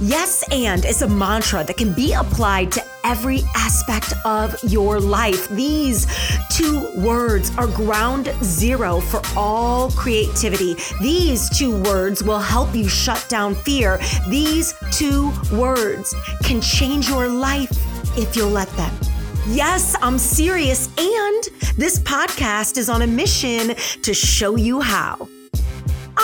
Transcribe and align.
Yes, 0.00 0.44
and 0.52 0.84
is 0.84 1.02
a 1.02 1.08
mantra 1.08 1.64
that 1.64 1.76
can 1.76 1.92
be 1.92 2.12
applied 2.12 2.70
to 2.72 2.84
every 3.02 3.40
aspect 3.56 4.14
of 4.24 4.54
your 4.62 5.00
life. 5.00 5.48
These 5.48 6.06
two 6.52 6.88
words 6.96 7.50
are 7.58 7.66
ground 7.66 8.32
zero 8.44 9.00
for 9.00 9.20
all 9.36 9.90
creativity. 9.90 10.76
These 11.00 11.50
two 11.58 11.82
words 11.82 12.22
will 12.22 12.38
help 12.38 12.76
you 12.76 12.88
shut 12.88 13.26
down 13.28 13.56
fear. 13.56 13.98
These 14.28 14.72
two 14.92 15.32
words 15.52 16.14
can 16.44 16.60
change 16.60 17.08
your 17.08 17.28
life 17.28 17.72
if 18.16 18.36
you'll 18.36 18.50
let 18.50 18.68
them. 18.76 18.94
Yes, 19.48 19.96
I'm 20.00 20.18
serious. 20.18 20.86
And 20.96 21.44
this 21.76 21.98
podcast 21.98 22.76
is 22.76 22.88
on 22.88 23.02
a 23.02 23.06
mission 23.06 23.74
to 24.02 24.14
show 24.14 24.54
you 24.54 24.80
how. 24.80 25.28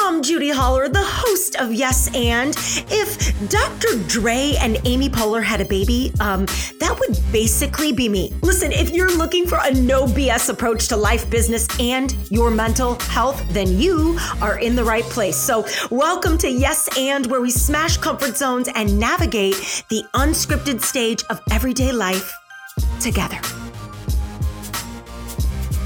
I'm 0.07 0.23
Judy 0.23 0.51
Holler, 0.51 0.91
the 0.91 1.03
host 1.03 1.57
of 1.57 1.73
Yes 1.73 2.15
and. 2.15 2.55
If 2.91 3.49
Dr. 3.49 3.97
Dre 4.07 4.53
and 4.61 4.79
Amy 4.85 5.09
Poehler 5.09 5.43
had 5.43 5.63
a 5.63 5.65
baby, 5.65 6.13
um, 6.21 6.45
that 6.79 6.95
would 7.01 7.19
basically 7.33 7.91
be 7.91 8.11
me. 8.11 8.31
Listen, 8.43 8.71
if 8.71 8.91
you're 8.91 9.17
looking 9.17 9.47
for 9.47 9.59
a 9.63 9.73
no 9.73 10.05
BS 10.05 10.51
approach 10.51 10.89
to 10.89 10.97
life, 10.99 11.31
business, 11.31 11.67
and 11.81 12.15
your 12.31 12.51
mental 12.51 12.97
health, 12.97 13.43
then 13.49 13.79
you 13.79 14.19
are 14.43 14.59
in 14.59 14.77
the 14.77 14.85
right 14.85 15.05
place. 15.05 15.37
So, 15.37 15.67
welcome 15.91 16.37
to 16.37 16.51
Yes 16.51 16.87
and, 16.99 17.25
where 17.29 17.41
we 17.41 17.51
smash 17.51 17.97
comfort 17.97 18.37
zones 18.37 18.69
and 18.75 19.01
navigate 19.01 19.85
the 19.89 20.05
unscripted 20.17 20.83
stage 20.83 21.25
of 21.31 21.41
everyday 21.51 21.93
life 21.93 22.31
together. 23.01 23.39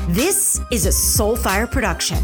This 0.09 0.61
is 0.73 0.87
a 0.87 0.91
Soulfire 0.91 1.71
production. 1.71 2.19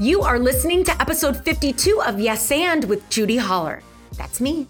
You 0.00 0.22
are 0.22 0.40
listening 0.40 0.82
to 0.84 1.00
episode 1.00 1.36
52 1.44 2.02
of 2.02 2.18
Yes 2.18 2.50
and 2.50 2.82
with 2.86 3.08
Judy 3.10 3.36
Holler. 3.36 3.80
That's 4.16 4.40
me. 4.40 4.66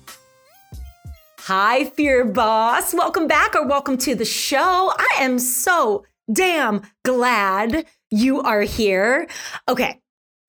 Hi, 1.39 1.87
Fear 1.87 2.27
Boss. 2.27 2.93
Welcome 2.93 3.27
back 3.27 3.55
or 3.55 3.67
welcome 3.67 3.97
to 3.99 4.15
the 4.15 4.27
show. 4.27 4.93
I 4.95 5.21
am 5.21 5.39
so 5.39 6.05
damn 6.31 6.83
glad 7.07 7.87
you 8.11 8.43
are 8.43 8.61
here. 8.61 9.27
Okay, 9.67 9.99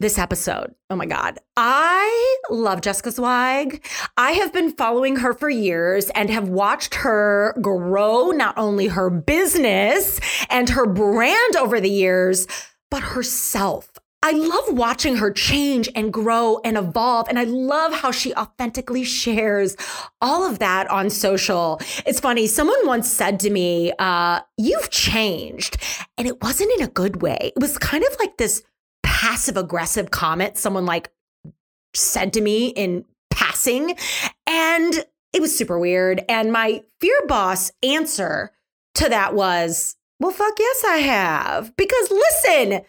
this 0.02 0.18
episode. 0.18 0.76
Oh 0.90 0.98
my 0.98 1.06
God. 1.06 1.40
I 1.56 2.38
love 2.50 2.82
Jessica 2.82 3.12
Zweig. 3.12 3.82
I 4.18 4.32
have 4.32 4.52
been 4.52 4.74
following 4.74 5.16
her 5.16 5.34
for 5.34 5.50
years 5.50 6.10
and 6.10 6.30
have 6.30 6.50
watched 6.50 6.96
her 6.96 7.56
grow 7.62 8.32
not 8.32 8.58
only 8.58 8.88
her 8.88 9.10
business 9.10 10.20
and 10.50 10.68
her 10.72 10.86
brand 10.86 11.56
over 11.56 11.80
the 11.80 11.90
years, 11.90 12.46
but 12.92 13.04
herself. 13.04 13.90
I 14.26 14.32
love 14.32 14.76
watching 14.76 15.18
her 15.18 15.30
change 15.30 15.88
and 15.94 16.12
grow 16.12 16.60
and 16.66 16.78
evolve. 16.78 17.28
And 17.30 17.38
I 17.38 17.44
love 17.44 17.94
how 17.94 18.10
she 18.10 18.34
authentically 18.34 19.04
shares 19.04 19.78
all 20.20 20.50
of 20.50 20.58
that 20.58 20.90
on 20.90 21.12
social. 21.12 21.80
It's 22.08 22.20
funny. 22.20 22.48
Someone 22.48 22.88
once 22.88 23.08
said 23.08 23.40
to 23.42 23.52
me, 23.52 23.94
uh, 24.00 24.40
You've 24.58 24.90
changed. 24.90 25.78
And 26.18 26.28
it 26.28 26.42
wasn't 26.42 26.72
in 26.80 26.82
a 26.82 26.90
good 26.90 27.22
way. 27.22 27.52
It 27.56 27.62
was 27.62 27.78
kind 27.78 28.04
of 28.04 28.18
like 28.20 28.38
this 28.38 28.64
passive 29.04 29.58
aggressive 29.58 30.10
comment 30.10 30.58
someone 30.58 30.88
like 30.88 31.12
said 31.94 32.34
to 32.34 32.42
me 32.42 32.70
in 32.70 33.06
passing. 33.30 33.96
And 34.48 35.06
it 35.34 35.40
was 35.40 35.56
super 35.56 35.78
weird. 35.78 36.26
And 36.28 36.52
my 36.52 36.82
fear 37.00 37.28
boss 37.28 37.72
answer 37.84 38.54
to 38.96 39.08
that 39.08 39.36
was, 39.36 39.98
Well, 40.20 40.32
fuck 40.32 40.56
yes, 40.58 40.84
I 40.84 40.98
have. 40.98 41.76
Because 41.76 42.10
listen, 42.10 42.82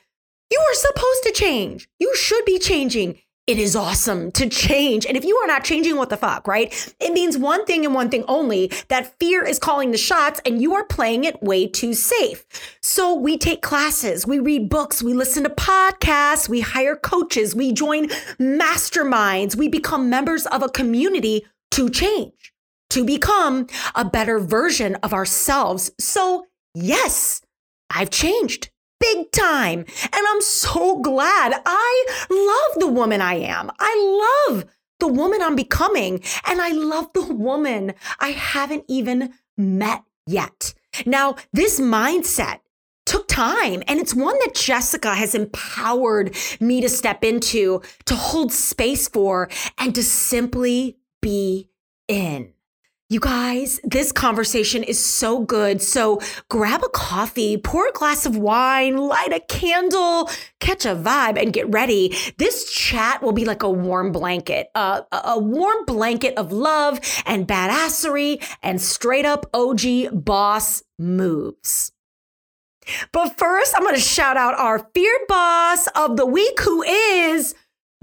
you 0.51 0.59
are 0.59 0.75
supposed 0.75 1.23
to 1.25 1.33
change. 1.33 1.89
You 1.99 2.15
should 2.17 2.45
be 2.45 2.59
changing. 2.59 3.19
It 3.47 3.59
is 3.59 3.77
awesome 3.77 4.33
to 4.33 4.49
change. 4.49 5.07
And 5.07 5.17
if 5.17 5.25
you 5.25 5.37
are 5.37 5.47
not 5.47 5.63
changing, 5.63 5.97
what 5.97 6.11
the 6.11 6.17
fuck, 6.17 6.49
right? 6.49 6.95
It 6.99 7.13
means 7.13 7.39
one 7.39 7.65
thing 7.65 7.85
and 7.85 7.95
one 7.95 8.11
thing 8.11 8.25
only 8.27 8.73
that 8.89 9.17
fear 9.21 9.45
is 9.45 9.61
calling 9.61 9.93
the 9.93 9.99
shots 9.99 10.41
and 10.45 10.61
you 10.61 10.75
are 10.75 10.85
playing 10.85 11.23
it 11.23 11.41
way 11.45 11.69
too 11.69 11.95
safe. 11.95 12.45
So 12.83 13.15
we 13.15 13.39
take 13.39 13.63
classes, 13.63 14.27
we 14.27 14.41
read 14.41 14.69
books, 14.69 15.01
we 15.01 15.15
listen 15.15 15.45
to 15.45 15.51
podcasts, 15.51 16.49
we 16.49 16.61
hire 16.61 16.97
coaches, 16.97 17.55
we 17.55 17.73
join 17.73 18.09
masterminds, 18.41 19.55
we 19.55 19.69
become 19.69 20.11
members 20.11 20.47
of 20.47 20.65
a 20.65 20.69
community 20.69 21.47
to 21.71 21.89
change, 21.89 22.53
to 22.91 23.05
become 23.05 23.69
a 23.95 24.05
better 24.05 24.41
version 24.41 24.97
of 25.05 25.13
ourselves. 25.13 25.93
So, 26.01 26.47
yes, 26.75 27.43
I've 27.91 28.11
changed 28.11 28.71
big 29.01 29.31
time. 29.33 29.81
And 30.03 30.27
I'm 30.29 30.41
so 30.41 31.01
glad. 31.01 31.61
I 31.65 32.07
love 32.31 32.81
the 32.81 32.89
woman 32.89 33.21
I 33.21 33.35
am. 33.35 33.71
I 33.79 34.49
love 34.49 34.65
the 35.01 35.09
woman 35.09 35.43
I'm 35.43 35.57
becoming. 35.57 36.23
And 36.47 36.61
I 36.61 36.71
love 36.71 37.13
the 37.13 37.33
woman 37.33 37.95
I 38.21 38.29
haven't 38.29 38.85
even 38.89 39.35
met 39.57 40.03
yet. 40.27 40.75
Now, 41.05 41.37
this 41.53 41.81
mindset 41.81 42.61
took 43.05 43.29
time 43.29 43.83
and 43.87 44.01
it's 44.01 44.15
one 44.15 44.37
that 44.41 44.55
Jessica 44.55 45.15
has 45.15 45.35
empowered 45.35 46.35
me 46.61 46.81
to 46.81 46.89
step 46.89 47.23
into, 47.23 47.81
to 48.07 48.15
hold 48.15 48.53
space 48.53 49.09
for, 49.09 49.49
and 49.79 49.95
to 49.95 50.03
simply 50.03 50.99
be 51.23 51.69
in. 52.09 52.53
You 53.09 53.21
guys, 53.21 53.79
this 53.85 54.11
conversation 54.11 54.83
is 54.83 54.99
so 54.99 55.39
good. 55.39 55.81
So 55.81 56.21
grab 56.49 56.83
a 56.83 56.89
coffee, 56.89 57.57
pour 57.57 57.87
a 57.87 57.93
glass 57.93 58.27
of 58.27 58.37
wine, 58.37 58.97
light 58.97 59.33
a 59.33 59.39
candle, 59.39 60.29
catch 60.59 60.85
a 60.85 60.97
vibe, 60.97 61.41
and 61.41 61.53
get 61.53 61.73
ready. 61.73 62.17
This 62.39 62.69
chat 62.69 63.23
will 63.23 63.31
be 63.31 63.45
like 63.45 63.63
a 63.63 63.71
warm 63.71 64.11
blanket, 64.11 64.71
uh, 64.75 65.03
a 65.13 65.39
warm 65.39 65.85
blanket 65.85 66.37
of 66.37 66.51
love 66.51 66.99
and 67.25 67.47
badassery 67.47 68.45
and 68.61 68.83
straight 68.83 69.25
up 69.25 69.47
OG 69.55 70.25
boss 70.25 70.83
moves. 70.99 71.93
But 73.13 73.39
first, 73.39 73.73
I'm 73.77 73.83
going 73.83 73.95
to 73.95 74.01
shout 74.01 74.37
out 74.37 74.59
our 74.59 74.91
feared 74.95 75.29
boss 75.29 75.87
of 75.95 76.17
the 76.17 76.27
week, 76.27 76.59
who 76.61 76.83
is 76.83 77.55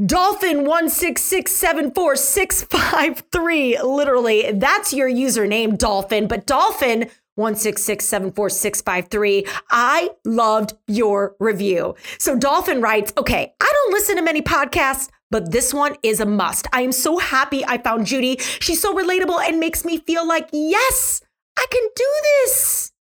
Dolphin 0.03 0.65
one 0.65 0.89
six 0.89 1.21
six 1.21 1.51
seven 1.51 1.91
four 1.91 2.15
six 2.15 2.63
five 2.63 3.23
three. 3.31 3.79
Literally, 3.79 4.51
that's 4.53 4.91
your 4.91 5.07
username, 5.09 5.77
Dolphin. 5.77 6.27
But 6.27 6.47
Dolphin 6.47 7.11
one 7.35 7.55
six 7.55 7.83
six 7.83 8.05
seven 8.05 8.31
four 8.31 8.49
six 8.49 8.81
five 8.81 9.09
three. 9.09 9.45
I 9.69 10.09
loved 10.25 10.73
your 10.87 11.35
review. 11.39 11.93
So 12.17 12.35
Dolphin 12.35 12.81
writes, 12.81 13.13
"Okay, 13.19 13.53
I 13.61 13.71
don't 13.71 13.93
listen 13.93 14.15
to 14.15 14.23
many 14.23 14.41
podcasts." 14.41 15.09
But 15.29 15.51
this 15.51 15.73
one 15.73 15.95
is 16.03 16.19
a 16.19 16.25
must. 16.25 16.67
I 16.73 16.81
am 16.81 16.91
so 16.91 17.17
happy 17.17 17.65
I 17.65 17.77
found 17.79 18.05
Judy. 18.05 18.37
She's 18.37 18.81
so 18.81 18.95
relatable 18.95 19.39
and 19.47 19.59
makes 19.59 19.83
me 19.83 19.97
feel 19.97 20.27
like, 20.27 20.47
yes, 20.51 21.21
I 21.57 21.65
can 21.71 21.83
do 21.95 22.05
this. 22.45 22.92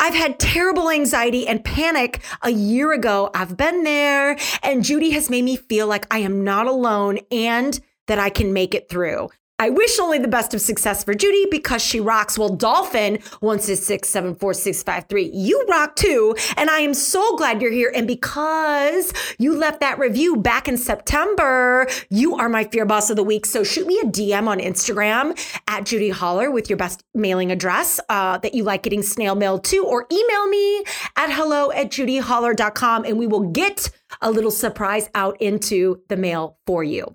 I've 0.00 0.14
had 0.14 0.38
terrible 0.38 0.90
anxiety 0.90 1.46
and 1.46 1.62
panic 1.62 2.22
a 2.40 2.48
year 2.50 2.92
ago. 2.92 3.30
I've 3.34 3.58
been 3.58 3.84
there, 3.84 4.38
and 4.62 4.82
Judy 4.82 5.10
has 5.10 5.28
made 5.28 5.44
me 5.44 5.56
feel 5.56 5.86
like 5.86 6.06
I 6.10 6.20
am 6.20 6.42
not 6.42 6.66
alone 6.66 7.18
and 7.30 7.78
that 8.06 8.18
I 8.18 8.30
can 8.30 8.54
make 8.54 8.74
it 8.74 8.88
through. 8.88 9.28
I 9.60 9.68
wish 9.68 9.98
only 9.98 10.18
the 10.18 10.26
best 10.26 10.54
of 10.54 10.62
success 10.62 11.04
for 11.04 11.12
Judy 11.12 11.44
because 11.50 11.82
she 11.82 12.00
rocks. 12.00 12.38
Well, 12.38 12.48
Dolphin 12.48 13.18
one 13.40 13.60
six 13.60 13.82
six 13.82 14.08
seven 14.08 14.34
four 14.34 14.54
six 14.54 14.82
five 14.82 15.04
three, 15.06 15.30
you 15.34 15.66
rock 15.68 15.96
too, 15.96 16.34
and 16.56 16.70
I 16.70 16.78
am 16.78 16.94
so 16.94 17.36
glad 17.36 17.60
you're 17.60 17.70
here. 17.70 17.92
And 17.94 18.06
because 18.06 19.12
you 19.38 19.54
left 19.54 19.80
that 19.80 19.98
review 19.98 20.34
back 20.38 20.66
in 20.66 20.78
September, 20.78 21.86
you 22.08 22.36
are 22.36 22.48
my 22.48 22.64
fear 22.64 22.86
boss 22.86 23.10
of 23.10 23.16
the 23.16 23.22
week. 23.22 23.44
So 23.44 23.62
shoot 23.62 23.86
me 23.86 24.00
a 24.02 24.06
DM 24.06 24.48
on 24.48 24.60
Instagram 24.60 25.38
at 25.68 25.84
Judy 25.84 26.08
Holler 26.08 26.50
with 26.50 26.70
your 26.70 26.78
best 26.78 27.04
mailing 27.14 27.52
address 27.52 28.00
uh, 28.08 28.38
that 28.38 28.54
you 28.54 28.64
like 28.64 28.82
getting 28.82 29.02
snail 29.02 29.34
mail 29.34 29.58
to, 29.58 29.84
or 29.84 30.06
email 30.10 30.48
me 30.48 30.78
at 31.16 31.30
hello 31.30 31.70
at 31.72 31.90
judyholler.com, 31.90 33.04
and 33.04 33.18
we 33.18 33.26
will 33.26 33.50
get 33.50 33.90
a 34.22 34.30
little 34.30 34.50
surprise 34.50 35.10
out 35.14 35.38
into 35.42 36.00
the 36.08 36.16
mail 36.16 36.56
for 36.66 36.82
you. 36.82 37.14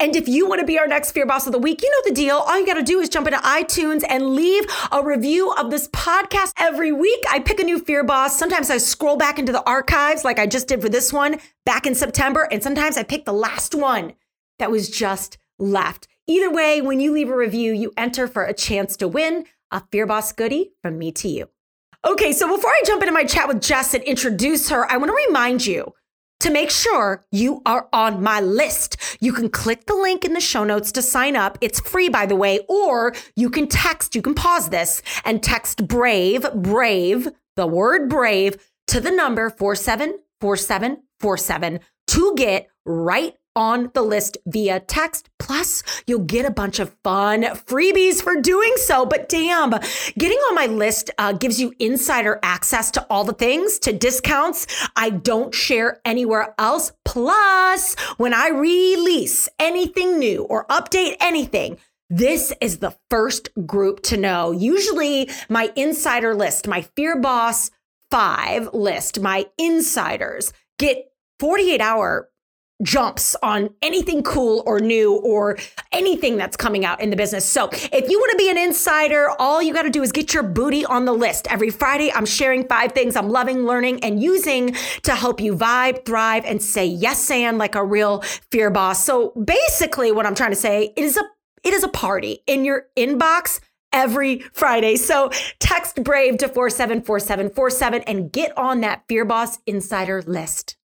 And 0.00 0.14
if 0.14 0.28
you 0.28 0.48
want 0.48 0.60
to 0.60 0.66
be 0.66 0.78
our 0.78 0.86
next 0.86 1.10
Fear 1.10 1.26
Boss 1.26 1.46
of 1.46 1.52
the 1.52 1.58
Week, 1.58 1.82
you 1.82 1.90
know 1.90 2.08
the 2.08 2.14
deal. 2.14 2.36
All 2.36 2.56
you 2.56 2.64
got 2.64 2.74
to 2.74 2.84
do 2.84 3.00
is 3.00 3.08
jump 3.08 3.26
into 3.26 3.40
iTunes 3.40 4.04
and 4.08 4.36
leave 4.36 4.64
a 4.92 5.04
review 5.04 5.50
of 5.54 5.72
this 5.72 5.88
podcast 5.88 6.52
every 6.56 6.92
week. 6.92 7.18
I 7.28 7.40
pick 7.40 7.58
a 7.58 7.64
new 7.64 7.80
Fear 7.80 8.04
Boss. 8.04 8.38
Sometimes 8.38 8.70
I 8.70 8.78
scroll 8.78 9.16
back 9.16 9.40
into 9.40 9.50
the 9.50 9.68
archives 9.68 10.24
like 10.24 10.38
I 10.38 10.46
just 10.46 10.68
did 10.68 10.80
for 10.80 10.88
this 10.88 11.12
one 11.12 11.40
back 11.66 11.84
in 11.84 11.96
September. 11.96 12.46
And 12.52 12.62
sometimes 12.62 12.96
I 12.96 13.02
pick 13.02 13.24
the 13.24 13.32
last 13.32 13.74
one 13.74 14.12
that 14.60 14.70
was 14.70 14.88
just 14.88 15.36
left. 15.58 16.06
Either 16.28 16.48
way, 16.48 16.80
when 16.80 17.00
you 17.00 17.10
leave 17.10 17.28
a 17.28 17.36
review, 17.36 17.72
you 17.72 17.92
enter 17.96 18.28
for 18.28 18.44
a 18.44 18.54
chance 18.54 18.96
to 18.98 19.08
win 19.08 19.46
a 19.72 19.82
Fear 19.90 20.06
Boss 20.06 20.30
goodie 20.30 20.74
from 20.80 20.96
me 20.96 21.10
to 21.10 21.28
you. 21.28 21.48
Okay, 22.06 22.32
so 22.32 22.46
before 22.46 22.70
I 22.70 22.82
jump 22.86 23.02
into 23.02 23.12
my 23.12 23.24
chat 23.24 23.48
with 23.48 23.60
Jess 23.60 23.94
and 23.94 24.04
introduce 24.04 24.68
her, 24.68 24.88
I 24.88 24.96
want 24.96 25.10
to 25.10 25.26
remind 25.26 25.66
you 25.66 25.92
to 26.40 26.50
make 26.50 26.70
sure 26.70 27.24
you 27.30 27.62
are 27.66 27.88
on 27.92 28.22
my 28.22 28.40
list. 28.40 28.96
You 29.20 29.32
can 29.32 29.50
click 29.50 29.86
the 29.86 29.94
link 29.94 30.24
in 30.24 30.32
the 30.32 30.40
show 30.40 30.64
notes 30.64 30.90
to 30.92 31.02
sign 31.02 31.36
up. 31.36 31.58
It's 31.60 31.80
free, 31.80 32.08
by 32.08 32.24
the 32.26 32.36
way, 32.36 32.60
or 32.68 33.14
you 33.36 33.50
can 33.50 33.66
text, 33.66 34.14
you 34.14 34.22
can 34.22 34.34
pause 34.34 34.70
this 34.70 35.02
and 35.24 35.42
text 35.42 35.88
brave, 35.88 36.46
brave, 36.54 37.28
the 37.56 37.66
word 37.66 38.08
brave 38.08 38.56
to 38.86 39.00
the 39.00 39.10
number 39.10 39.50
474747 39.50 41.80
to 42.06 42.34
get 42.36 42.68
right 42.84 43.34
on 43.58 43.90
the 43.92 44.02
list 44.02 44.38
via 44.46 44.78
text. 44.78 45.28
Plus, 45.40 45.82
you'll 46.06 46.20
get 46.20 46.46
a 46.46 46.50
bunch 46.50 46.78
of 46.78 46.94
fun 47.02 47.42
freebies 47.42 48.22
for 48.22 48.40
doing 48.40 48.72
so. 48.76 49.04
But 49.04 49.28
damn, 49.28 49.74
getting 50.16 50.38
on 50.38 50.54
my 50.54 50.66
list 50.66 51.10
uh, 51.18 51.32
gives 51.32 51.60
you 51.60 51.74
insider 51.80 52.38
access 52.44 52.92
to 52.92 53.04
all 53.10 53.24
the 53.24 53.32
things, 53.32 53.80
to 53.80 53.92
discounts 53.92 54.66
I 54.94 55.10
don't 55.10 55.52
share 55.52 56.00
anywhere 56.04 56.54
else. 56.56 56.92
Plus, 57.04 57.96
when 58.16 58.32
I 58.32 58.48
release 58.50 59.48
anything 59.58 60.20
new 60.20 60.44
or 60.44 60.64
update 60.66 61.16
anything, 61.18 61.78
this 62.08 62.54
is 62.60 62.78
the 62.78 62.96
first 63.10 63.50
group 63.66 64.02
to 64.04 64.16
know. 64.16 64.52
Usually, 64.52 65.28
my 65.48 65.72
insider 65.74 66.32
list, 66.34 66.68
my 66.68 66.82
Fear 66.82 67.20
Boss 67.20 67.70
5 68.12 68.72
list, 68.72 69.20
my 69.20 69.46
insiders 69.58 70.52
get 70.78 71.10
48 71.40 71.80
hour 71.80 72.30
jumps 72.82 73.34
on 73.42 73.70
anything 73.82 74.22
cool 74.22 74.62
or 74.66 74.80
new 74.80 75.16
or 75.16 75.58
anything 75.92 76.36
that's 76.36 76.56
coming 76.56 76.84
out 76.84 77.00
in 77.00 77.10
the 77.10 77.16
business. 77.16 77.44
So 77.44 77.68
if 77.72 78.08
you 78.08 78.18
want 78.18 78.30
to 78.32 78.36
be 78.36 78.50
an 78.50 78.58
insider, 78.58 79.30
all 79.38 79.62
you 79.62 79.72
got 79.72 79.82
to 79.82 79.90
do 79.90 80.02
is 80.02 80.12
get 80.12 80.32
your 80.32 80.42
booty 80.42 80.84
on 80.84 81.04
the 81.04 81.12
list. 81.12 81.46
Every 81.50 81.70
Friday, 81.70 82.12
I'm 82.12 82.26
sharing 82.26 82.66
five 82.68 82.92
things 82.92 83.16
I'm 83.16 83.28
loving, 83.28 83.64
learning, 83.64 84.04
and 84.04 84.22
using 84.22 84.74
to 85.02 85.14
help 85.14 85.40
you 85.40 85.56
vibe, 85.56 86.04
thrive, 86.04 86.44
and 86.44 86.62
say 86.62 86.86
yes 86.86 87.30
and 87.30 87.58
like 87.58 87.74
a 87.74 87.84
real 87.84 88.20
fear 88.50 88.70
boss. 88.70 89.04
So 89.04 89.30
basically, 89.30 90.12
what 90.12 90.26
I'm 90.26 90.34
trying 90.34 90.50
to 90.50 90.56
say 90.56 90.92
is 90.96 91.16
a 91.16 91.22
it 91.64 91.74
is 91.74 91.82
a 91.82 91.88
party 91.88 92.44
in 92.46 92.64
your 92.64 92.86
inbox 92.96 93.60
every 93.92 94.38
Friday. 94.52 94.96
So 94.96 95.30
text 95.58 96.02
Brave 96.02 96.38
to 96.38 96.48
474747 96.48 98.02
and 98.02 98.32
get 98.32 98.56
on 98.56 98.80
that 98.82 99.02
Fear 99.08 99.24
Boss 99.24 99.58
Insider 99.66 100.22
list. 100.22 100.77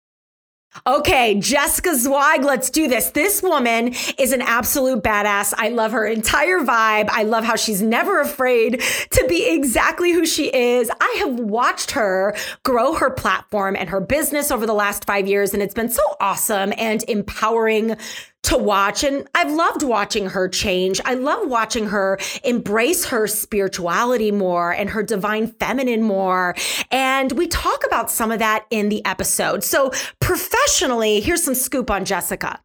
Okay, 0.85 1.39
Jessica 1.39 1.95
Zweig, 1.95 2.43
let's 2.43 2.69
do 2.69 2.87
this. 2.87 3.11
This 3.11 3.41
woman 3.43 3.93
is 4.17 4.33
an 4.33 4.41
absolute 4.41 5.03
badass. 5.03 5.53
I 5.55 5.69
love 5.69 5.91
her 5.91 6.05
entire 6.05 6.59
vibe. 6.59 7.09
I 7.09 7.23
love 7.23 7.43
how 7.43 7.55
she's 7.55 7.81
never 7.81 8.19
afraid 8.19 8.81
to 9.11 9.25
be 9.29 9.47
exactly 9.53 10.11
who 10.11 10.25
she 10.25 10.53
is. 10.53 10.89
I 10.99 11.15
have 11.19 11.39
watched 11.39 11.91
her 11.91 12.35
grow 12.63 12.93
her 12.95 13.11
platform 13.11 13.75
and 13.75 13.87
her 13.89 14.01
business 14.01 14.51
over 14.51 14.65
the 14.65 14.73
last 14.73 15.05
five 15.05 15.27
years, 15.27 15.53
and 15.53 15.61
it's 15.61 15.75
been 15.75 15.89
so 15.89 16.03
awesome 16.19 16.73
and 16.77 17.03
empowering 17.07 17.95
to 18.43 18.57
watch. 18.57 19.03
And 19.03 19.27
I've 19.33 19.51
loved 19.51 19.83
watching 19.83 20.27
her 20.27 20.47
change. 20.47 21.01
I 21.05 21.15
love 21.15 21.47
watching 21.47 21.87
her 21.87 22.19
embrace 22.43 23.05
her 23.05 23.27
spirituality 23.27 24.31
more 24.31 24.71
and 24.71 24.89
her 24.89 25.03
divine 25.03 25.47
feminine 25.47 26.03
more. 26.03 26.55
And 26.91 27.31
we 27.33 27.47
talk 27.47 27.85
about 27.85 28.11
some 28.11 28.31
of 28.31 28.39
that 28.39 28.65
in 28.69 28.89
the 28.89 29.05
episode. 29.05 29.63
So, 29.63 29.91
professionally, 30.19 31.19
here's 31.19 31.43
some 31.43 31.55
scoop 31.55 31.89
on 31.89 32.05
Jessica. 32.05 32.59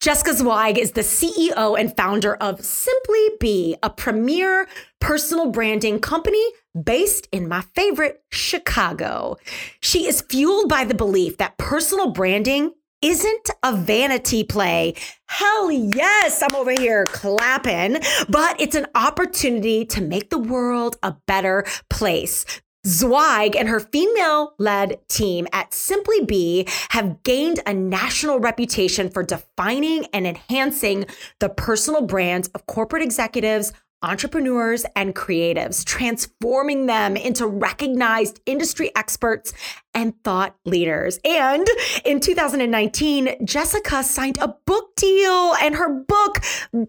Jessica 0.00 0.32
Zweig 0.32 0.78
is 0.78 0.92
the 0.92 1.02
CEO 1.02 1.78
and 1.78 1.94
founder 1.94 2.34
of 2.36 2.64
Simply 2.64 3.28
Be, 3.38 3.76
a 3.82 3.90
premier 3.90 4.66
personal 4.98 5.50
branding 5.50 6.00
company 6.00 6.42
based 6.82 7.28
in 7.32 7.46
my 7.48 7.60
favorite 7.74 8.22
Chicago. 8.30 9.36
She 9.82 10.06
is 10.06 10.22
fueled 10.22 10.70
by 10.70 10.84
the 10.84 10.94
belief 10.94 11.36
that 11.36 11.58
personal 11.58 12.12
branding 12.12 12.72
isn't 13.02 13.50
a 13.62 13.74
vanity 13.74 14.44
play. 14.44 14.94
Hell 15.26 15.70
yes, 15.70 16.42
I'm 16.42 16.54
over 16.54 16.72
here 16.72 17.04
clapping, 17.06 17.98
but 18.28 18.60
it's 18.60 18.74
an 18.74 18.86
opportunity 18.94 19.84
to 19.86 20.00
make 20.00 20.30
the 20.30 20.38
world 20.38 20.96
a 21.02 21.16
better 21.26 21.64
place. 21.88 22.44
Zweig 22.86 23.56
and 23.56 23.68
her 23.68 23.80
female 23.80 24.54
led 24.58 25.06
team 25.08 25.46
at 25.52 25.74
Simply 25.74 26.24
Be 26.24 26.66
have 26.90 27.22
gained 27.22 27.60
a 27.66 27.74
national 27.74 28.40
reputation 28.40 29.10
for 29.10 29.22
defining 29.22 30.06
and 30.14 30.26
enhancing 30.26 31.04
the 31.40 31.50
personal 31.50 32.00
brands 32.02 32.48
of 32.54 32.64
corporate 32.66 33.02
executives, 33.02 33.74
entrepreneurs 34.02 34.84
and 34.96 35.14
creatives, 35.14 35.84
transforming 35.84 36.86
them 36.86 37.16
into 37.16 37.46
recognized 37.46 38.40
industry 38.46 38.90
experts 38.96 39.52
and 39.94 40.14
thought 40.22 40.56
leaders. 40.64 41.18
And 41.24 41.66
in 42.04 42.20
2019, 42.20 43.44
Jessica 43.44 44.02
signed 44.02 44.38
a 44.38 44.54
book 44.66 44.94
deal 44.96 45.54
and 45.60 45.74
her 45.74 45.88
book, 45.88 46.38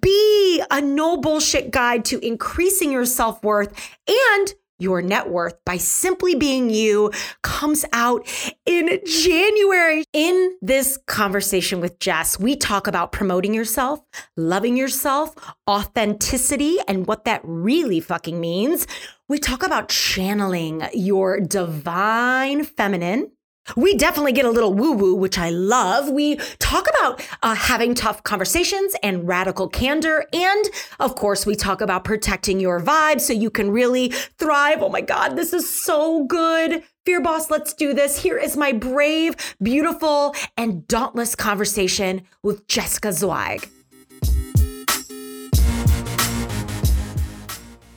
Be 0.01 0.63
a 0.71 0.81
No 0.81 1.17
Bullshit 1.17 1.71
Guide 1.71 2.05
to 2.05 2.25
Increasing 2.25 2.91
Your 2.91 3.05
Self 3.05 3.43
Worth 3.43 3.73
and 4.07 4.53
your 4.81 5.01
net 5.01 5.29
worth 5.29 5.53
by 5.65 5.77
simply 5.77 6.35
being 6.35 6.69
you 6.69 7.11
comes 7.43 7.85
out 7.93 8.27
in 8.65 8.99
January. 9.05 10.03
In 10.13 10.57
this 10.61 10.97
conversation 11.07 11.79
with 11.79 11.99
Jess, 11.99 12.39
we 12.39 12.55
talk 12.55 12.87
about 12.87 13.11
promoting 13.11 13.53
yourself, 13.53 13.99
loving 14.35 14.75
yourself, 14.75 15.35
authenticity, 15.69 16.77
and 16.87 17.07
what 17.07 17.25
that 17.25 17.41
really 17.43 17.99
fucking 17.99 18.39
means. 18.39 18.87
We 19.29 19.37
talk 19.37 19.63
about 19.63 19.89
channeling 19.89 20.83
your 20.93 21.39
divine 21.39 22.63
feminine 22.63 23.31
we 23.75 23.95
definitely 23.95 24.31
get 24.31 24.45
a 24.45 24.51
little 24.51 24.73
woo 24.73 24.93
woo, 24.93 25.15
which 25.15 25.37
I 25.37 25.49
love. 25.49 26.09
We 26.09 26.35
talk 26.59 26.87
about 26.89 27.21
uh, 27.43 27.55
having 27.55 27.95
tough 27.95 28.23
conversations 28.23 28.95
and 29.03 29.27
radical 29.27 29.67
candor. 29.67 30.25
And 30.33 30.65
of 30.99 31.15
course, 31.15 31.45
we 31.45 31.55
talk 31.55 31.81
about 31.81 32.03
protecting 32.03 32.59
your 32.59 32.79
vibe 32.81 33.21
so 33.21 33.33
you 33.33 33.49
can 33.49 33.71
really 33.71 34.09
thrive. 34.37 34.81
Oh 34.81 34.89
my 34.89 35.01
God, 35.01 35.35
this 35.35 35.53
is 35.53 35.73
so 35.73 36.25
good. 36.25 36.83
Fear 37.05 37.21
Boss, 37.21 37.49
let's 37.49 37.73
do 37.73 37.93
this. 37.93 38.21
Here 38.21 38.37
is 38.37 38.55
my 38.55 38.71
brave, 38.71 39.35
beautiful, 39.61 40.35
and 40.55 40.87
dauntless 40.87 41.35
conversation 41.35 42.21
with 42.43 42.67
Jessica 42.67 43.11
Zweig. 43.11 43.67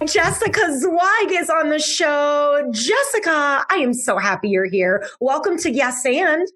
Jessica 0.06 0.79
Zweig 0.79 1.33
is 1.33 1.49
on 1.49 1.71
the 1.71 1.79
show. 1.79 2.69
Jessica, 2.73 3.65
I 3.71 3.77
am 3.77 3.95
so 3.95 4.19
happy 4.19 4.51
you're 4.51 4.67
here. 4.67 5.06
Welcome 5.21 5.56
to 5.59 5.71
Yes 5.71 6.05
and. 6.05 6.47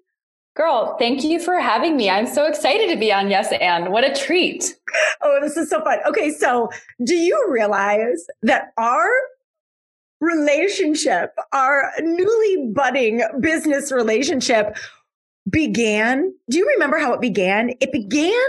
Girl, 0.55 0.95
thank 0.99 1.23
you 1.23 1.39
for 1.39 1.59
having 1.59 1.97
me. 1.97 2.09
I'm 2.09 2.27
so 2.27 2.45
excited 2.45 2.89
to 2.89 2.97
be 2.97 3.11
on 3.11 3.29
Yes 3.29 3.51
and. 3.59 3.91
What 3.91 4.03
a 4.03 4.13
treat. 4.13 4.75
Oh, 5.21 5.39
this 5.41 5.57
is 5.57 5.69
so 5.69 5.83
fun. 5.83 5.99
Okay, 6.07 6.31
so 6.31 6.69
do 7.03 7.15
you 7.15 7.47
realize 7.49 8.25
that 8.43 8.71
our 8.77 9.09
relationship, 10.21 11.33
our 11.51 11.91
newly 11.99 12.71
budding 12.73 13.21
business 13.39 13.91
relationship 13.91 14.77
began? 15.49 16.33
Do 16.49 16.57
you 16.57 16.67
remember 16.67 16.97
how 16.97 17.13
it 17.13 17.21
began? 17.21 17.71
It 17.79 17.91
began 17.91 18.47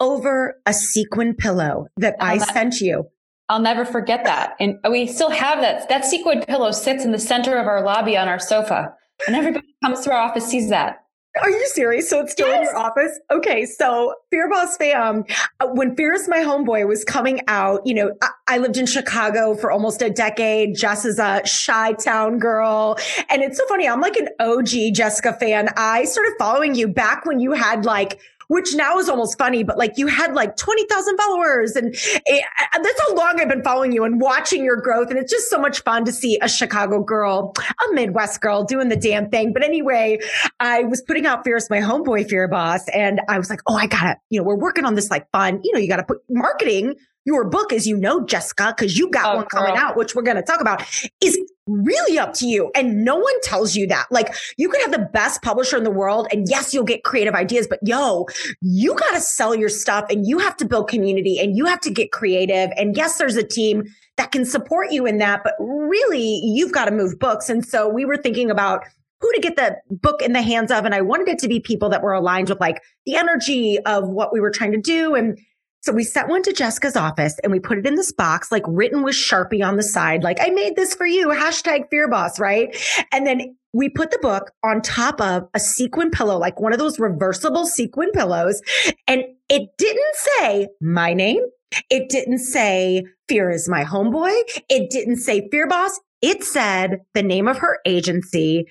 over 0.00 0.60
a 0.66 0.72
sequin 0.72 1.34
pillow 1.34 1.88
that 1.96 2.16
oh, 2.20 2.24
I 2.24 2.38
sent 2.38 2.80
you. 2.80 3.08
I'll 3.48 3.60
never 3.60 3.84
forget 3.84 4.24
that. 4.24 4.56
And 4.60 4.78
we 4.90 5.06
still 5.06 5.30
have 5.30 5.60
that. 5.60 5.88
That 5.88 6.04
sequin 6.04 6.42
pillow 6.42 6.70
sits 6.72 7.04
in 7.04 7.12
the 7.12 7.18
center 7.18 7.56
of 7.56 7.66
our 7.66 7.82
lobby 7.82 8.16
on 8.16 8.28
our 8.28 8.38
sofa. 8.38 8.94
And 9.26 9.34
everybody 9.34 9.66
comes 9.82 10.00
to 10.02 10.12
our 10.12 10.20
office 10.20 10.46
sees 10.46 10.68
that. 10.68 11.04
Are 11.42 11.50
you 11.50 11.66
serious? 11.68 12.08
So 12.08 12.20
it's 12.20 12.32
still 12.32 12.48
yes. 12.48 12.58
in 12.58 12.64
your 12.64 12.76
office? 12.76 13.18
Okay. 13.30 13.64
So 13.64 14.14
Fear 14.30 14.50
Boss 14.50 14.76
fam, 14.76 15.24
uh, 15.60 15.66
when 15.68 15.94
Fear 15.94 16.14
is 16.14 16.28
my 16.28 16.38
homeboy 16.38 16.86
was 16.88 17.04
coming 17.04 17.40
out, 17.48 17.80
you 17.86 17.94
know, 17.94 18.12
I, 18.22 18.30
I 18.48 18.58
lived 18.58 18.76
in 18.76 18.86
Chicago 18.86 19.54
for 19.54 19.70
almost 19.70 20.02
a 20.02 20.10
decade. 20.10 20.74
Jess 20.76 21.04
is 21.04 21.18
a 21.18 21.42
Chi-Town 21.42 22.38
girl. 22.38 22.96
And 23.28 23.42
it's 23.42 23.58
so 23.58 23.66
funny. 23.66 23.88
I'm 23.88 24.00
like 24.00 24.16
an 24.16 24.28
OG 24.40 24.94
Jessica 24.94 25.32
fan. 25.34 25.68
I 25.76 26.04
started 26.04 26.34
following 26.38 26.74
you 26.74 26.88
back 26.88 27.24
when 27.24 27.38
you 27.40 27.52
had 27.52 27.84
like 27.84 28.18
which 28.48 28.74
now 28.74 28.98
is 28.98 29.08
almost 29.08 29.38
funny, 29.38 29.62
but 29.62 29.78
like 29.78 29.96
you 29.96 30.06
had 30.06 30.34
like 30.34 30.56
20,000 30.56 31.16
followers 31.16 31.76
and 31.76 31.94
eh, 31.94 32.20
it, 32.26 32.44
that's 32.82 33.00
how 33.00 33.14
long 33.14 33.40
I've 33.40 33.48
been 33.48 33.62
following 33.62 33.92
you 33.92 34.04
and 34.04 34.20
watching 34.20 34.64
your 34.64 34.76
growth. 34.76 35.10
And 35.10 35.18
it's 35.18 35.30
just 35.30 35.48
so 35.48 35.58
much 35.58 35.82
fun 35.82 36.04
to 36.06 36.12
see 36.12 36.38
a 36.42 36.48
Chicago 36.48 37.02
girl, 37.02 37.54
a 37.58 37.94
Midwest 37.94 38.40
girl 38.40 38.64
doing 38.64 38.88
the 38.88 38.96
damn 38.96 39.30
thing. 39.30 39.52
But 39.52 39.62
anyway, 39.62 40.18
I 40.58 40.84
was 40.84 41.02
putting 41.02 41.26
out 41.26 41.44
Fear 41.44 41.56
is 41.56 41.70
my 41.70 41.80
homeboy 41.80 42.28
Fear 42.28 42.48
Boss, 42.48 42.88
and 42.88 43.20
I 43.28 43.38
was 43.38 43.50
like, 43.50 43.60
oh, 43.66 43.76
I 43.76 43.86
gotta, 43.86 44.16
you 44.30 44.40
know, 44.40 44.44
we're 44.44 44.58
working 44.58 44.84
on 44.84 44.94
this 44.94 45.10
like 45.10 45.30
fun, 45.30 45.60
you 45.62 45.72
know, 45.72 45.78
you 45.78 45.88
gotta 45.88 46.04
put 46.04 46.18
marketing 46.28 46.94
your 47.28 47.48
book, 47.48 47.72
as 47.74 47.86
you 47.86 47.96
know, 47.96 48.24
Jessica, 48.24 48.74
because 48.74 48.96
you 48.96 49.10
got 49.10 49.34
oh, 49.34 49.36
one 49.36 49.46
coming 49.46 49.74
girl. 49.74 49.82
out, 49.84 49.96
which 49.96 50.14
we're 50.14 50.22
going 50.22 50.38
to 50.38 50.42
talk 50.42 50.62
about, 50.62 50.82
is 51.22 51.38
really 51.68 52.18
up 52.18 52.34
to 52.34 52.46
you. 52.46 52.70
And 52.74 53.04
no 53.04 53.16
one 53.16 53.40
tells 53.42 53.76
you 53.76 53.86
that. 53.88 54.06
Like 54.10 54.34
you 54.56 54.68
could 54.68 54.80
have 54.80 54.92
the 54.92 55.08
best 55.12 55.42
publisher 55.42 55.76
in 55.76 55.84
the 55.84 55.90
world 55.90 56.26
and 56.32 56.48
yes, 56.48 56.72
you'll 56.74 56.84
get 56.84 57.04
creative 57.04 57.34
ideas, 57.34 57.66
but 57.68 57.78
yo, 57.82 58.26
you 58.60 58.94
got 58.94 59.12
to 59.12 59.20
sell 59.20 59.54
your 59.54 59.68
stuff 59.68 60.06
and 60.10 60.26
you 60.26 60.38
have 60.38 60.56
to 60.56 60.64
build 60.64 60.88
community 60.88 61.38
and 61.38 61.56
you 61.56 61.66
have 61.66 61.80
to 61.80 61.90
get 61.90 62.12
creative. 62.12 62.70
And 62.76 62.96
yes, 62.96 63.18
there's 63.18 63.36
a 63.36 63.46
team 63.46 63.84
that 64.16 64.32
can 64.32 64.44
support 64.44 64.90
you 64.90 65.06
in 65.06 65.18
that, 65.18 65.42
but 65.44 65.54
really 65.58 66.40
you've 66.42 66.72
got 66.72 66.86
to 66.86 66.90
move 66.90 67.18
books. 67.18 67.48
And 67.48 67.64
so 67.64 67.88
we 67.88 68.04
were 68.04 68.16
thinking 68.16 68.50
about 68.50 68.84
who 69.20 69.32
to 69.32 69.40
get 69.40 69.56
the 69.56 69.76
book 69.90 70.22
in 70.22 70.32
the 70.32 70.42
hands 70.42 70.70
of. 70.70 70.84
And 70.84 70.94
I 70.94 71.00
wanted 71.00 71.28
it 71.28 71.38
to 71.40 71.48
be 71.48 71.60
people 71.60 71.88
that 71.88 72.02
were 72.02 72.12
aligned 72.12 72.48
with 72.48 72.60
like 72.60 72.82
the 73.04 73.16
energy 73.16 73.78
of 73.80 74.08
what 74.08 74.32
we 74.32 74.40
were 74.40 74.50
trying 74.50 74.72
to 74.72 74.80
do. 74.80 75.14
And 75.14 75.38
so 75.80 75.92
we 75.92 76.04
sent 76.04 76.28
one 76.28 76.42
to 76.42 76.52
Jessica's 76.52 76.96
office 76.96 77.38
and 77.42 77.52
we 77.52 77.60
put 77.60 77.78
it 77.78 77.86
in 77.86 77.94
this 77.94 78.12
box, 78.12 78.50
like 78.50 78.64
written 78.66 79.02
with 79.02 79.14
Sharpie 79.14 79.64
on 79.64 79.76
the 79.76 79.82
side, 79.82 80.24
like 80.24 80.38
I 80.40 80.50
made 80.50 80.76
this 80.76 80.94
for 80.94 81.06
you, 81.06 81.28
hashtag 81.28 81.88
fear 81.90 82.08
boss, 82.08 82.40
right? 82.40 82.76
And 83.12 83.26
then 83.26 83.56
we 83.72 83.88
put 83.88 84.10
the 84.10 84.18
book 84.18 84.50
on 84.64 84.82
top 84.82 85.20
of 85.20 85.48
a 85.54 85.60
sequin 85.60 86.10
pillow, 86.10 86.38
like 86.38 86.60
one 86.60 86.72
of 86.72 86.78
those 86.78 86.98
reversible 86.98 87.66
sequin 87.66 88.10
pillows. 88.12 88.60
And 89.06 89.22
it 89.48 89.70
didn't 89.78 90.14
say 90.14 90.68
my 90.80 91.14
name. 91.14 91.42
It 91.90 92.08
didn't 92.08 92.38
say 92.38 93.04
fear 93.28 93.50
is 93.50 93.68
my 93.68 93.84
homeboy. 93.84 94.32
It 94.68 94.90
didn't 94.90 95.18
say 95.18 95.48
fear 95.50 95.68
boss. 95.68 96.00
It 96.22 96.42
said 96.42 97.02
the 97.14 97.22
name 97.22 97.46
of 97.46 97.58
her 97.58 97.78
agency, 97.84 98.66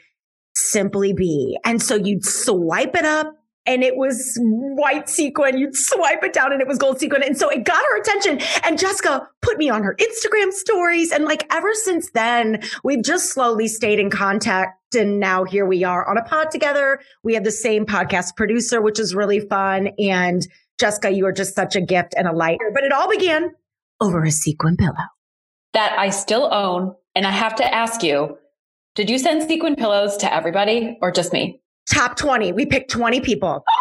Simply 0.55 1.13
Be. 1.13 1.57
And 1.63 1.81
so 1.81 1.95
you'd 1.95 2.25
swipe 2.25 2.95
it 2.95 3.05
up 3.05 3.36
and 3.67 3.83
it 3.83 3.97
was 3.97 4.37
white 4.41 5.09
sequin. 5.09 5.57
You'd 5.57 5.75
swipe 5.75 6.23
it 6.23 6.33
down 6.33 6.51
and 6.53 6.61
it 6.61 6.67
was 6.67 6.77
gold 6.77 6.99
sequin. 6.99 7.21
And 7.21 7.37
so 7.37 7.49
it 7.49 7.65
got 7.65 7.83
her 7.83 7.99
attention. 7.99 8.39
And 8.63 8.79
Jessica 8.79 9.27
put 9.41 9.57
me 9.57 9.69
on 9.69 9.83
her 9.83 9.95
Instagram 9.95 10.51
stories. 10.51 11.11
And 11.11 11.25
like 11.25 11.45
ever 11.53 11.73
since 11.73 12.09
then, 12.11 12.63
we've 12.83 13.03
just 13.03 13.33
slowly 13.33 13.67
stayed 13.67 13.99
in 13.99 14.09
contact. 14.09 14.95
And 14.95 15.19
now 15.19 15.43
here 15.43 15.65
we 15.65 15.83
are 15.83 16.09
on 16.09 16.17
a 16.17 16.23
pod 16.23 16.49
together. 16.49 17.01
We 17.23 17.33
have 17.33 17.43
the 17.43 17.51
same 17.51 17.85
podcast 17.85 18.35
producer, 18.37 18.81
which 18.81 18.99
is 18.99 19.13
really 19.13 19.41
fun. 19.41 19.89
And 19.99 20.47
Jessica, 20.79 21.11
you 21.11 21.25
are 21.25 21.33
just 21.33 21.53
such 21.53 21.75
a 21.75 21.81
gift 21.81 22.13
and 22.17 22.27
a 22.27 22.31
light. 22.31 22.59
But 22.73 22.83
it 22.83 22.93
all 22.93 23.09
began 23.09 23.51
over 23.99 24.23
a 24.23 24.31
sequin 24.31 24.77
pillow 24.77 24.95
that 25.73 25.97
I 25.99 26.09
still 26.09 26.51
own. 26.53 26.95
And 27.15 27.25
I 27.25 27.31
have 27.31 27.55
to 27.55 27.73
ask 27.73 28.03
you, 28.03 28.37
did 28.95 29.09
you 29.09 29.19
send 29.19 29.43
sequin 29.43 29.75
pillows 29.75 30.17
to 30.17 30.33
everybody 30.33 30.97
or 31.01 31.11
just 31.11 31.33
me? 31.33 31.61
Top 31.91 32.15
20. 32.17 32.51
We 32.53 32.65
picked 32.65 32.91
20 32.91 33.21
people. 33.21 33.63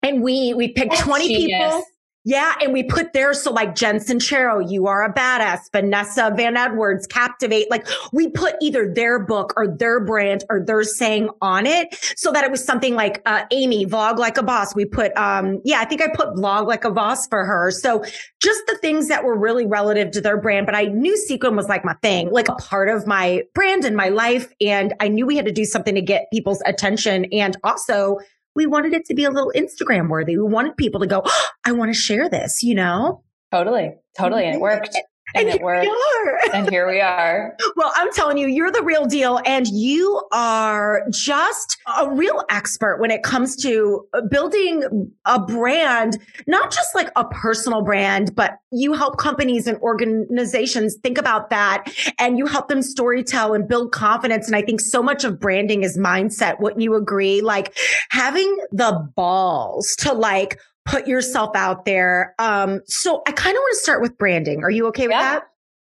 And 0.00 0.22
we 0.22 0.54
we 0.54 0.68
picked 0.68 0.92
That's 0.92 1.02
20 1.02 1.26
genius. 1.26 1.58
people 1.74 1.84
yeah, 2.28 2.56
and 2.60 2.74
we 2.74 2.82
put 2.82 3.14
there 3.14 3.32
so 3.32 3.50
like 3.50 3.74
Jen 3.74 4.00
Sincero, 4.00 4.62
you 4.70 4.86
are 4.86 5.02
a 5.02 5.10
badass, 5.10 5.60
Vanessa 5.72 6.30
Van 6.36 6.58
Edwards, 6.58 7.06
Captivate. 7.06 7.70
Like 7.70 7.88
we 8.12 8.28
put 8.28 8.56
either 8.60 8.92
their 8.92 9.18
book 9.18 9.54
or 9.56 9.66
their 9.66 9.98
brand 10.04 10.44
or 10.50 10.62
their 10.62 10.82
saying 10.82 11.30
on 11.40 11.64
it 11.64 11.88
so 12.18 12.30
that 12.32 12.44
it 12.44 12.50
was 12.50 12.62
something 12.62 12.94
like 12.94 13.22
uh, 13.24 13.44
Amy, 13.50 13.86
vlog 13.86 14.18
like 14.18 14.36
a 14.36 14.42
boss. 14.42 14.74
We 14.74 14.84
put, 14.84 15.16
um, 15.16 15.62
yeah, 15.64 15.80
I 15.80 15.86
think 15.86 16.02
I 16.02 16.08
put 16.08 16.34
vlog 16.34 16.66
like 16.66 16.84
a 16.84 16.90
boss 16.90 17.26
for 17.26 17.46
her. 17.46 17.70
So 17.70 18.04
just 18.40 18.60
the 18.66 18.76
things 18.76 19.08
that 19.08 19.24
were 19.24 19.38
really 19.38 19.64
relative 19.64 20.10
to 20.10 20.20
their 20.20 20.38
brand. 20.38 20.66
But 20.66 20.74
I 20.74 20.84
knew 20.84 21.16
Sequin 21.16 21.56
was 21.56 21.70
like 21.70 21.82
my 21.82 21.94
thing, 22.02 22.30
like 22.30 22.50
a 22.50 22.56
part 22.56 22.90
of 22.90 23.06
my 23.06 23.44
brand 23.54 23.86
and 23.86 23.96
my 23.96 24.10
life. 24.10 24.52
And 24.60 24.92
I 25.00 25.08
knew 25.08 25.24
we 25.24 25.36
had 25.36 25.46
to 25.46 25.52
do 25.52 25.64
something 25.64 25.94
to 25.94 26.02
get 26.02 26.26
people's 26.30 26.60
attention 26.66 27.24
and 27.32 27.56
also 27.64 28.18
we 28.58 28.66
wanted 28.66 28.92
it 28.92 29.04
to 29.06 29.14
be 29.14 29.24
a 29.24 29.30
little 29.30 29.52
Instagram 29.54 30.08
worthy. 30.08 30.36
We 30.36 30.42
wanted 30.42 30.76
people 30.76 31.00
to 31.00 31.06
go, 31.06 31.22
oh, 31.24 31.44
I 31.64 31.72
want 31.72 31.94
to 31.94 31.98
share 31.98 32.28
this, 32.28 32.62
you 32.62 32.74
know? 32.74 33.22
Totally. 33.52 33.94
Totally. 34.18 34.44
And 34.44 34.56
it 34.56 34.60
worked 34.60 34.98
and, 35.34 35.48
and 35.48 35.56
it 35.56 35.62
worked. 35.62 35.88
and 36.54 36.68
here 36.70 36.88
we 36.88 37.00
are. 37.00 37.56
Well, 37.76 37.92
I'm 37.96 38.12
telling 38.12 38.38
you, 38.38 38.46
you're 38.46 38.70
the 38.70 38.82
real 38.82 39.04
deal. 39.04 39.40
And 39.44 39.66
you 39.68 40.22
are 40.32 41.02
just 41.10 41.76
a 41.98 42.10
real 42.10 42.44
expert 42.50 42.98
when 42.98 43.10
it 43.10 43.22
comes 43.22 43.56
to 43.56 44.06
uh, 44.14 44.22
building 44.22 45.12
a 45.24 45.40
brand, 45.40 46.18
not 46.46 46.72
just 46.72 46.94
like 46.94 47.10
a 47.16 47.24
personal 47.26 47.82
brand, 47.82 48.34
but 48.34 48.58
you 48.70 48.92
help 48.92 49.18
companies 49.18 49.66
and 49.66 49.78
organizations 49.78 50.96
think 51.02 51.18
about 51.18 51.50
that 51.50 51.92
and 52.18 52.38
you 52.38 52.46
help 52.46 52.68
them 52.68 52.80
storytell 52.80 53.54
and 53.54 53.68
build 53.68 53.92
confidence. 53.92 54.46
And 54.46 54.56
I 54.56 54.62
think 54.62 54.80
so 54.80 55.02
much 55.02 55.24
of 55.24 55.38
branding 55.40 55.82
is 55.82 55.98
mindset. 55.98 56.60
Wouldn't 56.60 56.82
you 56.82 56.94
agree? 56.94 57.40
Like 57.40 57.76
having 58.10 58.58
the 58.72 59.08
balls 59.14 59.94
to 60.00 60.12
like 60.12 60.58
put 60.88 61.06
yourself 61.06 61.54
out 61.54 61.84
there. 61.84 62.34
Um, 62.38 62.80
so 62.86 63.22
I 63.26 63.32
kind 63.32 63.54
of 63.54 63.60
want 63.60 63.74
to 63.76 63.80
start 63.80 64.02
with 64.02 64.16
branding. 64.18 64.64
Are 64.64 64.70
you 64.70 64.86
okay 64.88 65.06
with 65.06 65.12
yeah, 65.12 65.34
that? 65.34 65.42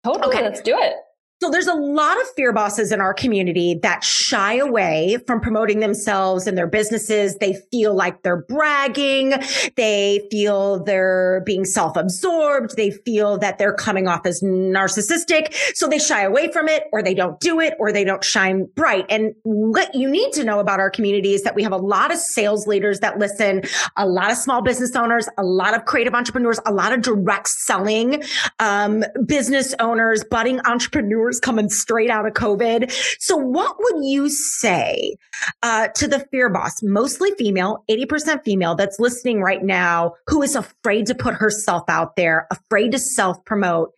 Totally. 0.04 0.34
Okay. 0.34 0.42
Let's 0.42 0.60
do 0.60 0.76
it. 0.78 0.94
So 1.42 1.50
there's 1.50 1.66
a 1.66 1.74
lot 1.74 2.18
of 2.18 2.26
fear 2.34 2.50
bosses 2.50 2.92
in 2.92 3.00
our 3.02 3.12
community 3.12 3.78
that 3.82 4.02
shy 4.02 4.54
away 4.54 5.18
from 5.26 5.38
promoting 5.38 5.80
themselves 5.80 6.46
and 6.46 6.56
their 6.56 6.66
businesses. 6.66 7.36
They 7.36 7.60
feel 7.70 7.94
like 7.94 8.22
they're 8.22 8.42
bragging. 8.42 9.34
They 9.76 10.26
feel 10.30 10.82
they're 10.82 11.42
being 11.44 11.66
self-absorbed. 11.66 12.76
They 12.76 12.90
feel 12.90 13.36
that 13.38 13.58
they're 13.58 13.74
coming 13.74 14.08
off 14.08 14.24
as 14.24 14.42
narcissistic. 14.42 15.54
So 15.74 15.86
they 15.86 15.98
shy 15.98 16.22
away 16.22 16.50
from 16.50 16.68
it 16.68 16.84
or 16.90 17.02
they 17.02 17.12
don't 17.12 17.38
do 17.38 17.60
it 17.60 17.74
or 17.78 17.92
they 17.92 18.04
don't 18.04 18.24
shine 18.24 18.66
bright. 18.74 19.04
And 19.10 19.34
what 19.42 19.94
you 19.94 20.08
need 20.08 20.32
to 20.32 20.44
know 20.44 20.58
about 20.58 20.80
our 20.80 20.90
community 20.90 21.34
is 21.34 21.42
that 21.42 21.54
we 21.54 21.62
have 21.62 21.72
a 21.72 21.76
lot 21.76 22.10
of 22.12 22.16
sales 22.16 22.66
leaders 22.66 23.00
that 23.00 23.18
listen, 23.18 23.60
a 23.98 24.06
lot 24.06 24.30
of 24.30 24.38
small 24.38 24.62
business 24.62 24.96
owners, 24.96 25.28
a 25.36 25.44
lot 25.44 25.74
of 25.74 25.84
creative 25.84 26.14
entrepreneurs, 26.14 26.58
a 26.64 26.72
lot 26.72 26.92
of 26.92 27.02
direct 27.02 27.48
selling, 27.48 28.22
um, 28.58 29.04
business 29.26 29.74
owners, 29.80 30.24
budding 30.24 30.60
entrepreneurs 30.64 31.26
coming 31.40 31.68
straight 31.68 32.10
out 32.10 32.26
of 32.26 32.34
COVID. 32.34 32.90
So 33.20 33.36
what 33.36 33.76
would 33.78 34.04
you 34.04 34.28
say 34.28 35.16
uh, 35.62 35.88
to 35.88 36.08
the 36.08 36.20
fear 36.30 36.48
boss, 36.48 36.82
mostly 36.82 37.30
female, 37.38 37.84
80% 37.90 38.44
female 38.44 38.74
that's 38.74 38.98
listening 38.98 39.40
right 39.40 39.62
now, 39.62 40.14
who 40.26 40.42
is 40.42 40.56
afraid 40.56 41.06
to 41.06 41.14
put 41.14 41.34
herself 41.34 41.84
out 41.88 42.16
there, 42.16 42.46
afraid 42.50 42.92
to 42.92 42.98
self 42.98 43.44
promote? 43.44 43.92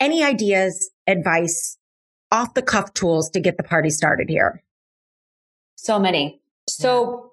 Any 0.00 0.24
ideas, 0.24 0.90
advice, 1.06 1.78
off 2.32 2.54
the 2.54 2.62
cuff 2.62 2.92
tools 2.94 3.30
to 3.30 3.40
get 3.40 3.56
the 3.56 3.62
party 3.62 3.90
started 3.90 4.28
here? 4.28 4.62
So 5.76 5.98
many. 5.98 6.40
So, 6.68 7.32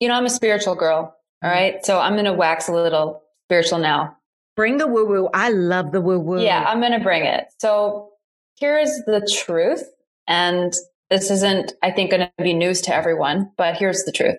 you 0.00 0.08
know, 0.08 0.14
I'm 0.14 0.26
a 0.26 0.30
spiritual 0.30 0.74
girl. 0.74 1.16
All 1.42 1.50
right. 1.50 1.84
So 1.84 2.00
I'm 2.00 2.14
going 2.14 2.24
to 2.24 2.32
wax 2.32 2.68
a 2.68 2.72
little 2.72 3.22
spiritual 3.46 3.78
now. 3.78 4.16
Bring 4.56 4.78
the 4.78 4.86
woo 4.86 5.04
woo. 5.04 5.28
I 5.34 5.50
love 5.50 5.92
the 5.92 6.00
woo 6.00 6.18
woo. 6.18 6.42
Yeah, 6.42 6.64
I'm 6.66 6.80
going 6.80 6.92
to 6.92 7.00
bring 7.00 7.24
it. 7.24 7.46
So 7.58 8.10
here's 8.58 9.02
the 9.06 9.26
truth. 9.44 9.84
And 10.26 10.72
this 11.10 11.30
isn't, 11.30 11.72
I 11.82 11.90
think, 11.90 12.10
going 12.10 12.28
to 12.38 12.42
be 12.42 12.54
news 12.54 12.80
to 12.82 12.94
everyone, 12.94 13.50
but 13.56 13.76
here's 13.76 14.04
the 14.04 14.12
truth. 14.12 14.36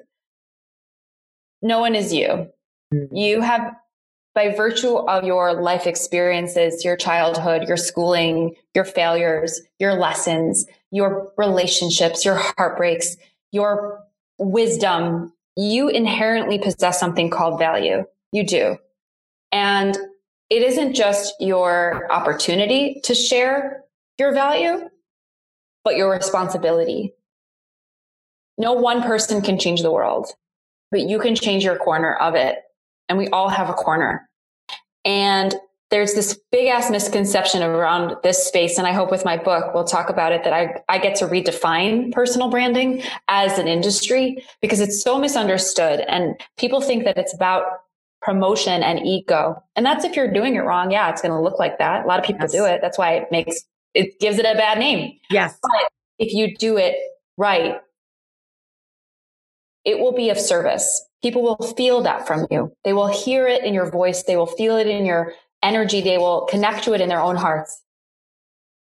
No 1.61 1.79
one 1.79 1.95
is 1.95 2.13
you. 2.13 2.47
Hmm. 2.91 3.15
You 3.15 3.41
have, 3.41 3.75
by 4.33 4.53
virtue 4.53 4.95
of 4.95 5.23
your 5.23 5.61
life 5.61 5.87
experiences, 5.87 6.83
your 6.83 6.97
childhood, 6.97 7.67
your 7.67 7.77
schooling, 7.77 8.55
your 8.73 8.83
failures, 8.83 9.61
your 9.79 9.93
lessons, 9.93 10.65
your 10.91 11.31
relationships, 11.37 12.25
your 12.25 12.35
heartbreaks, 12.35 13.15
your 13.51 14.03
wisdom, 14.37 15.31
you 15.55 15.87
inherently 15.87 16.59
possess 16.59 16.99
something 16.99 17.29
called 17.29 17.57
value. 17.57 18.03
You 18.31 18.45
do. 18.45 18.77
And 19.51 19.97
it 20.49 20.61
isn't 20.61 20.93
just 20.93 21.33
your 21.39 22.11
opportunity 22.11 22.99
to 23.05 23.15
share 23.15 23.84
your 24.17 24.33
value, 24.33 24.89
but 25.83 25.95
your 25.95 26.11
responsibility. 26.11 27.13
No 28.57 28.73
one 28.73 29.01
person 29.01 29.41
can 29.41 29.59
change 29.59 29.81
the 29.81 29.91
world, 29.91 30.27
but 30.91 31.01
you 31.01 31.19
can 31.19 31.35
change 31.35 31.63
your 31.63 31.77
corner 31.77 32.15
of 32.15 32.35
it. 32.35 32.59
And 33.09 33.17
we 33.17 33.27
all 33.29 33.49
have 33.49 33.69
a 33.69 33.73
corner. 33.73 34.27
And 35.03 35.53
there's 35.91 36.13
this 36.13 36.39
big 36.51 36.67
ass 36.67 36.89
misconception 36.89 37.61
around 37.61 38.15
this 38.23 38.45
space. 38.45 38.77
And 38.77 38.87
I 38.87 38.91
hope 38.91 39.11
with 39.11 39.23
my 39.23 39.37
book, 39.37 39.73
we'll 39.73 39.83
talk 39.83 40.09
about 40.09 40.31
it 40.31 40.43
that 40.43 40.53
I, 40.53 40.81
I 40.89 40.97
get 40.97 41.15
to 41.17 41.27
redefine 41.27 42.11
personal 42.11 42.49
branding 42.49 43.03
as 43.27 43.59
an 43.59 43.67
industry 43.67 44.43
because 44.61 44.79
it's 44.79 45.03
so 45.03 45.19
misunderstood. 45.19 45.99
And 46.07 46.35
people 46.57 46.81
think 46.81 47.03
that 47.03 47.17
it's 47.17 47.33
about 47.33 47.65
promotion 48.21 48.81
and 48.81 49.05
ego. 49.05 49.61
And 49.75 49.85
that's 49.85 50.03
if 50.03 50.15
you're 50.15 50.33
doing 50.33 50.55
it 50.55 50.61
wrong. 50.61 50.89
Yeah, 50.89 51.11
it's 51.11 51.21
going 51.21 51.33
to 51.33 51.39
look 51.39 51.59
like 51.59 51.77
that. 51.77 52.05
A 52.05 52.07
lot 52.07 52.19
of 52.19 52.25
people 52.25 52.41
yes. 52.41 52.51
do 52.51 52.65
it. 52.65 52.81
That's 52.81 52.97
why 52.97 53.13
it 53.13 53.31
makes 53.31 53.63
it 53.95 54.19
gives 54.19 54.37
it 54.37 54.45
a 54.45 54.55
bad 54.55 54.77
name. 54.77 55.17
Yes. 55.31 55.57
But 55.61 55.89
if 56.19 56.33
you 56.33 56.55
do 56.55 56.77
it 56.77 56.95
right, 57.37 57.77
it 59.85 59.99
will 59.99 60.11
be 60.11 60.29
of 60.29 60.37
service. 60.37 61.03
People 61.23 61.41
will 61.41 61.73
feel 61.75 62.01
that 62.01 62.27
from 62.27 62.45
you. 62.51 62.71
They 62.83 62.93
will 62.93 63.07
hear 63.07 63.47
it 63.47 63.63
in 63.63 63.73
your 63.73 63.89
voice. 63.89 64.23
They 64.23 64.35
will 64.35 64.45
feel 64.45 64.77
it 64.77 64.87
in 64.87 65.05
your 65.05 65.33
energy. 65.63 66.01
They 66.01 66.17
will 66.17 66.41
connect 66.45 66.83
to 66.83 66.93
it 66.93 67.01
in 67.01 67.09
their 67.09 67.21
own 67.21 67.35
hearts. 67.35 67.81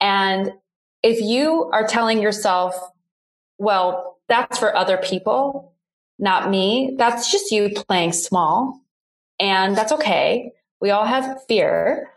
And 0.01 0.51
if 1.01 1.21
you 1.21 1.69
are 1.73 1.87
telling 1.87 2.21
yourself, 2.21 2.75
well, 3.57 4.19
that's 4.27 4.59
for 4.59 4.75
other 4.75 4.97
people, 4.97 5.73
not 6.19 6.49
me, 6.49 6.95
that's 6.97 7.31
just 7.31 7.51
you 7.51 7.69
playing 7.69 8.13
small. 8.13 8.81
And 9.39 9.75
that's 9.75 9.91
okay. 9.93 10.51
We 10.81 10.91
all 10.91 11.05
have 11.05 11.39
fear 11.47 12.09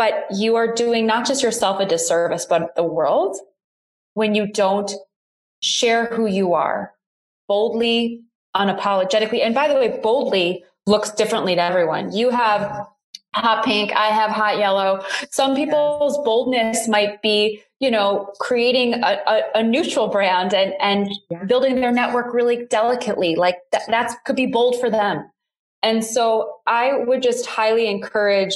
but 0.00 0.24
you 0.34 0.56
are 0.56 0.72
doing 0.72 1.04
not 1.06 1.26
just 1.26 1.42
yourself 1.42 1.78
a 1.78 1.84
disservice, 1.84 2.46
but 2.46 2.74
the 2.74 2.82
world 2.82 3.36
when 4.14 4.34
you 4.34 4.50
don't 4.50 4.90
share 5.60 6.06
who 6.06 6.24
you 6.24 6.54
are 6.54 6.94
boldly, 7.48 8.22
unapologetically. 8.56 9.44
And 9.44 9.54
by 9.54 9.68
the 9.68 9.74
way, 9.74 10.00
boldly 10.02 10.64
looks 10.86 11.10
differently 11.10 11.54
to 11.54 11.60
everyone. 11.60 12.12
You 12.12 12.30
have 12.30 12.86
hot 13.34 13.62
pink. 13.62 13.92
I 13.92 14.06
have 14.06 14.30
hot 14.30 14.56
yellow. 14.56 15.04
Some 15.30 15.54
people's 15.54 16.16
boldness 16.24 16.88
might 16.88 17.20
be, 17.20 17.62
you 17.78 17.90
know, 17.90 18.32
creating 18.40 18.94
a, 18.94 19.18
a, 19.26 19.42
a 19.56 19.62
neutral 19.62 20.08
brand 20.08 20.54
and, 20.54 20.72
and 20.80 21.12
building 21.46 21.82
their 21.82 21.92
network 21.92 22.32
really 22.32 22.64
delicately. 22.70 23.36
Like 23.36 23.58
th- 23.70 23.84
that 23.88 24.14
could 24.24 24.36
be 24.36 24.46
bold 24.46 24.80
for 24.80 24.88
them. 24.88 25.30
And 25.82 26.02
so 26.02 26.60
I 26.66 27.00
would 27.04 27.22
just 27.22 27.44
highly 27.44 27.86
encourage 27.86 28.54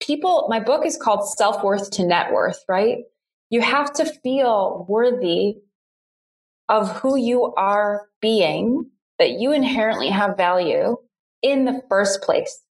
people, 0.00 0.46
my 0.48 0.60
book 0.60 0.84
is 0.84 0.96
called 0.96 1.28
Self 1.28 1.62
Worth 1.62 1.90
to 1.92 2.06
Net 2.06 2.32
Worth, 2.32 2.64
right? 2.68 2.98
You 3.50 3.60
have 3.60 3.92
to 3.94 4.04
feel 4.04 4.86
worthy 4.88 5.56
of 6.68 6.90
who 6.98 7.16
you 7.16 7.52
are 7.54 8.08
being, 8.20 8.90
that 9.18 9.32
you 9.32 9.52
inherently 9.52 10.08
have 10.08 10.36
value 10.36 10.96
in 11.42 11.64
the 11.64 11.82
first 11.88 12.22
place. 12.22 12.62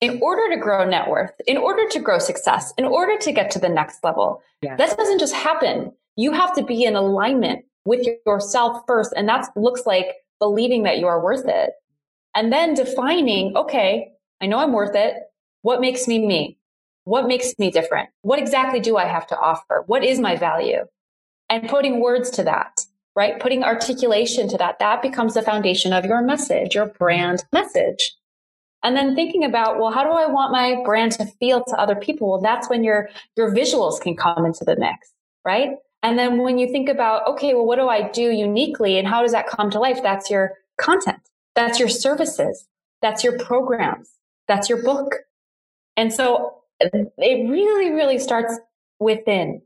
In 0.00 0.20
order 0.20 0.54
to 0.54 0.60
grow 0.60 0.84
net 0.84 1.08
worth, 1.08 1.32
in 1.46 1.56
order 1.56 1.88
to 1.88 1.98
grow 1.98 2.18
success, 2.18 2.74
in 2.76 2.84
order 2.84 3.16
to 3.16 3.32
get 3.32 3.50
to 3.52 3.58
the 3.58 3.68
next 3.68 4.04
level, 4.04 4.42
yeah. 4.60 4.76
that 4.76 4.96
doesn't 4.98 5.20
just 5.20 5.34
happen. 5.34 5.92
You 6.16 6.32
have 6.32 6.54
to 6.56 6.64
be 6.64 6.84
in 6.84 6.94
alignment 6.94 7.64
with 7.86 8.06
yourself 8.26 8.82
first. 8.86 9.14
And 9.16 9.28
that 9.28 9.48
looks 9.56 9.86
like 9.86 10.06
believing 10.40 10.82
that 10.82 10.98
you 10.98 11.06
are 11.06 11.22
worth 11.22 11.46
it. 11.46 11.70
And 12.34 12.52
then 12.52 12.74
defining, 12.74 13.56
okay, 13.56 14.12
I 14.42 14.46
know 14.46 14.58
I'm 14.58 14.72
worth 14.72 14.94
it. 14.94 15.14
What 15.62 15.80
makes 15.80 16.06
me 16.08 16.26
me? 16.26 16.58
What 17.04 17.28
makes 17.28 17.54
me 17.58 17.70
different? 17.70 18.08
What 18.22 18.38
exactly 18.38 18.80
do 18.80 18.96
I 18.96 19.04
have 19.04 19.26
to 19.28 19.38
offer? 19.38 19.84
What 19.86 20.04
is 20.04 20.18
my 20.18 20.36
value? 20.36 20.84
And 21.50 21.68
putting 21.68 22.00
words 22.00 22.30
to 22.30 22.44
that, 22.44 22.80
right? 23.14 23.38
Putting 23.38 23.62
articulation 23.62 24.48
to 24.48 24.58
that, 24.58 24.78
that 24.78 25.02
becomes 25.02 25.34
the 25.34 25.42
foundation 25.42 25.92
of 25.92 26.04
your 26.04 26.22
message, 26.22 26.74
your 26.74 26.86
brand 26.86 27.44
message. 27.52 28.14
And 28.82 28.96
then 28.96 29.14
thinking 29.14 29.44
about, 29.44 29.78
well, 29.78 29.90
how 29.90 30.02
do 30.04 30.10
I 30.10 30.26
want 30.26 30.52
my 30.52 30.82
brand 30.84 31.12
to 31.12 31.26
feel 31.26 31.62
to 31.64 31.78
other 31.78 31.94
people? 31.94 32.30
Well, 32.30 32.40
that's 32.40 32.68
when 32.68 32.84
your, 32.84 33.08
your 33.36 33.50
visuals 33.50 34.00
can 34.00 34.16
come 34.16 34.44
into 34.44 34.64
the 34.64 34.76
mix, 34.76 35.12
right? 35.44 35.76
And 36.02 36.18
then 36.18 36.38
when 36.38 36.58
you 36.58 36.70
think 36.70 36.90
about, 36.90 37.26
okay, 37.26 37.54
well, 37.54 37.64
what 37.64 37.76
do 37.76 37.88
I 37.88 38.10
do 38.10 38.30
uniquely 38.30 38.98
and 38.98 39.08
how 39.08 39.22
does 39.22 39.32
that 39.32 39.46
come 39.46 39.70
to 39.70 39.78
life? 39.78 40.02
That's 40.02 40.30
your 40.30 40.52
content. 40.78 41.20
That's 41.54 41.78
your 41.78 41.88
services. 41.88 42.66
That's 43.00 43.24
your 43.24 43.38
programs. 43.38 44.10
That's 44.48 44.68
your 44.68 44.82
book. 44.82 45.14
And 45.96 46.12
so 46.12 46.63
it 46.80 47.50
really, 47.50 47.90
really 47.90 48.18
starts 48.18 48.58
within. 49.00 49.62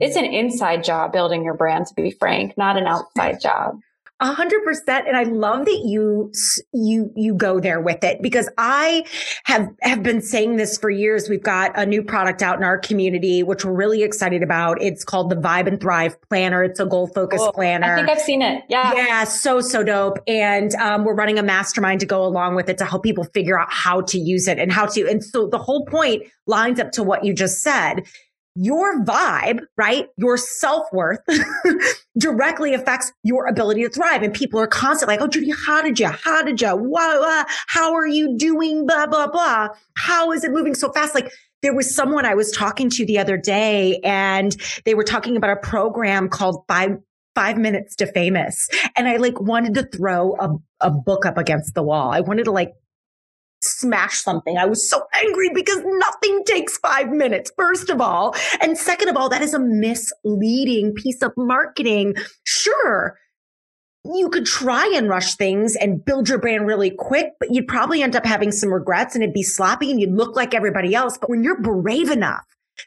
It's 0.00 0.16
an 0.16 0.24
inside 0.24 0.84
job 0.84 1.12
building 1.12 1.44
your 1.44 1.54
brand, 1.54 1.86
to 1.86 1.94
be 1.94 2.10
frank, 2.10 2.56
not 2.58 2.76
an 2.76 2.86
outside 2.86 3.40
job. 3.40 3.76
A 4.20 4.32
hundred 4.32 4.62
percent. 4.62 5.08
And 5.08 5.16
I 5.16 5.24
love 5.24 5.64
that 5.64 5.82
you, 5.84 6.30
you, 6.72 7.12
you 7.16 7.34
go 7.34 7.58
there 7.58 7.80
with 7.80 8.04
it 8.04 8.22
because 8.22 8.48
I 8.56 9.04
have, 9.44 9.66
have 9.80 10.04
been 10.04 10.22
saying 10.22 10.56
this 10.56 10.78
for 10.78 10.90
years. 10.90 11.28
We've 11.28 11.42
got 11.42 11.76
a 11.76 11.84
new 11.84 12.04
product 12.04 12.40
out 12.40 12.56
in 12.56 12.62
our 12.62 12.78
community, 12.78 13.42
which 13.42 13.64
we're 13.64 13.72
really 13.72 14.04
excited 14.04 14.44
about. 14.44 14.80
It's 14.80 15.02
called 15.02 15.28
the 15.28 15.34
Vibe 15.34 15.66
and 15.66 15.80
Thrive 15.80 16.16
Planner. 16.28 16.62
It's 16.62 16.78
a 16.78 16.86
goal 16.86 17.08
focused 17.08 17.42
cool. 17.42 17.52
planner. 17.52 17.94
I 17.94 17.96
think 17.96 18.10
I've 18.10 18.20
seen 18.20 18.42
it. 18.42 18.62
Yeah. 18.68 18.94
Yeah. 18.94 19.24
So, 19.24 19.60
so 19.60 19.82
dope. 19.82 20.18
And, 20.28 20.72
um, 20.76 21.04
we're 21.04 21.16
running 21.16 21.40
a 21.40 21.42
mastermind 21.42 21.98
to 22.00 22.06
go 22.06 22.24
along 22.24 22.54
with 22.54 22.68
it 22.68 22.78
to 22.78 22.84
help 22.84 23.02
people 23.02 23.24
figure 23.34 23.58
out 23.58 23.72
how 23.72 24.02
to 24.02 24.18
use 24.18 24.46
it 24.46 24.58
and 24.60 24.70
how 24.70 24.86
to. 24.86 25.08
And 25.08 25.24
so 25.24 25.48
the 25.48 25.58
whole 25.58 25.84
point 25.86 26.22
lines 26.46 26.78
up 26.78 26.92
to 26.92 27.02
what 27.02 27.24
you 27.24 27.34
just 27.34 27.60
said 27.60 28.04
your 28.54 29.04
vibe, 29.04 29.60
right? 29.76 30.08
Your 30.16 30.36
self 30.36 30.86
worth 30.92 31.20
directly 32.18 32.74
affects 32.74 33.12
your 33.22 33.46
ability 33.46 33.82
to 33.82 33.88
thrive. 33.88 34.22
And 34.22 34.34
people 34.34 34.60
are 34.60 34.66
constantly 34.66 35.16
like, 35.16 35.22
Oh, 35.22 35.28
Judy, 35.28 35.52
how 35.66 35.82
did 35.82 35.98
you? 35.98 36.08
How 36.08 36.42
did 36.42 36.60
you? 36.60 36.68
How 37.68 37.94
are 37.94 38.06
you 38.06 38.36
doing? 38.36 38.86
Blah, 38.86 39.06
blah, 39.06 39.28
blah. 39.28 39.68
How 39.96 40.32
is 40.32 40.44
it 40.44 40.50
moving 40.50 40.74
so 40.74 40.92
fast? 40.92 41.14
Like, 41.14 41.32
there 41.62 41.74
was 41.74 41.94
someone 41.94 42.26
I 42.26 42.34
was 42.34 42.50
talking 42.50 42.90
to 42.90 43.06
the 43.06 43.18
other 43.18 43.36
day 43.36 44.00
and 44.02 44.56
they 44.84 44.94
were 44.94 45.04
talking 45.04 45.36
about 45.36 45.50
a 45.50 45.60
program 45.60 46.28
called 46.28 46.64
Five 46.68 46.98
five 47.34 47.56
minutes 47.56 47.96
to 47.96 48.06
famous. 48.06 48.68
And 48.96 49.08
I 49.08 49.16
like 49.16 49.40
wanted 49.40 49.74
to 49.74 49.84
throw 49.84 50.36
a, 50.38 50.50
a 50.80 50.90
book 50.90 51.24
up 51.24 51.38
against 51.38 51.74
the 51.74 51.82
wall. 51.82 52.10
I 52.10 52.20
wanted 52.20 52.44
to 52.44 52.50
like 52.50 52.74
smash 53.62 54.22
something. 54.22 54.58
I 54.58 54.66
was 54.66 54.88
so 54.88 55.04
angry 55.14 55.50
because 55.54 55.82
nothing 55.84 56.44
takes 56.44 56.76
five 56.78 57.10
minutes, 57.10 57.52
first 57.56 57.90
of 57.90 58.00
all. 58.00 58.34
And 58.60 58.76
second 58.76 59.08
of 59.08 59.16
all, 59.16 59.28
that 59.28 59.42
is 59.42 59.54
a 59.54 59.58
misleading 59.58 60.92
piece 60.94 61.22
of 61.22 61.32
marketing. 61.36 62.14
Sure. 62.44 63.18
You 64.04 64.30
could 64.30 64.46
try 64.46 64.92
and 64.96 65.08
rush 65.08 65.36
things 65.36 65.76
and 65.76 66.04
build 66.04 66.28
your 66.28 66.38
brand 66.38 66.66
really 66.66 66.90
quick, 66.90 67.28
but 67.38 67.52
you'd 67.52 67.68
probably 67.68 68.02
end 68.02 68.16
up 68.16 68.26
having 68.26 68.50
some 68.50 68.72
regrets 68.72 69.14
and 69.14 69.22
it'd 69.22 69.32
be 69.32 69.44
sloppy 69.44 69.90
and 69.90 70.00
you'd 70.00 70.16
look 70.16 70.34
like 70.34 70.54
everybody 70.54 70.94
else. 70.94 71.16
But 71.16 71.30
when 71.30 71.44
you're 71.44 71.60
brave 71.60 72.10
enough 72.10 72.44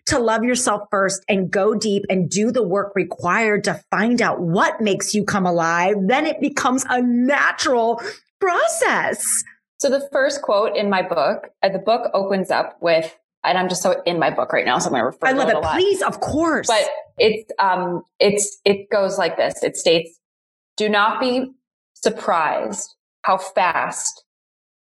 to 0.07 0.19
love 0.19 0.43
yourself 0.43 0.81
first 0.91 1.23
and 1.29 1.49
go 1.49 1.73
deep 1.73 2.03
and 2.09 2.29
do 2.29 2.51
the 2.51 2.63
work 2.67 2.91
required 2.95 3.63
to 3.63 3.81
find 3.91 4.21
out 4.21 4.41
what 4.41 4.81
makes 4.81 5.13
you 5.13 5.23
come 5.23 5.45
alive, 5.45 5.95
then 6.07 6.25
it 6.25 6.41
becomes 6.41 6.85
a 6.89 7.01
natural 7.01 8.01
process. 8.41 9.25
So 9.79 9.89
the 9.89 10.07
first 10.11 10.41
quote 10.41 10.75
in 10.75 10.89
my 10.89 11.01
book, 11.01 11.49
uh, 11.61 11.69
the 11.69 11.79
book 11.79 12.09
opens 12.13 12.49
up 12.49 12.77
with, 12.81 13.17
and 13.43 13.57
I'm 13.57 13.69
just 13.69 13.81
so 13.81 14.01
in 14.05 14.19
my 14.19 14.29
book 14.29 14.53
right 14.53 14.65
now, 14.65 14.79
so 14.79 14.87
I'm 14.87 14.91
going 14.91 15.01
to 15.01 15.05
refer. 15.05 15.27
I 15.27 15.31
love 15.31 15.49
it. 15.49 15.61
Please, 15.73 16.01
of 16.01 16.19
course. 16.21 16.67
But 16.67 16.87
it's 17.17 17.51
um, 17.59 18.03
it's 18.19 18.59
it 18.65 18.89
goes 18.89 19.17
like 19.17 19.37
this. 19.37 19.61
It 19.63 19.75
states, 19.75 20.19
"Do 20.77 20.89
not 20.89 21.19
be 21.19 21.51
surprised 21.93 22.95
how 23.23 23.37
fast 23.37 24.23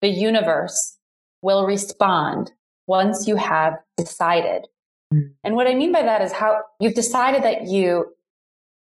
the 0.01 0.09
universe 0.09 0.97
will 1.41 1.65
respond 1.65 2.51
once 2.87 3.27
you 3.27 3.35
have 3.35 3.77
decided." 3.97 4.67
Mm. 5.13 5.33
And 5.43 5.55
what 5.55 5.67
I 5.67 5.75
mean 5.75 5.91
by 5.91 6.01
that 6.03 6.21
is 6.21 6.31
how 6.31 6.61
you've 6.79 6.95
decided 6.95 7.43
that 7.43 7.67
you, 7.67 8.13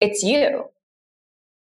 it's 0.01 0.23
you. 0.23 0.67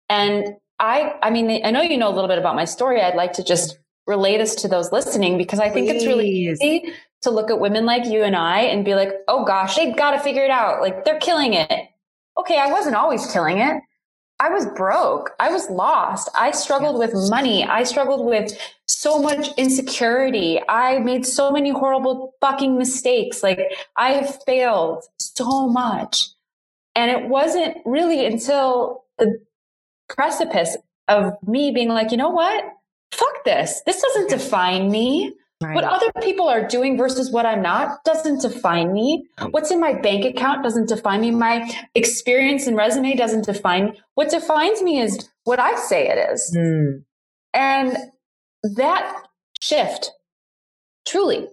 And 0.08 0.56
I, 0.78 1.14
I 1.22 1.30
mean, 1.30 1.64
I 1.64 1.70
know 1.70 1.82
you 1.82 1.96
know 1.96 2.08
a 2.08 2.14
little 2.14 2.28
bit 2.28 2.38
about 2.38 2.54
my 2.54 2.64
story. 2.64 3.00
I'd 3.00 3.14
like 3.14 3.32
to 3.34 3.44
just 3.44 3.78
relay 4.08 4.38
this 4.38 4.54
to 4.56 4.68
those 4.68 4.90
listening 4.90 5.38
because 5.38 5.60
I 5.60 5.68
think 5.68 5.88
Please. 5.88 5.96
it's 5.96 6.06
really 6.06 6.28
easy 6.28 6.92
to 7.22 7.30
look 7.30 7.50
at 7.50 7.60
women 7.60 7.84
like 7.84 8.06
you 8.06 8.22
and 8.22 8.34
I 8.34 8.60
and 8.62 8.84
be 8.84 8.94
like, 8.94 9.12
oh 9.28 9.44
gosh, 9.44 9.76
they've 9.76 9.96
got 9.96 10.12
to 10.12 10.20
figure 10.20 10.44
it 10.44 10.50
out. 10.50 10.80
Like 10.80 11.04
they're 11.04 11.20
killing 11.20 11.54
it. 11.54 11.70
Okay, 12.38 12.58
I 12.58 12.72
wasn't 12.72 12.96
always 12.96 13.30
killing 13.30 13.58
it. 13.58 13.82
I 14.40 14.50
was 14.50 14.66
broke. 14.66 15.32
I 15.40 15.50
was 15.50 15.68
lost. 15.68 16.30
I 16.36 16.52
struggled 16.52 16.98
with 16.98 17.12
money. 17.28 17.64
I 17.64 17.82
struggled 17.82 18.24
with 18.24 18.52
so 18.86 19.20
much 19.20 19.48
insecurity. 19.56 20.60
I 20.68 21.00
made 21.00 21.26
so 21.26 21.50
many 21.50 21.70
horrible 21.70 22.34
fucking 22.40 22.78
mistakes. 22.78 23.42
Like 23.42 23.60
I 23.96 24.12
have 24.12 24.38
failed 24.44 25.02
so 25.18 25.68
much. 25.68 26.28
And 26.94 27.10
it 27.10 27.28
wasn't 27.28 27.78
really 27.84 28.26
until 28.26 29.04
the 29.18 29.40
precipice 30.08 30.76
of 31.08 31.32
me 31.46 31.72
being 31.72 31.88
like, 31.88 32.12
you 32.12 32.16
know 32.16 32.30
what? 32.30 32.64
Fuck 33.18 33.44
this. 33.44 33.82
This 33.86 34.00
doesn't 34.00 34.30
define 34.30 34.90
me. 34.90 35.34
Right. 35.60 35.74
What 35.74 35.84
other 35.84 36.12
people 36.22 36.46
are 36.48 36.68
doing 36.68 36.96
versus 36.96 37.32
what 37.32 37.44
I'm 37.44 37.62
not 37.62 38.04
doesn't 38.04 38.42
define 38.42 38.92
me. 38.92 39.26
What's 39.50 39.72
in 39.72 39.80
my 39.80 39.92
bank 39.92 40.24
account 40.24 40.62
doesn't 40.62 40.88
define 40.88 41.20
me. 41.20 41.32
My 41.32 41.68
experience 41.96 42.68
and 42.68 42.76
resume 42.76 43.16
doesn't 43.16 43.44
define 43.44 43.86
me. 43.86 44.00
What 44.14 44.30
defines 44.30 44.82
me 44.82 45.00
is 45.00 45.28
what 45.42 45.58
I 45.58 45.74
say 45.74 46.08
it 46.08 46.30
is. 46.32 46.56
Mm. 46.56 47.02
And 47.54 47.96
that 48.76 49.26
shift 49.60 50.12
truly 51.08 51.48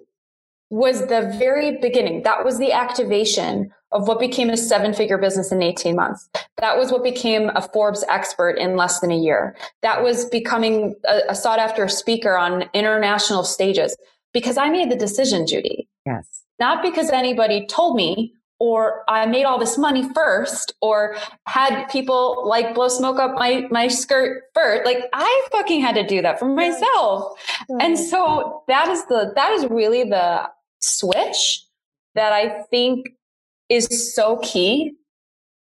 was 0.70 1.08
the 1.08 1.34
very 1.40 1.80
beginning. 1.82 2.24
That 2.24 2.46
was 2.46 2.60
the 2.60 2.74
activation 2.74 3.72
of 3.96 4.10
what 4.10 4.20
became 4.20 4.50
a 4.50 4.58
seven 4.58 4.94
figure 4.94 5.18
business 5.18 5.54
in 5.54 5.64
18 5.64 5.96
months. 5.96 6.30
That 6.58 6.78
was 6.78 6.92
what 6.92 7.02
became 7.02 7.50
a 7.56 7.62
Forbes 7.62 8.04
expert 8.10 8.58
in 8.58 8.76
less 8.76 9.00
than 9.00 9.10
a 9.10 9.18
year. 9.18 9.56
That 9.84 10.04
was 10.04 10.26
becoming 10.26 10.96
a, 11.06 11.22
a 11.30 11.36
sought 11.36 11.60
after 11.60 11.88
speaker 11.88 12.38
on 12.38 12.70
international 12.74 13.46
stages 13.46 13.96
because 14.34 14.58
I 14.58 14.70
made 14.70 14.92
the 14.92 14.98
decision, 14.98 15.48
Judy. 15.48 15.88
Yes. 16.06 16.44
Not 16.60 16.84
because 16.84 17.10
anybody 17.10 17.66
told 17.68 17.96
me 17.96 18.34
or 18.60 19.04
I 19.08 19.26
made 19.28 19.46
all 19.46 19.58
this 19.58 19.78
money 19.78 20.08
first 20.14 20.74
or 20.82 21.16
had 21.48 21.86
people 21.88 22.44
like 22.46 22.76
blow 22.76 22.90
smoke 22.90 23.18
up 23.18 23.36
my, 23.36 23.66
my 23.72 23.88
skirt 23.88 24.44
first. 24.54 24.86
Like 24.86 25.06
I 25.14 25.48
fucking 25.54 25.80
had 25.80 25.96
to 25.96 26.06
do 26.06 26.22
that 26.22 26.38
for 26.38 26.50
myself. 26.50 27.40
And 27.80 27.98
so 27.98 28.64
that 28.68 28.90
is 28.90 29.06
the, 29.06 29.32
that 29.36 29.52
is 29.54 29.66
really 29.70 30.04
the 30.04 30.50
switch 30.82 31.66
that 32.16 32.34
I 32.34 32.64
think 32.70 33.08
is 33.70 34.14
so 34.16 34.38
key. 34.38 34.94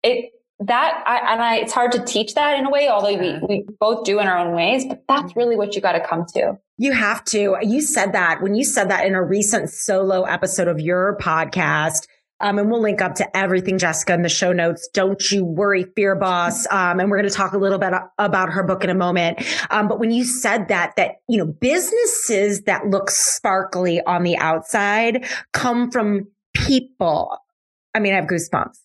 It 0.03 0.31
that 0.59 1.03
I 1.05 1.33
and 1.33 1.41
I 1.41 1.55
it's 1.57 1.73
hard 1.73 1.91
to 1.93 2.03
teach 2.03 2.35
that 2.35 2.59
in 2.59 2.65
a 2.65 2.69
way, 2.69 2.89
although 2.89 3.17
we, 3.17 3.39
we 3.47 3.65
both 3.79 4.03
do 4.03 4.19
in 4.19 4.27
our 4.27 4.37
own 4.37 4.53
ways, 4.53 4.85
but 4.85 5.03
that's 5.07 5.35
really 5.35 5.55
what 5.55 5.75
you 5.75 5.81
got 5.81 5.93
to 5.93 6.05
come 6.05 6.25
to. 6.33 6.57
You 6.77 6.91
have 6.91 7.23
to. 7.25 7.57
You 7.61 7.81
said 7.81 8.13
that 8.13 8.41
when 8.41 8.55
you 8.55 8.63
said 8.63 8.89
that 8.89 9.05
in 9.05 9.15
a 9.15 9.23
recent 9.23 9.69
solo 9.69 10.23
episode 10.23 10.67
of 10.67 10.79
your 10.79 11.17
podcast. 11.21 12.07
Um, 12.41 12.57
and 12.57 12.71
we'll 12.71 12.81
link 12.81 13.01
up 13.01 13.15
to 13.15 13.37
everything, 13.37 13.77
Jessica, 13.77 14.13
in 14.13 14.21
the 14.21 14.29
show 14.29 14.53
notes. 14.53 14.87
Don't 14.93 15.29
you 15.29 15.43
worry, 15.43 15.83
Fear 15.93 16.15
Boss. 16.15 16.65
Um, 16.71 17.01
and 17.01 17.11
we're 17.11 17.17
going 17.17 17.27
to 17.27 17.35
talk 17.35 17.51
a 17.51 17.57
little 17.57 17.77
bit 17.77 17.91
about 18.17 18.49
her 18.49 18.63
book 18.63 18.81
in 18.85 18.89
a 18.89 18.95
moment. 18.95 19.45
Um, 19.69 19.89
but 19.89 19.99
when 19.99 20.11
you 20.11 20.23
said 20.23 20.69
that, 20.69 20.95
that, 20.95 21.15
you 21.27 21.37
know, 21.37 21.45
businesses 21.45 22.61
that 22.61 22.87
look 22.87 23.09
sparkly 23.09 23.99
on 24.05 24.23
the 24.23 24.37
outside 24.37 25.25
come 25.51 25.91
from 25.91 26.27
people 26.53 27.37
I 27.95 27.99
mean, 27.99 28.13
I 28.13 28.17
have 28.17 28.25
goosebumps. 28.25 28.77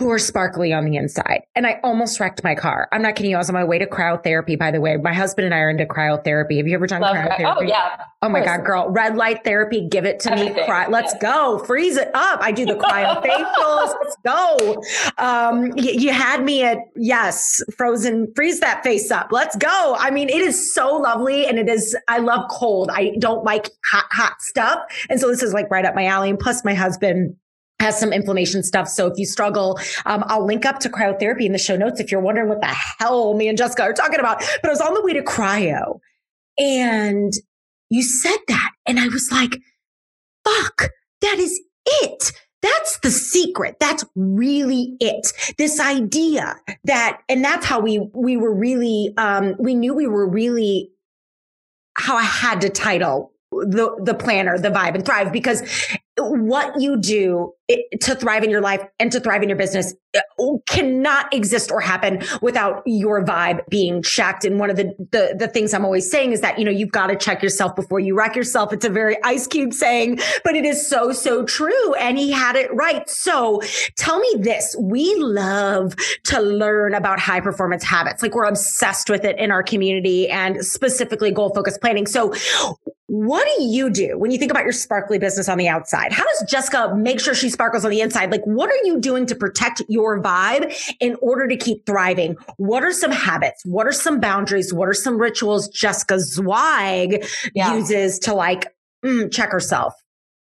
who 0.00 0.08
are 0.10 0.18
sparkly 0.20 0.72
on 0.72 0.84
the 0.84 0.94
inside. 0.96 1.42
And 1.56 1.66
I 1.66 1.80
almost 1.82 2.20
wrecked 2.20 2.44
my 2.44 2.54
car. 2.54 2.88
I'm 2.92 3.02
not 3.02 3.16
kidding 3.16 3.32
you. 3.32 3.36
I 3.36 3.40
was 3.40 3.48
on 3.50 3.54
my 3.54 3.64
way 3.64 3.80
to 3.80 3.86
cryotherapy, 3.86 4.56
by 4.56 4.70
the 4.70 4.80
way. 4.80 4.96
My 4.96 5.12
husband 5.12 5.46
and 5.46 5.52
I 5.52 5.58
are 5.58 5.70
into 5.70 5.86
cryotherapy. 5.86 6.58
Have 6.58 6.68
you 6.68 6.74
ever 6.74 6.86
done 6.86 7.00
Love 7.00 7.16
cryotherapy? 7.16 7.56
Oh, 7.56 7.62
yeah. 7.62 8.04
Oh 8.22 8.28
my 8.28 8.44
God, 8.44 8.64
girl. 8.64 8.88
Red 8.90 9.16
light 9.16 9.42
therapy. 9.42 9.88
Give 9.88 10.04
it 10.04 10.20
to 10.20 10.32
Everything. 10.32 10.54
me. 10.54 10.64
Cry. 10.66 10.86
Let's 10.86 11.14
yeah. 11.14 11.32
go. 11.32 11.58
Freeze 11.66 11.96
it 11.96 12.12
up. 12.14 12.38
I 12.40 12.52
do 12.52 12.64
the 12.64 12.74
cryo 12.74 13.20
facials. 13.24 13.94
Let's 14.00 14.16
go. 14.24 14.84
Um, 15.18 15.70
y- 15.70 15.96
you 15.98 16.12
had 16.12 16.44
me 16.44 16.62
at, 16.62 16.78
yes, 16.94 17.60
frozen. 17.76 18.32
Freeze 18.36 18.60
that 18.60 18.84
face 18.84 19.10
up. 19.10 19.32
Let's 19.32 19.56
go. 19.56 19.96
I 19.98 20.12
mean, 20.12 20.28
it 20.28 20.40
is 20.40 20.72
so 20.74 20.94
lovely. 20.94 21.44
And 21.44 21.58
it 21.58 21.68
is, 21.68 21.96
I 22.06 22.18
love 22.18 22.48
cold. 22.52 22.88
I 22.92 23.16
don't 23.18 23.42
like 23.42 23.70
hot, 23.90 24.06
hot 24.12 24.34
stuff. 24.42 24.78
And 25.10 25.18
so 25.18 25.26
this 25.28 25.42
is 25.42 25.52
like 25.52 25.68
right 25.72 25.84
up 25.84 25.96
my 25.96 26.06
alley. 26.06 26.30
And 26.30 26.38
plus 26.38 26.64
my 26.64 26.74
husband 26.74 27.34
has 27.80 27.98
some 27.98 28.12
inflammation 28.12 28.62
stuff. 28.62 28.88
So 28.88 29.06
if 29.06 29.18
you 29.18 29.26
struggle, 29.26 29.78
um, 30.06 30.24
I'll 30.26 30.44
link 30.44 30.66
up 30.66 30.80
to 30.80 30.88
cryotherapy 30.88 31.46
in 31.46 31.52
the 31.52 31.58
show 31.58 31.76
notes 31.76 32.00
if 32.00 32.10
you're 32.10 32.20
wondering 32.20 32.48
what 32.48 32.60
the 32.60 32.66
hell 32.66 33.34
me 33.34 33.48
and 33.48 33.56
Jessica 33.56 33.82
are 33.82 33.92
talking 33.92 34.20
about. 34.20 34.38
But 34.62 34.68
I 34.68 34.70
was 34.70 34.80
on 34.80 34.94
the 34.94 35.02
way 35.02 35.12
to 35.12 35.22
cryo 35.22 36.00
and 36.58 37.32
you 37.90 38.02
said 38.02 38.38
that. 38.48 38.70
And 38.86 38.98
I 38.98 39.08
was 39.08 39.30
like, 39.30 39.60
fuck, 40.44 40.90
that 41.20 41.38
is 41.38 41.60
it. 41.86 42.32
That's 42.60 42.98
the 43.00 43.10
secret. 43.10 43.76
That's 43.78 44.04
really 44.16 44.96
it. 44.98 45.32
This 45.58 45.78
idea 45.78 46.56
that, 46.84 47.20
and 47.28 47.44
that's 47.44 47.64
how 47.64 47.78
we, 47.78 48.08
we 48.12 48.36
were 48.36 48.52
really, 48.52 49.14
um, 49.16 49.54
we 49.60 49.74
knew 49.74 49.94
we 49.94 50.08
were 50.08 50.28
really 50.28 50.90
how 51.96 52.16
I 52.16 52.22
had 52.22 52.60
to 52.62 52.68
title 52.68 53.32
the 53.50 53.96
the 54.02 54.14
planner, 54.14 54.58
the 54.58 54.70
vibe 54.70 54.94
and 54.94 55.04
thrive 55.04 55.32
because 55.32 55.62
what 56.16 56.80
you 56.80 56.96
do 56.96 57.52
to 58.00 58.14
thrive 58.14 58.42
in 58.42 58.50
your 58.50 58.62
life 58.62 58.82
and 58.98 59.12
to 59.12 59.20
thrive 59.20 59.42
in 59.42 59.48
your 59.48 59.58
business 59.58 59.94
uh, 60.16 60.20
cannot 60.66 61.32
exist 61.34 61.70
or 61.70 61.80
happen 61.80 62.22
without 62.40 62.82
your 62.86 63.22
vibe 63.22 63.60
being 63.68 64.00
checked. 64.02 64.46
And 64.46 64.58
one 64.58 64.70
of 64.70 64.76
the, 64.76 64.94
the, 65.12 65.36
the 65.38 65.48
things 65.48 65.74
I'm 65.74 65.84
always 65.84 66.10
saying 66.10 66.32
is 66.32 66.40
that, 66.40 66.58
you 66.58 66.64
know, 66.64 66.70
you've 66.70 66.92
got 66.92 67.08
to 67.08 67.16
check 67.16 67.42
yourself 67.42 67.76
before 67.76 68.00
you 68.00 68.16
wreck 68.16 68.34
yourself. 68.34 68.72
It's 68.72 68.86
a 68.86 68.90
very 68.90 69.22
Ice 69.22 69.46
Cube 69.46 69.74
saying, 69.74 70.18
but 70.44 70.56
it 70.56 70.64
is 70.64 70.88
so, 70.88 71.12
so 71.12 71.44
true. 71.44 71.94
And 71.94 72.16
he 72.16 72.30
had 72.30 72.56
it 72.56 72.72
right. 72.74 73.08
So 73.10 73.60
tell 73.96 74.18
me 74.18 74.36
this. 74.38 74.74
We 74.80 75.14
love 75.16 75.94
to 76.24 76.40
learn 76.40 76.94
about 76.94 77.20
high 77.20 77.40
performance 77.40 77.84
habits. 77.84 78.22
Like 78.22 78.34
we're 78.34 78.44
obsessed 78.44 79.10
with 79.10 79.24
it 79.26 79.38
in 79.38 79.50
our 79.50 79.62
community 79.62 80.28
and 80.30 80.64
specifically 80.64 81.32
goal 81.32 81.52
focused 81.54 81.82
planning. 81.82 82.06
So 82.06 82.32
what 83.08 83.48
do 83.56 83.64
you 83.64 83.88
do 83.88 84.18
when 84.18 84.30
you 84.30 84.38
think 84.38 84.50
about 84.50 84.64
your 84.64 84.72
sparkly 84.72 85.18
business 85.18 85.48
on 85.48 85.56
the 85.56 85.66
outside? 85.66 86.12
How 86.12 86.24
does 86.24 86.44
Jessica 86.46 86.94
make 86.94 87.20
sure 87.20 87.34
she 87.34 87.48
sparkles 87.58 87.84
on 87.84 87.90
the 87.90 88.00
inside? 88.00 88.30
Like, 88.30 88.44
what 88.44 88.70
are 88.70 88.84
you 88.84 89.00
doing 89.00 89.26
to 89.26 89.34
protect 89.34 89.82
your 89.88 90.22
vibe 90.22 90.72
in 91.00 91.16
order 91.20 91.48
to 91.48 91.56
keep 91.56 91.84
thriving? 91.86 92.36
What 92.56 92.84
are 92.84 92.92
some 92.92 93.10
habits? 93.10 93.62
What 93.64 93.86
are 93.88 93.92
some 93.92 94.20
boundaries? 94.20 94.72
What 94.72 94.88
are 94.88 94.94
some 94.94 95.18
rituals 95.18 95.68
Jessica 95.68 96.20
Zweig 96.20 97.26
yeah. 97.54 97.74
uses 97.74 98.20
to 98.20 98.34
like 98.34 98.72
mm, 99.04 99.30
check 99.32 99.50
herself? 99.50 99.92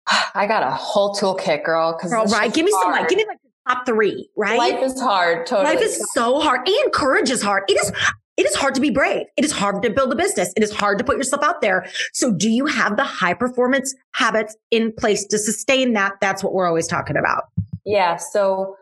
I 0.34 0.46
got 0.46 0.62
a 0.62 0.70
whole 0.70 1.14
toolkit, 1.14 1.62
girl. 1.64 1.98
Girl, 2.02 2.24
right? 2.24 2.52
Give 2.52 2.64
me 2.64 2.72
hard. 2.74 2.84
some, 2.84 2.92
like, 2.92 3.08
give 3.10 3.18
me 3.18 3.26
like 3.28 3.38
the 3.42 3.74
top 3.74 3.86
three, 3.86 4.30
right? 4.34 4.58
Life 4.58 4.82
is 4.82 4.98
hard. 4.98 5.46
Totally. 5.46 5.74
Life 5.74 5.84
is 5.84 6.08
so 6.14 6.40
hard 6.40 6.66
and 6.66 6.92
courage 6.92 7.30
is 7.30 7.42
hard. 7.42 7.64
It 7.68 7.74
is, 7.74 7.92
it 8.36 8.46
is 8.46 8.54
hard 8.54 8.74
to 8.74 8.80
be 8.80 8.90
brave. 8.90 9.26
It 9.36 9.44
is 9.44 9.52
hard 9.52 9.82
to 9.82 9.90
build 9.90 10.12
a 10.12 10.16
business. 10.16 10.52
It 10.56 10.62
is 10.62 10.72
hard 10.72 10.98
to 10.98 11.04
put 11.04 11.16
yourself 11.16 11.42
out 11.42 11.60
there. 11.60 11.86
So 12.12 12.32
do 12.32 12.50
you 12.50 12.66
have 12.66 12.96
the 12.96 13.04
high 13.04 13.34
performance 13.34 13.94
habits 14.12 14.56
in 14.70 14.92
place 14.92 15.24
to 15.26 15.38
sustain 15.38 15.92
that? 15.92 16.14
That's 16.20 16.42
what 16.42 16.52
we're 16.52 16.66
always 16.66 16.88
talking 16.88 17.16
about. 17.16 17.44
Yeah. 17.84 18.16
So 18.16 18.76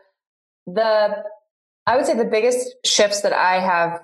the, 0.65 1.23
I 1.85 1.97
would 1.97 2.05
say 2.05 2.15
the 2.15 2.25
biggest 2.25 2.75
shifts 2.85 3.21
that 3.21 3.33
I 3.33 3.59
have 3.59 4.01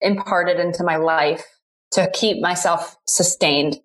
imparted 0.00 0.60
into 0.60 0.84
my 0.84 0.96
life 0.96 1.44
to 1.92 2.10
keep 2.12 2.42
myself 2.42 2.96
sustained, 3.06 3.80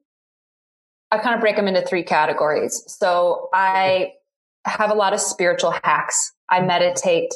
I 1.12 1.20
kind 1.20 1.36
of 1.36 1.42
break 1.42 1.56
them 1.56 1.68
into 1.68 1.82
three 1.82 2.04
categories. 2.04 2.84
So 2.88 3.50
I 3.54 4.14
have 4.66 4.92
a 4.92 4.96
lot 4.96 5.14
of 5.14 5.22
spiritual 5.22 5.72
hacks. 5.84 6.34
I 6.50 6.62
meditate. 6.62 7.34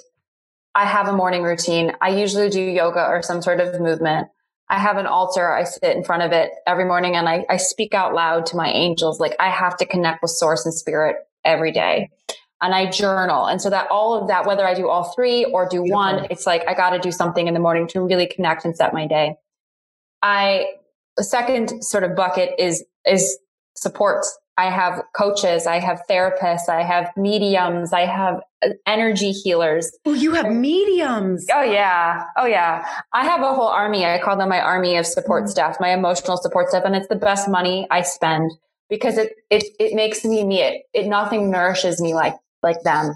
I 0.76 0.86
have 0.86 1.08
a 1.08 1.14
morning 1.14 1.42
routine. 1.42 1.94
I 2.02 2.10
usually 2.10 2.50
do 2.50 2.62
yoga 2.62 3.00
or 3.08 3.22
some 3.22 3.42
sort 3.42 3.62
of 3.62 3.80
movement. 3.80 4.28
I 4.70 4.78
have 4.78 4.98
an 4.98 5.06
altar. 5.06 5.54
I 5.54 5.64
sit 5.64 5.96
in 5.96 6.04
front 6.04 6.24
of 6.24 6.34
it 6.34 6.52
every 6.68 6.86
morning 6.86 7.16
and 7.16 7.30
I, 7.30 7.46
I 7.50 7.58
speak 7.58 7.94
out 7.94 8.14
loud 8.14 8.46
to 8.48 8.58
my 8.58 8.70
angels. 8.70 9.20
Like 9.20 9.36
I 9.40 9.50
have 9.50 9.78
to 9.78 9.86
connect 9.86 10.22
with 10.22 10.32
source 10.32 10.66
and 10.66 10.74
spirit 10.74 11.16
every 11.46 11.72
day. 11.72 12.10
And 12.62 12.74
I 12.74 12.90
journal. 12.90 13.46
And 13.46 13.62
so 13.62 13.70
that 13.70 13.90
all 13.90 14.20
of 14.20 14.28
that, 14.28 14.46
whether 14.46 14.68
I 14.68 14.74
do 14.74 14.90
all 14.90 15.14
three 15.16 15.46
or 15.46 15.68
do 15.70 15.82
one, 15.82 16.28
it's 16.30 16.46
like 16.46 16.68
I 16.68 16.74
got 16.74 16.90
to 16.92 17.00
do 17.00 17.12
something 17.12 17.48
in 17.48 17.54
the 17.54 17.60
morning 17.60 17.88
to 17.90 18.02
really 18.02 18.28
connect 18.28 18.66
and 18.66 18.76
set 18.76 18.94
my 18.94 19.08
day. 19.08 19.36
I, 20.22 20.66
the 21.16 21.24
second 21.24 21.84
sort 21.84 22.04
of 22.04 22.16
bucket 22.16 22.52
is, 22.58 22.84
is 23.06 23.38
supports. 23.86 24.28
I 24.58 24.70
have 24.70 25.04
coaches, 25.14 25.68
I 25.68 25.80
have 25.80 26.02
therapists, 26.10 26.70
I 26.70 26.82
have 26.82 27.12
mediums, 27.18 27.92
I 27.92 28.06
have 28.06 28.36
uh, 28.66 28.70
energy 28.88 29.32
healers. 29.32 29.92
Oh, 30.06 30.14
you 30.14 30.34
have 30.34 30.50
mediums. 30.50 31.46
Oh 31.54 31.62
yeah. 31.62 32.24
Oh 32.38 32.46
yeah. 32.46 32.86
I 33.12 33.26
have 33.26 33.42
a 33.42 33.54
whole 33.54 33.68
army. 33.68 34.06
I 34.06 34.18
call 34.18 34.38
them 34.38 34.48
my 34.48 34.62
army 34.62 34.96
of 34.96 35.06
support 35.06 35.44
mm-hmm. 35.44 35.52
staff, 35.52 35.78
my 35.82 35.90
emotional 35.90 36.38
support 36.38 36.70
staff. 36.70 36.84
And 36.86 36.96
it's 36.96 37.10
the 37.10 37.18
best 37.18 37.50
money 37.50 37.86
I 37.92 38.02
spend 38.02 38.50
because 38.90 39.18
it, 39.18 39.34
it, 39.50 39.64
it 39.78 39.94
makes 39.94 40.24
me 40.24 40.46
me. 40.46 40.62
It, 40.62 40.84
it 40.94 41.08
nothing 41.08 41.52
nourishes 41.52 42.00
me 42.00 42.14
like, 42.14 42.36
like 42.64 42.82
them. 42.84 43.14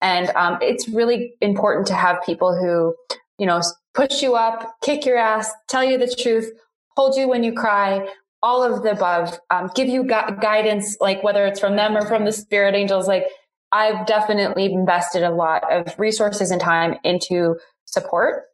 And, 0.00 0.30
um, 0.36 0.58
it's 0.62 0.88
really 0.88 1.34
important 1.42 1.86
to 1.88 1.94
have 1.94 2.16
people 2.24 2.56
who, 2.56 2.94
you 3.38 3.46
know, 3.46 3.60
push 3.92 4.22
you 4.22 4.36
up, 4.36 4.76
kick 4.80 5.04
your 5.04 5.18
ass, 5.18 5.50
tell 5.68 5.84
you 5.84 5.98
the 5.98 6.06
truth, 6.06 6.50
hold 6.96 7.14
you 7.16 7.28
when 7.28 7.44
you 7.44 7.52
cry, 7.52 8.08
all 8.42 8.62
of 8.62 8.82
the 8.82 8.92
above, 8.92 9.38
um, 9.50 9.70
give 9.74 9.88
you 9.88 10.02
gu- 10.02 10.36
guidance, 10.40 10.96
like 11.00 11.22
whether 11.22 11.46
it's 11.46 11.60
from 11.60 11.76
them 11.76 11.96
or 11.96 12.06
from 12.06 12.24
the 12.24 12.32
spirit 12.32 12.74
angels. 12.74 13.08
Like 13.08 13.24
I've 13.72 14.06
definitely 14.06 14.66
invested 14.66 15.22
a 15.22 15.30
lot 15.30 15.70
of 15.70 15.98
resources 15.98 16.50
and 16.50 16.60
time 16.60 16.96
into 17.04 17.56
support. 17.84 18.44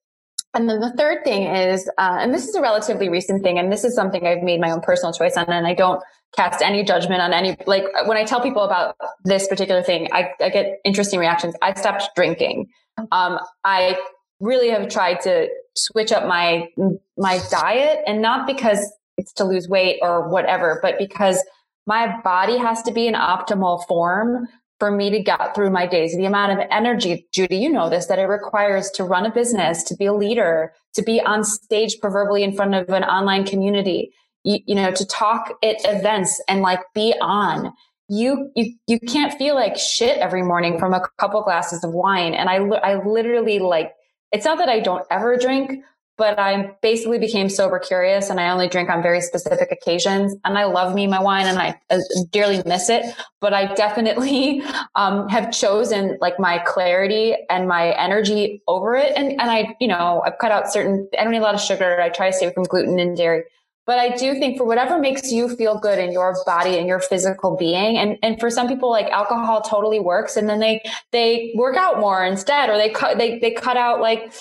And 0.55 0.68
then 0.68 0.81
the 0.81 0.92
third 0.92 1.25
thing 1.25 1.44
is, 1.44 1.88
uh, 1.99 2.18
and 2.20 2.33
this 2.33 2.47
is 2.47 2.55
a 2.55 2.62
relatively 2.62 3.09
recent 3.09 3.42
thing, 3.42 3.59
and 3.59 3.73
this 3.73 3.83
is 3.83 3.94
something 3.94 4.25
I've 4.25 4.42
made 4.42 4.61
my 4.61 4.70
own 4.70 4.81
personal 4.81 5.12
choice 5.12 5.37
on, 5.37 5.47
and 5.47 5.66
I 5.66 5.75
don't 5.75 6.01
cast 6.37 6.62
any 6.62 6.85
judgment 6.85 7.20
on 7.20 7.33
any, 7.33 7.57
like 7.66 7.85
when 8.07 8.16
I 8.16 8.25
tell 8.25 8.40
people 8.40 8.62
about 8.62 8.97
this 9.25 9.49
particular 9.49 9.83
thing, 9.83 10.09
I, 10.12 10.31
I 10.40 10.51
get 10.51 10.79
interesting 10.85 11.18
reactions. 11.18 11.55
I 11.61 11.75
stopped 11.75 12.09
drinking. 12.14 12.68
Um, 13.11 13.40
I 13.64 13.99
really 14.40 14.70
have 14.70 14.88
tried 14.88 15.20
to 15.23 15.49
switch 15.77 16.12
up 16.12 16.27
my, 16.29 16.68
my 17.16 17.40
diet 17.51 18.01
and 18.07 18.23
not 18.23 18.47
because 18.47 18.92
it's 19.24 19.32
to 19.32 19.44
lose 19.44 19.68
weight 19.68 19.98
or 20.02 20.28
whatever, 20.28 20.78
but 20.82 20.98
because 20.98 21.42
my 21.87 22.20
body 22.22 22.58
has 22.58 22.82
to 22.82 22.92
be 22.92 23.06
in 23.06 23.14
optimal 23.14 23.87
form 23.87 24.46
for 24.78 24.90
me 24.90 25.08
to 25.08 25.22
get 25.22 25.54
through 25.54 25.70
my 25.70 25.87
days. 25.87 26.14
The 26.14 26.26
amount 26.26 26.52
of 26.52 26.66
energy, 26.70 27.26
Judy, 27.32 27.56
you 27.56 27.70
know 27.70 27.88
this, 27.88 28.06
that 28.06 28.18
it 28.18 28.24
requires 28.24 28.90
to 28.90 29.04
run 29.04 29.24
a 29.24 29.32
business, 29.32 29.82
to 29.84 29.96
be 29.96 30.04
a 30.04 30.12
leader, 30.12 30.74
to 30.92 31.02
be 31.02 31.22
on 31.22 31.42
stage, 31.42 32.00
proverbially 32.00 32.42
in 32.42 32.54
front 32.54 32.74
of 32.74 32.90
an 32.90 33.04
online 33.04 33.46
community, 33.46 34.12
you, 34.42 34.58
you 34.66 34.74
know, 34.74 34.90
to 34.92 35.06
talk 35.06 35.54
at 35.62 35.76
events 35.84 36.42
and 36.48 36.60
like 36.60 36.80
be 36.94 37.14
on. 37.22 37.72
You, 38.08 38.50
you, 38.54 38.74
you 38.87 39.00
can't 39.00 39.32
feel 39.38 39.54
like 39.54 39.78
shit 39.78 40.18
every 40.18 40.42
morning 40.42 40.78
from 40.78 40.92
a 40.92 41.08
couple 41.18 41.40
glasses 41.42 41.82
of 41.82 41.94
wine. 41.94 42.34
And 42.34 42.50
I, 42.50 42.56
I 42.56 43.02
literally 43.02 43.60
like, 43.60 43.94
it's 44.32 44.44
not 44.44 44.58
that 44.58 44.68
I 44.68 44.80
don't 44.80 45.06
ever 45.10 45.38
drink, 45.38 45.82
but 46.16 46.38
I 46.38 46.77
basically 46.81 47.18
became 47.18 47.48
sober 47.48 47.79
curious 47.79 48.31
and 48.31 48.38
I 48.38 48.50
only 48.50 48.68
drink 48.68 48.88
on 48.88 49.03
very 49.03 49.20
specific 49.20 49.72
occasions. 49.72 50.35
And 50.44 50.57
I 50.57 50.64
love 50.64 50.94
me 50.94 51.07
my 51.07 51.20
wine 51.20 51.46
and 51.46 51.59
I 51.59 51.81
uh, 51.90 51.98
dearly 52.31 52.62
miss 52.64 52.88
it. 52.88 53.05
But 53.40 53.53
I 53.53 53.74
definitely 53.74 54.62
um, 54.94 55.29
have 55.29 55.53
chosen 55.53 56.16
like 56.20 56.38
my 56.38 56.59
clarity 56.59 57.35
and 57.50 57.66
my 57.66 57.90
energy 57.98 58.62
over 58.68 58.94
it. 58.94 59.12
And, 59.16 59.33
and 59.33 59.50
I, 59.50 59.74
you 59.81 59.88
know, 59.88 60.22
I've 60.24 60.38
cut 60.38 60.53
out 60.53 60.72
certain, 60.72 61.09
I 61.18 61.24
don't 61.24 61.35
eat 61.35 61.38
a 61.38 61.42
lot 61.42 61.55
of 61.55 61.61
sugar. 61.61 62.00
I 62.00 62.11
try 62.11 62.31
to 62.31 62.37
stay 62.37 62.46
away 62.46 62.55
from 62.55 62.64
gluten 62.64 63.00
and 63.00 63.16
dairy. 63.16 63.42
But 63.87 63.98
I 63.98 64.16
do 64.16 64.38
think 64.38 64.57
for 64.57 64.64
whatever 64.64 64.98
makes 64.98 65.31
you 65.31 65.55
feel 65.57 65.79
good 65.79 65.98
in 65.98 66.11
your 66.11 66.35
body 66.46 66.79
and 66.79 66.87
your 66.87 67.00
physical 67.00 67.55
being, 67.55 67.98
and, 67.98 68.16
and 68.22 68.40
for 68.40 68.48
some 68.48 68.66
people, 68.66 68.90
like 68.90 69.11
alcohol 69.11 69.61
totally 69.61 70.00
works, 70.00 70.38
and 70.38 70.48
then 70.48 70.59
they 70.59 70.81
they 71.12 71.53
work 71.55 71.77
out 71.77 72.00
more 72.00 72.24
instead, 72.24 72.70
or 72.70 72.79
they 72.79 72.88
cut 72.88 73.18
they 73.18 73.38
they 73.40 73.50
cut 73.50 73.77
out 73.77 74.00
like 74.00 74.33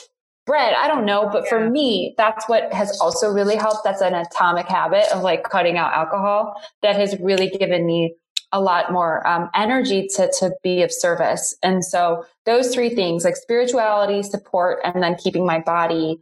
bread. 0.45 0.73
I 0.77 0.87
don't 0.87 1.05
know. 1.05 1.29
But 1.31 1.43
yeah. 1.43 1.49
for 1.49 1.69
me, 1.69 2.15
that's 2.17 2.47
what 2.47 2.71
has 2.73 2.99
also 2.99 3.29
really 3.29 3.55
helped. 3.55 3.83
That's 3.83 4.01
an 4.01 4.13
atomic 4.13 4.67
habit 4.67 5.05
of 5.13 5.23
like 5.23 5.43
cutting 5.43 5.77
out 5.77 5.93
alcohol 5.93 6.61
that 6.81 6.95
has 6.95 7.17
really 7.19 7.49
given 7.49 7.85
me 7.85 8.15
a 8.51 8.61
lot 8.61 8.91
more 8.91 9.25
um, 9.27 9.49
energy 9.55 10.07
to, 10.15 10.31
to 10.39 10.51
be 10.61 10.83
of 10.83 10.91
service. 10.91 11.55
And 11.63 11.83
so 11.83 12.23
those 12.45 12.73
three 12.73 12.89
things 12.89 13.23
like 13.23 13.35
spirituality, 13.35 14.21
support, 14.21 14.79
and 14.83 15.01
then 15.01 15.15
keeping 15.15 15.45
my 15.45 15.59
body 15.59 16.19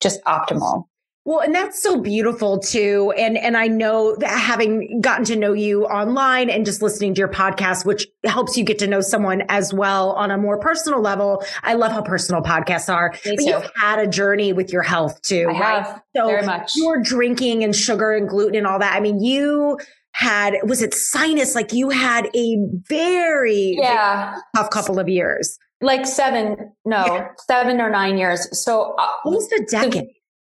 just 0.00 0.22
optimal. 0.24 0.84
Well, 1.26 1.40
and 1.40 1.54
that's 1.54 1.82
so 1.82 1.98
beautiful 2.00 2.58
too. 2.58 3.14
And 3.16 3.38
and 3.38 3.56
I 3.56 3.66
know 3.66 4.14
that 4.16 4.28
having 4.28 5.00
gotten 5.00 5.24
to 5.26 5.36
know 5.36 5.54
you 5.54 5.86
online 5.86 6.50
and 6.50 6.66
just 6.66 6.82
listening 6.82 7.14
to 7.14 7.18
your 7.18 7.28
podcast, 7.28 7.86
which 7.86 8.06
helps 8.24 8.58
you 8.58 8.64
get 8.64 8.78
to 8.80 8.86
know 8.86 9.00
someone 9.00 9.42
as 9.48 9.72
well 9.72 10.10
on 10.12 10.30
a 10.30 10.36
more 10.36 10.58
personal 10.58 11.00
level. 11.00 11.42
I 11.62 11.74
love 11.74 11.92
how 11.92 12.02
personal 12.02 12.42
podcasts 12.42 12.92
are. 12.92 13.12
Me 13.24 13.36
but 13.36 13.38
too. 13.38 13.44
you've 13.50 13.70
had 13.76 13.98
a 13.98 14.06
journey 14.06 14.52
with 14.52 14.70
your 14.70 14.82
health 14.82 15.22
too. 15.22 15.46
I 15.48 15.58
right? 15.58 15.82
have 15.86 16.02
So 16.14 16.26
very 16.26 16.44
much. 16.44 16.72
You're 16.76 17.02
drinking 17.02 17.64
and 17.64 17.74
sugar 17.74 18.12
and 18.12 18.28
gluten 18.28 18.56
and 18.56 18.66
all 18.66 18.78
that. 18.78 18.94
I 18.94 19.00
mean, 19.00 19.22
you 19.22 19.78
had 20.12 20.56
was 20.64 20.82
it 20.82 20.92
sinus? 20.92 21.54
Like 21.54 21.72
you 21.72 21.88
had 21.88 22.28
a 22.36 22.56
very, 22.86 23.76
Yeah, 23.80 24.30
very 24.32 24.42
tough 24.56 24.68
couple 24.70 24.98
of 24.98 25.08
years. 25.08 25.58
like 25.80 26.04
seven, 26.06 26.72
no, 26.84 27.04
Yeah. 27.06 27.28
seven 27.48 27.80
or 27.80 27.88
nine 27.88 28.18
years. 28.18 28.46
So 28.62 28.94
uh, 28.98 29.08
Almost 29.24 29.52
a 29.52 29.66
decade. 29.70 30.04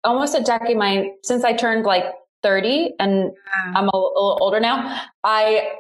Almost 0.04 0.36
a 0.36 0.42
decade. 0.42 0.78
My 0.78 1.12
since 1.24 1.44
I 1.44 1.54
turned 1.54 1.86
like 1.86 2.06
thirty, 2.44 2.94
and 3.00 3.32
I'm 3.76 3.86
a, 3.86 3.92
a 3.92 3.98
little 3.98 4.38
older 4.42 4.60
now. 4.60 5.02
I, 5.24 5.74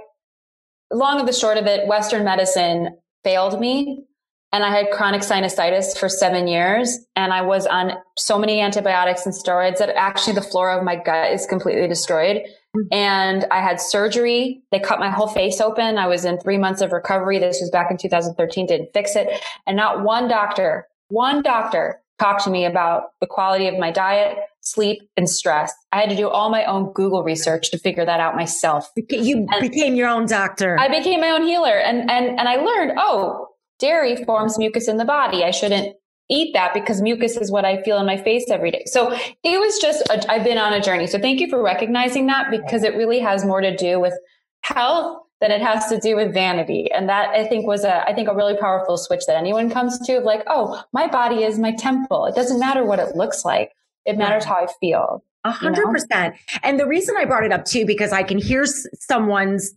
long 0.91 1.19
of 1.19 1.25
the 1.25 1.33
short 1.33 1.57
of 1.57 1.65
it, 1.65 1.87
Western 1.87 2.23
medicine 2.23 2.97
failed 3.23 3.59
me. 3.59 4.05
And 4.53 4.65
I 4.65 4.69
had 4.69 4.91
chronic 4.91 5.21
sinusitis 5.21 5.97
for 5.97 6.09
seven 6.09 6.45
years. 6.45 6.99
And 7.15 7.31
I 7.31 7.41
was 7.41 7.65
on 7.65 7.93
so 8.17 8.37
many 8.37 8.59
antibiotics 8.59 9.25
and 9.25 9.33
steroids 9.33 9.77
that 9.77 9.89
actually 9.95 10.33
the 10.33 10.41
flora 10.41 10.77
of 10.77 10.83
my 10.83 10.97
gut 10.97 11.31
is 11.31 11.45
completely 11.45 11.87
destroyed. 11.87 12.41
Mm. 12.75 12.87
And 12.91 13.45
I 13.49 13.61
had 13.61 13.79
surgery. 13.79 14.61
They 14.71 14.79
cut 14.79 14.99
my 14.99 15.09
whole 15.09 15.27
face 15.27 15.61
open. 15.61 15.97
I 15.97 16.07
was 16.07 16.25
in 16.25 16.37
three 16.37 16.57
months 16.57 16.81
of 16.81 16.91
recovery. 16.91 17.39
This 17.39 17.61
was 17.61 17.69
back 17.69 17.91
in 17.91 17.97
2013, 17.97 18.67
didn't 18.67 18.91
fix 18.93 19.15
it. 19.15 19.29
And 19.65 19.77
not 19.77 20.03
one 20.03 20.27
doctor, 20.27 20.87
one 21.07 21.41
doctor 21.41 22.01
talked 22.21 22.43
to 22.43 22.49
me 22.49 22.65
about 22.65 23.03
the 23.19 23.27
quality 23.27 23.67
of 23.67 23.77
my 23.79 23.91
diet, 23.91 24.37
sleep, 24.61 25.01
and 25.17 25.27
stress. 25.27 25.73
I 25.91 25.99
had 26.01 26.09
to 26.09 26.15
do 26.15 26.29
all 26.29 26.49
my 26.51 26.65
own 26.65 26.93
Google 26.93 27.23
research 27.23 27.71
to 27.71 27.79
figure 27.79 28.05
that 28.05 28.19
out 28.19 28.35
myself. 28.35 28.89
You 29.09 29.47
And- 29.51 29.61
became 29.61 29.95
your 29.95 30.07
own 30.07 30.27
doctor. 30.27 30.77
I 30.79 30.87
became 30.87 31.19
my 31.19 31.31
own 31.31 31.43
healer 31.43 31.77
and, 31.79 32.09
and, 32.11 32.39
and 32.39 32.47
I 32.47 32.57
learned, 32.57 32.93
oh, 32.97 33.47
dairy 33.79 34.23
forms 34.23 34.59
mucus 34.59 34.87
in 34.87 34.97
the 34.97 35.05
body. 35.05 35.43
I 35.43 35.51
shouldn't 35.51 35.95
eat 36.29 36.53
that 36.53 36.73
because 36.73 37.01
mucus 37.01 37.35
is 37.35 37.51
what 37.51 37.65
I 37.65 37.81
feel 37.81 37.97
in 37.97 38.05
my 38.05 38.17
face 38.17 38.45
every 38.49 38.71
day. 38.71 38.83
So 38.85 39.11
it 39.43 39.59
was 39.59 39.79
just, 39.79 40.07
a, 40.09 40.31
I've 40.31 40.43
been 40.43 40.59
on 40.59 40.73
a 40.73 40.79
journey. 40.79 41.07
So 41.07 41.19
thank 41.19 41.39
you 41.39 41.49
for 41.49 41.61
recognizing 41.61 42.27
that 42.27 42.51
because 42.51 42.83
it 42.83 42.95
really 42.95 43.19
has 43.19 43.43
more 43.43 43.61
to 43.61 43.75
do 43.75 43.99
with 43.99 44.13
health 44.61 45.17
than 45.41 45.51
it 45.51 45.59
has 45.59 45.87
to 45.87 45.99
do 45.99 46.15
with 46.15 46.33
vanity. 46.33 46.89
And 46.91 47.09
that 47.09 47.29
I 47.29 47.45
think 47.47 47.67
was 47.67 47.83
a, 47.83 48.07
I 48.07 48.13
think 48.13 48.29
a 48.29 48.35
really 48.35 48.55
powerful 48.55 48.95
switch 48.95 49.23
that 49.25 49.35
anyone 49.35 49.71
comes 49.71 49.99
to 50.05 50.19
of 50.19 50.23
like, 50.23 50.43
oh, 50.45 50.83
my 50.93 51.07
body 51.07 51.43
is 51.43 51.57
my 51.57 51.73
temple. 51.73 52.27
It 52.27 52.35
doesn't 52.35 52.59
matter 52.59 52.85
what 52.85 52.99
it 52.99 53.15
looks 53.15 53.43
like. 53.43 53.71
It 54.05 54.17
matters 54.17 54.45
how 54.45 54.55
I 54.55 54.67
feel. 54.79 55.23
A 55.43 55.51
hundred 55.51 55.87
percent. 55.87 56.35
And 56.61 56.79
the 56.79 56.85
reason 56.85 57.15
I 57.17 57.25
brought 57.25 57.43
it 57.43 57.51
up 57.51 57.65
too, 57.65 57.85
because 57.85 58.11
I 58.11 58.21
can 58.21 58.37
hear 58.37 58.65
someone's, 58.67 59.73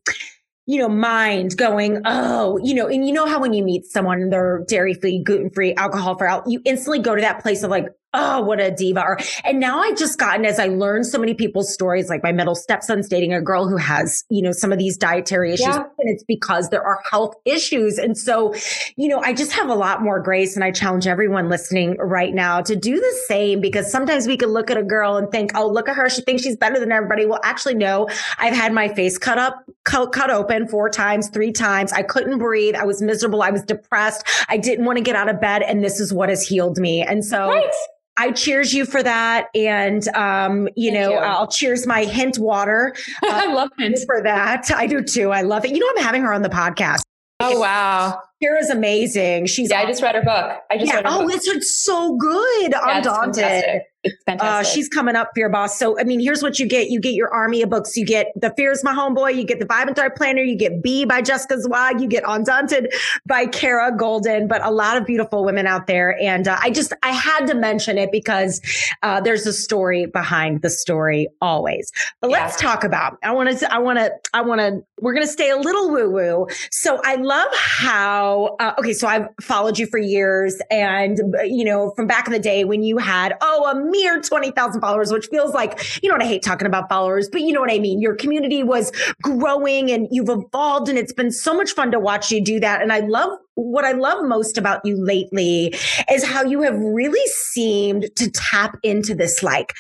you 0.66 0.79
know, 0.79 0.88
mind 0.88 1.57
going, 1.57 2.03
oh, 2.05 2.59
you 2.62 2.74
know, 2.74 2.87
and 2.87 3.07
you 3.07 3.12
know 3.12 3.24
how 3.24 3.40
when 3.40 3.55
you 3.55 3.64
meet 3.64 3.87
someone, 3.87 4.29
they're 4.29 4.64
dairy 4.68 4.92
free, 4.92 5.22
gluten 5.22 5.48
free, 5.48 5.74
alcohol 5.77 6.18
free, 6.18 6.29
you 6.46 6.61
instantly 6.66 6.98
go 6.98 7.14
to 7.14 7.22
that 7.22 7.40
place 7.42 7.62
of 7.62 7.70
like, 7.70 7.87
oh, 8.14 8.40
what 8.40 8.61
a 8.61 8.70
diva. 8.70 9.03
Or, 9.03 9.18
and 9.44 9.61
now 9.61 9.81
I've 9.81 9.98
just 9.98 10.18
gotten, 10.18 10.44
as 10.44 10.59
I 10.59 10.68
learned 10.68 11.07
so 11.07 11.18
many 11.18 11.35
people's 11.35 11.72
stories, 11.72 12.09
like 12.09 12.22
my 12.22 12.33
middle 12.33 12.55
stepson's 12.55 13.09
dating 13.09 13.35
a 13.35 13.42
girl 13.42 13.68
who 13.68 13.77
has, 13.77 14.24
you 14.31 14.40
know, 14.40 14.53
some 14.53 14.72
of 14.72 14.79
these 14.79 14.96
dietary 14.96 15.53
issues. 15.53 15.66
Yeah. 15.66 15.85
And 15.98 16.09
it's 16.09 16.24
because 16.24 16.70
there 16.70 16.83
are 16.83 17.00
health 17.11 17.35
issues. 17.44 17.98
And 17.98 18.16
so, 18.16 18.55
you 18.96 19.09
know, 19.09 19.20
I 19.20 19.33
just 19.33 19.53
have 19.53 19.68
a 19.68 19.74
lot 19.74 20.03
more 20.03 20.20
grace 20.20 20.55
and 20.55 20.64
I 20.64 20.70
challenge 20.70 21.07
everyone 21.07 21.48
listening 21.48 21.96
right 21.98 22.33
now 22.33 22.61
to 22.62 22.77
do 22.77 22.96
the 22.96 23.14
same 23.27 23.61
because 23.61 23.90
sometimes 23.90 24.27
we 24.27 24.37
can 24.37 24.50
look 24.50 24.70
at 24.70 24.77
a 24.77 24.83
girl 24.83 25.16
and 25.16 25.31
think, 25.31 25.53
oh, 25.55 25.68
look 25.68 25.88
at 25.88 25.96
her. 25.96 26.09
She 26.09 26.22
thinks 26.22 26.42
she's 26.42 26.57
better 26.57 26.79
than 26.79 26.92
everybody. 26.92 27.27
Well, 27.27 27.40
actually, 27.42 27.74
no, 27.74 28.09
I've 28.38 28.55
had 28.55 28.72
my 28.72 28.88
face 28.88 29.18
cut 29.18 29.38
up, 29.38 29.64
cut, 29.85 30.12
cut 30.12 30.31
open 30.31 30.68
four 30.68 30.88
times, 30.88 31.29
three 31.29 31.53
times. 31.53 31.92
I 31.92 32.03
couldn't 32.03 32.38
breathe. 32.38 32.77
I 32.77 32.85
was 32.85 33.03
miserable. 33.03 33.42
I 33.42 33.50
was 33.50 33.62
depressed. 33.62 34.27
I 34.48 34.57
didn't 34.57 34.85
want 34.85 34.98
to 34.98 35.03
get 35.03 35.16
out 35.16 35.29
of 35.29 35.40
bed. 35.40 35.62
And 35.62 35.83
this 35.83 35.98
is 35.98 36.12
what 36.12 36.29
has 36.29 36.46
healed 36.46 36.79
me. 36.79 37.03
And 37.03 37.24
so 37.24 37.48
Right. 37.48 37.70
I 38.16 38.31
cheers 38.33 38.72
you 38.72 38.87
for 38.87 39.03
that. 39.03 39.48
And, 39.55 40.07
um, 40.09 40.68
you 40.77 40.92
Thank 40.92 41.03
know, 41.05 41.11
you. 41.12 41.18
I'll 41.18 41.48
cheers 41.48 41.87
my 41.87 42.05
hint 42.05 42.38
water 42.38 42.94
I 43.24 43.53
love 43.53 43.70
it. 43.79 43.98
for 44.07 44.22
that. 44.22 44.70
I 44.70 44.87
do 44.87 45.03
too. 45.03 45.31
I 45.33 45.42
love 45.42 45.64
it. 45.64 45.72
You 45.72 45.79
know, 45.81 45.87
I'm 45.96 46.05
having 46.05 46.22
her 46.22 46.33
on 46.33 46.42
the 46.42 46.48
podcast. 46.48 47.03
Oh, 47.40 47.59
wow. 47.59 48.20
Kara's 48.42 48.70
amazing. 48.70 49.46
She's 49.46 49.70
Yeah, 49.70 49.80
I 49.80 49.86
just 49.86 50.02
read 50.02 50.14
her 50.14 50.22
book. 50.22 50.58
I 50.70 50.76
just 50.76 50.86
yeah. 50.88 50.96
read 50.96 51.06
her 51.06 51.10
Oh, 51.12 51.22
book. 51.22 51.34
it's, 51.34 51.46
it's 51.48 51.82
so 51.84 52.16
good. 52.16 52.72
Yeah, 52.72 53.02
fantastic. 53.02 53.82
It's 54.02 54.14
Uh, 54.28 54.32
fantastic. 54.32 54.74
she's 54.74 54.88
coming 54.90 55.16
up, 55.16 55.30
Fear 55.34 55.48
Boss. 55.48 55.78
So, 55.78 55.98
I 55.98 56.04
mean, 56.04 56.20
here's 56.20 56.42
what 56.42 56.58
you 56.58 56.66
get. 56.68 56.88
You 56.90 57.00
get 57.00 57.14
your 57.14 57.32
army 57.32 57.62
of 57.62 57.70
books. 57.70 57.96
You 57.96 58.04
get 58.04 58.26
The 58.36 58.52
Fear 58.54 58.72
is 58.72 58.84
My 58.84 58.92
Homeboy. 58.92 59.34
You 59.34 59.44
get 59.44 59.60
The 59.60 59.64
Vibe 59.66 59.86
and 59.86 59.96
Thrive 59.96 60.14
Planner. 60.14 60.42
You 60.42 60.58
get 60.58 60.82
Be 60.82 61.06
by 61.06 61.22
Jessica 61.22 61.58
Zweig. 61.58 62.02
You 62.02 62.06
get 62.06 62.22
Undaunted 62.26 62.92
by 63.26 63.46
Kara 63.46 63.92
Goldin, 63.96 64.46
but 64.46 64.62
a 64.62 64.70
lot 64.70 64.98
of 64.98 65.06
beautiful 65.06 65.42
women 65.42 65.66
out 65.66 65.86
there. 65.86 66.18
And 66.20 66.46
uh, 66.46 66.58
I 66.60 66.68
just, 66.70 66.92
I 67.02 67.12
had 67.12 67.46
to 67.46 67.54
mention 67.54 67.96
it 67.96 68.12
because 68.12 68.60
uh, 69.02 69.22
there's 69.22 69.46
a 69.46 69.54
story 69.54 70.04
behind 70.04 70.60
the 70.60 70.68
story 70.68 71.28
always. 71.40 71.90
But 72.20 72.28
let's 72.30 72.60
talk 72.60 72.84
about, 72.84 73.16
I 73.22 73.32
want 73.32 73.58
to, 73.58 73.72
I 73.74 73.78
want 73.78 73.98
to, 74.00 74.12
I 74.34 74.42
want 74.42 74.60
to, 74.60 74.82
we're 75.00 75.14
going 75.14 75.26
to 75.26 75.32
stay 75.32 75.48
a 75.48 75.56
little 75.56 75.90
woo 75.90 76.10
woo. 76.10 76.46
So 76.70 77.00
I 77.04 77.14
love 77.14 77.48
how, 77.54 78.23
uh, 78.60 78.74
okay, 78.78 78.92
so 78.92 79.06
I've 79.06 79.28
followed 79.40 79.78
you 79.78 79.87
for 79.87 79.98
years 79.98 80.60
and, 80.70 81.18
you 81.44 81.64
know, 81.64 81.92
from 81.96 82.06
back 82.06 82.26
in 82.26 82.32
the 82.32 82.38
day 82.38 82.64
when 82.64 82.82
you 82.82 82.98
had, 82.98 83.34
oh, 83.40 83.70
a 83.70 83.90
mere 83.90 84.20
20,000 84.20 84.80
followers, 84.80 85.12
which 85.12 85.26
feels 85.26 85.54
like, 85.54 86.02
you 86.02 86.08
know 86.08 86.14
what, 86.14 86.22
I 86.22 86.26
hate 86.26 86.42
talking 86.42 86.66
about 86.66 86.88
followers, 86.88 87.28
but 87.28 87.40
you 87.42 87.52
know 87.52 87.60
what 87.60 87.72
I 87.72 87.78
mean? 87.78 88.00
Your 88.00 88.14
community 88.14 88.62
was 88.62 88.92
growing 89.22 89.90
and 89.90 90.08
you've 90.10 90.28
evolved 90.28 90.88
and 90.88 90.98
it's 90.98 91.12
been 91.12 91.30
so 91.30 91.54
much 91.54 91.72
fun 91.72 91.90
to 91.92 92.00
watch 92.00 92.30
you 92.30 92.42
do 92.42 92.60
that. 92.60 92.82
And 92.82 92.92
I 92.92 93.00
love 93.00 93.30
what 93.54 93.84
I 93.84 93.92
love 93.92 94.24
most 94.24 94.58
about 94.58 94.80
you 94.84 94.96
lately 94.96 95.74
is 96.10 96.24
how 96.24 96.42
you 96.42 96.62
have 96.62 96.78
really 96.78 97.24
seemed 97.26 98.10
to 98.16 98.30
tap 98.30 98.76
into 98.82 99.14
this 99.14 99.42
like 99.42 99.72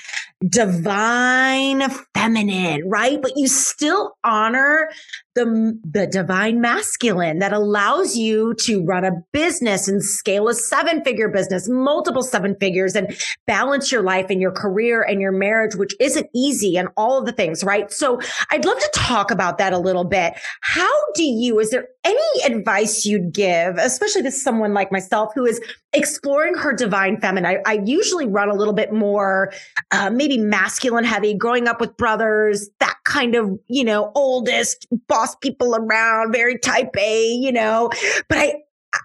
divine 0.48 1.82
feminine, 2.14 2.88
right? 2.88 3.20
But 3.20 3.32
you 3.36 3.48
still 3.48 4.16
honor 4.22 4.90
the, 5.34 5.80
the 5.84 6.06
divine 6.06 6.60
masculine 6.60 7.40
that 7.40 7.52
allows 7.52 8.16
you 8.16 8.54
to 8.60 8.84
run 8.84 9.04
a 9.04 9.12
business 9.32 9.88
and 9.88 10.02
scale 10.02 10.48
a 10.48 10.54
seven 10.54 11.02
figure 11.02 11.28
business, 11.28 11.68
multiple 11.68 12.22
seven 12.22 12.56
figures 12.60 12.94
and 12.94 13.16
balance 13.46 13.90
your 13.90 14.02
life 14.02 14.26
and 14.30 14.40
your 14.40 14.52
career 14.52 15.02
and 15.02 15.20
your 15.20 15.32
marriage, 15.32 15.74
which 15.74 15.94
isn't 16.00 16.28
easy 16.34 16.76
and 16.76 16.88
all 16.96 17.18
of 17.18 17.26
the 17.26 17.32
things, 17.32 17.64
right? 17.64 17.90
So 17.92 18.20
I'd 18.50 18.64
love 18.64 18.78
to 18.78 18.90
talk 18.94 19.30
about 19.30 19.58
that 19.58 19.72
a 19.72 19.78
little 19.78 20.04
bit. 20.04 20.34
How 20.60 20.92
do 21.14 21.24
you, 21.24 21.58
is 21.58 21.70
there 21.70 21.88
any 22.04 22.54
advice 22.54 23.04
you'd 23.04 23.32
give, 23.32 23.76
especially 23.78 24.22
to 24.22 24.30
someone 24.30 24.74
like 24.74 24.92
myself 24.92 25.32
who 25.34 25.46
is 25.46 25.60
exploring 25.92 26.54
her 26.54 26.72
divine 26.72 27.20
feminine? 27.20 27.60
I, 27.66 27.70
I 27.70 27.82
usually 27.84 28.26
run 28.26 28.50
a 28.50 28.54
little 28.54 28.74
bit 28.74 28.92
more, 28.92 29.52
uh, 29.90 30.10
maybe 30.10 30.38
masculine 30.38 31.04
heavy, 31.04 31.34
growing 31.34 31.66
up 31.66 31.80
with 31.80 31.96
brothers, 31.96 32.68
that 32.78 32.96
kind 33.04 33.34
of, 33.34 33.58
you 33.66 33.84
know, 33.84 34.12
oldest 34.14 34.86
boss 35.08 35.23
people 35.40 35.74
around, 35.74 36.32
very 36.32 36.58
type 36.58 36.96
A, 36.98 37.32
you 37.32 37.52
know, 37.52 37.90
but 38.28 38.38
I, 38.38 38.54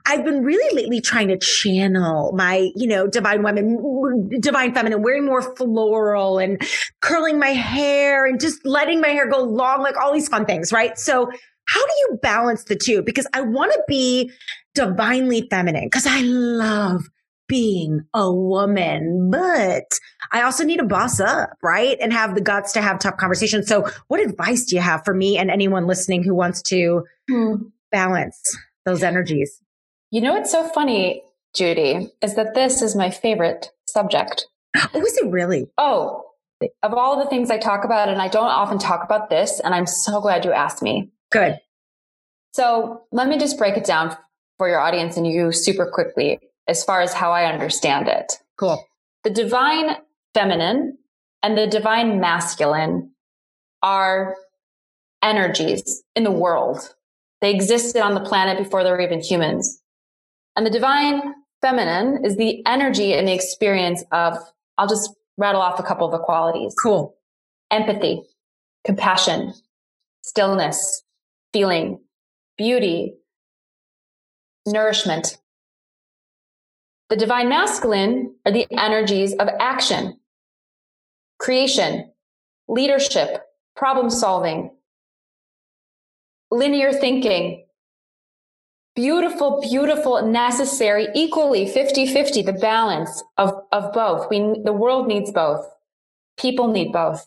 I've 0.06 0.24
been 0.24 0.44
really 0.44 0.76
lately 0.76 1.02
trying 1.02 1.30
to 1.30 1.38
channel 1.38 2.32
my, 2.36 2.70
you 2.76 2.88
know, 2.88 3.08
divine 3.08 3.44
women, 3.44 4.30
divine 4.40 4.74
feminine, 4.74 5.02
wearing 5.02 5.26
more 5.26 5.42
floral 5.56 6.38
and 6.38 6.62
curling 7.02 7.40
my 7.40 7.50
hair 7.50 8.26
and 8.26 8.40
just 8.40 8.66
letting 8.66 9.02
my 9.02 9.10
hair 9.10 9.30
go 9.30 9.42
long, 9.42 9.82
like 9.82 9.98
all 9.98 10.14
these 10.14 10.28
fun 10.28 10.46
things, 10.46 10.72
right? 10.72 10.98
So 10.98 11.32
how 11.68 11.86
do 11.86 11.92
you 12.00 12.20
balance 12.22 12.64
the 12.64 12.76
two? 12.76 13.02
Because 13.02 13.28
I 13.34 13.42
want 13.42 13.72
to 13.74 13.84
be 13.88 14.32
divinely 14.74 15.48
feminine 15.50 15.86
because 15.86 16.08
I 16.08 16.22
love 16.22 17.04
being 17.50 18.06
a 18.14 18.32
woman, 18.32 19.30
but 19.30 19.84
I 20.32 20.44
also 20.44 20.64
need 20.64 20.78
to 20.78 20.86
boss 20.86 21.20
up, 21.20 21.50
right? 21.62 21.98
And 22.00 22.14
have 22.14 22.36
the 22.36 22.42
guts 22.42 22.72
to 22.74 22.82
have 22.82 23.00
tough 23.00 23.18
conversations. 23.18 23.68
So 23.68 23.90
what 24.08 24.22
advice 24.22 24.64
do 24.66 24.76
you 24.76 24.82
have 24.82 25.04
for 25.04 25.14
me 25.14 25.38
and 25.38 25.52
anyone 25.52 25.88
listening 25.88 26.24
who 26.24 26.34
wants 26.34 26.62
to 26.64 27.04
Hmm. 27.28 27.56
balance 27.92 28.40
those 28.86 29.04
energies? 29.04 29.62
You 30.12 30.22
know 30.22 30.34
what's 30.34 30.52
so 30.52 30.68
funny, 30.70 31.24
Judy, 31.56 32.12
is 32.22 32.36
that 32.36 32.54
this 32.54 32.82
is 32.82 32.96
my 32.96 33.10
favorite 33.10 33.72
subject. 33.88 34.46
Oh, 34.78 35.02
is 35.02 35.18
it 35.18 35.30
really? 35.30 35.68
Oh, 35.78 36.24
of 36.84 36.94
all 36.94 37.18
the 37.18 37.30
things 37.30 37.50
I 37.50 37.58
talk 37.58 37.84
about, 37.84 38.10
and 38.10 38.22
I 38.22 38.28
don't 38.28 38.46
often 38.46 38.78
talk 38.78 39.04
about 39.04 39.30
this, 39.30 39.60
and 39.60 39.74
I'm 39.74 39.88
so 39.88 40.22
glad 40.22 40.46
you 40.46 40.52
asked 40.52 40.82
me. 40.82 41.10
Good. 41.32 41.60
So 42.54 43.04
let 43.12 43.28
me 43.28 43.38
just 43.38 43.58
break 43.58 43.78
it 43.78 43.86
down 43.86 44.16
for 44.58 44.68
your 44.68 44.80
audience 44.80 45.18
and 45.18 45.26
you 45.26 45.52
super 45.52 45.90
quickly 45.90 46.40
as 46.70 46.84
far 46.84 47.02
as 47.02 47.14
how 47.14 47.32
I 47.32 47.52
understand 47.52 48.08
it. 48.08 48.34
Cool. 48.58 48.86
The 49.24 49.30
divine 49.30 49.98
feminine 50.34 50.98
and 51.44 51.58
the 51.58 51.68
divine 51.68 52.20
masculine 52.20 53.12
are 53.82 54.36
energies 55.24 56.04
in 56.16 56.24
the 56.24 56.32
world. 56.32 56.94
They 57.42 57.52
existed 57.54 58.02
on 58.02 58.14
the 58.14 58.22
planet 58.22 58.58
before 58.58 58.84
there 58.84 58.94
were 58.94 59.02
even 59.02 59.22
humans. 59.22 59.82
And 60.56 60.66
the 60.66 60.70
divine 60.70 61.34
feminine 61.62 62.26
is 62.26 62.38
the 62.38 62.66
energy 62.66 63.14
and 63.14 63.28
the 63.28 63.34
experience 63.34 64.04
of, 64.12 64.38
I'll 64.78 64.88
just 64.88 65.14
rattle 65.38 65.62
off 65.62 65.80
a 65.80 65.84
couple 65.84 66.06
of 66.06 66.12
the 66.12 66.20
qualities. 66.20 66.76
Cool. 66.82 67.16
Empathy, 67.72 68.22
compassion, 68.86 69.54
stillness, 70.24 71.04
feeling, 71.54 72.00
beauty, 72.58 73.16
nourishment. 74.66 75.38
The 77.10 77.16
divine 77.16 77.50
masculine 77.50 78.36
are 78.46 78.52
the 78.52 78.68
energies 78.72 79.34
of 79.34 79.50
action, 79.60 80.20
creation, 81.40 82.12
leadership, 82.68 83.42
problem 83.76 84.12
solving, 84.12 84.70
linear 86.52 86.94
thinking, 86.94 87.66
beautiful, 88.96 89.60
beautiful, 89.62 90.24
necessary, 90.24 91.08
equally 91.16 91.68
50 91.68 92.06
50, 92.06 92.44
the 92.44 92.54
balance 92.54 93.24
of, 93.38 93.54
of 93.72 93.92
both. 93.92 94.30
We, 94.30 94.62
the 94.64 94.74
world 94.74 95.08
needs 95.08 95.32
both. 95.32 95.66
People 96.38 96.68
need 96.68 96.92
both. 96.92 97.26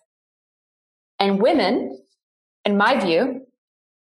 And 1.18 1.40
women, 1.40 2.00
in 2.64 2.76
my 2.76 3.00
view, 3.00 3.46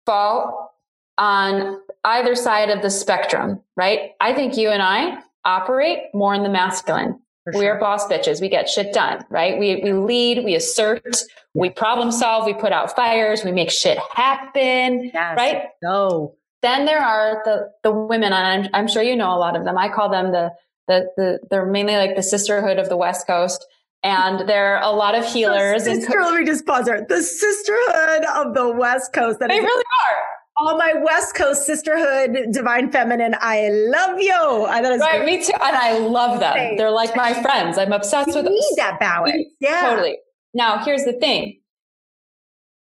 fall 0.05 0.74
on 1.16 1.81
either 2.05 2.35
side 2.35 2.68
of 2.68 2.83
the 2.83 2.90
spectrum, 2.90 3.62
right? 3.77 4.11
I 4.20 4.35
think 4.35 4.57
you 4.57 4.68
and 4.68 4.83
I 4.83 5.22
operate 5.44 5.98
more 6.14 6.35
in 6.35 6.42
the 6.42 6.48
masculine. 6.48 7.18
Sure. 7.52 7.61
We're 7.61 7.78
boss 7.78 8.07
bitches. 8.07 8.40
We 8.40 8.48
get 8.48 8.68
shit 8.68 8.94
done, 8.94 9.24
right? 9.28 9.59
We, 9.59 9.80
we 9.85 9.92
lead, 9.92 10.44
we 10.44 10.54
assert, 10.54 11.16
we 11.52 11.68
problem 11.68 12.11
solve, 12.11 12.46
we 12.46 12.54
put 12.54 12.72
out 12.72 12.96
fires, 12.96 13.44
we 13.44 13.52
make 13.52 13.70
shit 13.70 13.98
happen, 14.14 15.11
yes. 15.12 15.37
right? 15.37 15.64
No. 15.83 16.37
Then 16.62 16.87
there 16.87 17.02
are 17.02 17.42
the, 17.44 17.70
the 17.83 17.92
women, 17.92 18.33
and 18.33 18.64
I'm, 18.64 18.70
I'm 18.72 18.88
sure 18.88 19.02
you 19.02 19.14
know 19.14 19.35
a 19.35 19.37
lot 19.37 19.57
of 19.57 19.64
them. 19.64 19.76
I 19.76 19.90
call 19.90 20.09
them 20.09 20.33
the, 20.33 20.52
the, 20.88 21.07
the, 21.18 21.38
they're 21.50 21.66
mainly 21.66 21.96
like 21.96 22.16
the 22.16 22.22
sisterhood 22.22 22.78
of 22.78 22.88
the 22.88 22.96
West 22.96 23.26
Coast. 23.26 23.66
And 24.02 24.48
there 24.48 24.76
are 24.76 24.83
a 24.83 24.94
lot 24.94 25.14
of 25.14 25.24
healers. 25.24 25.85
The 25.85 25.94
sister, 25.96 26.18
and, 26.18 26.26
let 26.26 26.40
me 26.40 26.46
just 26.46 26.66
pause 26.66 26.85
there. 26.85 27.07
The 27.07 27.22
sisterhood 27.22 28.24
of 28.35 28.54
the 28.54 28.70
West 28.70 29.12
Coast. 29.14 29.38
That 29.40 29.48
they 29.48 29.61
really 29.61 29.85
are 29.85 30.18
all 30.56 30.78
my 30.78 30.94
West 30.94 31.34
Coast 31.34 31.66
sisterhood, 31.66 32.52
divine 32.52 32.90
feminine. 32.90 33.34
I 33.40 33.68
love 33.70 34.20
you. 34.20 34.32
I 34.32 34.82
thought 34.82 34.98
right, 35.00 35.20
great. 35.20 35.40
me 35.40 35.44
too, 35.44 35.52
and 35.62 35.76
I 35.76 35.98
love 35.98 36.40
them. 36.40 36.76
They're 36.76 36.90
like 36.90 37.16
my 37.16 37.34
friends. 37.42 37.78
I'm 37.78 37.92
obsessed 37.92 38.28
you 38.28 38.36
with. 38.36 38.46
Need 38.46 38.60
them. 38.76 38.76
that 38.76 39.00
balance? 39.00 39.34
Yeah, 39.60 39.90
totally. 39.90 40.18
Now, 40.52 40.84
here's 40.84 41.04
the 41.04 41.14
thing: 41.14 41.60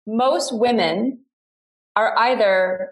most 0.05 0.57
women 0.57 1.19
are 1.95 2.17
either 2.17 2.91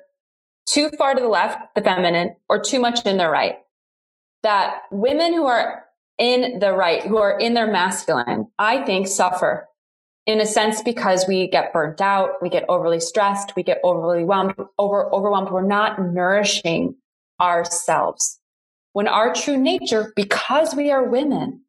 too 0.65 0.89
far 0.97 1.15
to 1.15 1.21
the 1.21 1.27
left, 1.27 1.75
the 1.75 1.81
feminine, 1.81 2.35
or 2.47 2.61
too 2.61 2.79
much 2.79 3.05
in 3.05 3.17
their 3.17 3.31
right. 3.31 3.55
That 4.43 4.81
women 4.91 5.33
who 5.33 5.45
are 5.45 5.83
in 6.17 6.59
the 6.59 6.73
right, 6.73 7.03
who 7.03 7.17
are 7.17 7.37
in 7.37 7.53
their 7.53 7.71
masculine, 7.71 8.47
I 8.57 8.83
think 8.83 9.07
suffer 9.07 9.67
in 10.25 10.39
a 10.39 10.45
sense 10.45 10.81
because 10.81 11.25
we 11.27 11.47
get 11.47 11.73
burnt 11.73 12.01
out, 12.01 12.41
we 12.41 12.49
get 12.49 12.65
overly 12.69 12.99
stressed, 12.99 13.55
we 13.55 13.63
get 13.63 13.79
overly 13.83 14.23
overwhelmed, 14.23 14.53
over, 14.77 15.13
overwhelmed. 15.13 15.49
We're 15.49 15.65
not 15.65 16.01
nourishing 16.01 16.95
ourselves. 17.41 18.39
When 18.93 19.07
our 19.07 19.33
true 19.33 19.57
nature, 19.57 20.13
because 20.15 20.75
we 20.75 20.91
are 20.91 21.03
women, 21.03 21.61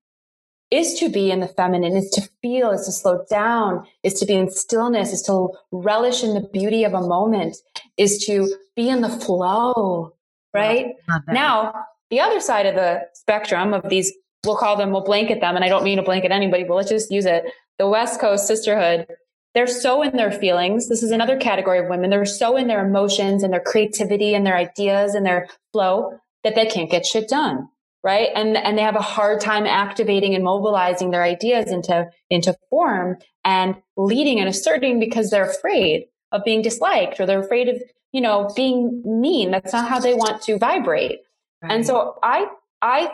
is 0.71 0.95
to 1.01 1.09
be 1.09 1.31
in 1.31 1.41
the 1.41 1.49
feminine, 1.49 1.97
is 1.97 2.11
to 2.11 2.29
feel, 2.43 2.71
is 2.71 2.87
to 2.87 2.93
slow 2.93 3.25
down, 3.29 3.85
is 4.03 4.15
to 4.15 4.27
be 4.27 4.35
in 4.35 4.51
stillness, 4.51 5.13
is 5.13 5.23
to 5.23 5.49
relish 5.73 6.23
in 6.23 6.35
the 6.35 6.49
beauty 6.53 6.85
of 6.85 6.95
a 6.95 7.01
moment, 7.01 7.57
is 7.97 8.25
to 8.27 8.49
be 8.77 8.89
in 8.89 9.01
the 9.01 9.09
flow, 9.09 10.15
right? 10.55 10.95
Now, 11.29 11.75
the 12.11 12.21
other 12.21 12.41
side 12.41 12.67
of 12.67 12.77
the 12.77 13.01
spectrum 13.15 13.75
of 13.75 13.89
these, 13.89 14.13
we'll 14.45 14.57
call 14.57 14.77
them, 14.77 14.93
we'll 14.93 15.05
blanket 15.05 15.41
them, 15.41 15.57
and 15.57 15.65
I 15.65 15.69
don't 15.69 15.83
mean 15.83 15.97
to 15.97 16.05
blanket 16.05 16.31
anybody, 16.31 16.63
but 16.65 16.75
let's 16.75 16.89
just 16.89 17.11
use 17.11 17.27
it 17.27 17.45
the 17.81 17.89
West 17.89 18.21
Coast 18.21 18.47
sisterhood, 18.47 19.07
they're 19.55 19.67
so 19.67 20.03
in 20.03 20.15
their 20.15 20.31
feelings. 20.31 20.91
This 20.91 21.03
is 21.03 21.13
another 21.13 21.39
category 21.39 21.79
of 21.79 21.89
women. 21.89 22.11
They're 22.11 22.27
so 22.27 22.59
in 22.59 22.69
their 22.69 22.87
emotions 22.87 23.43
and 23.43 23.51
their 23.51 23.63
creativity 23.63 24.35
and 24.35 24.47
their 24.47 24.57
ideas 24.57 25.15
and 25.15 25.25
their 25.25 25.49
flow 25.73 26.13
that 26.45 26.55
they 26.55 26.67
can't 26.67 26.91
get 26.91 27.07
shit 27.07 27.27
done. 27.27 27.69
Right. 28.05 28.29
And, 28.35 28.57
and 28.59 28.77
they 28.77 28.83
have 28.83 28.97
a 28.97 29.03
hard 29.03 29.41
time 29.41 29.67
activating 29.67 30.35
and 30.35 30.45
mobilizing 30.45 31.11
their 31.11 31.23
ideas 31.23 31.73
into, 31.73 32.07
into 32.29 32.55
form 32.69 33.17
and 33.45 33.77
leading 33.97 34.41
and 34.41 34.49
asserting 34.49 35.01
because 35.01 35.31
they're 35.31 35.51
afraid 35.51 36.05
of 36.33 36.45
being 36.45 36.61
disliked 36.61 37.19
or 37.19 37.25
they're 37.25 37.41
afraid 37.41 37.69
of, 37.69 37.83
you 38.13 38.21
know, 38.21 38.51
being 38.55 39.03
mean. 39.07 39.51
That's 39.51 39.73
not 39.73 39.89
how 39.89 40.01
they 40.01 40.13
want 40.13 40.43
to 40.43 40.59
vibrate. 40.59 41.21
Right. 41.63 41.73
And 41.73 41.87
so 41.87 42.19
I, 42.23 42.47
I, 42.83 43.11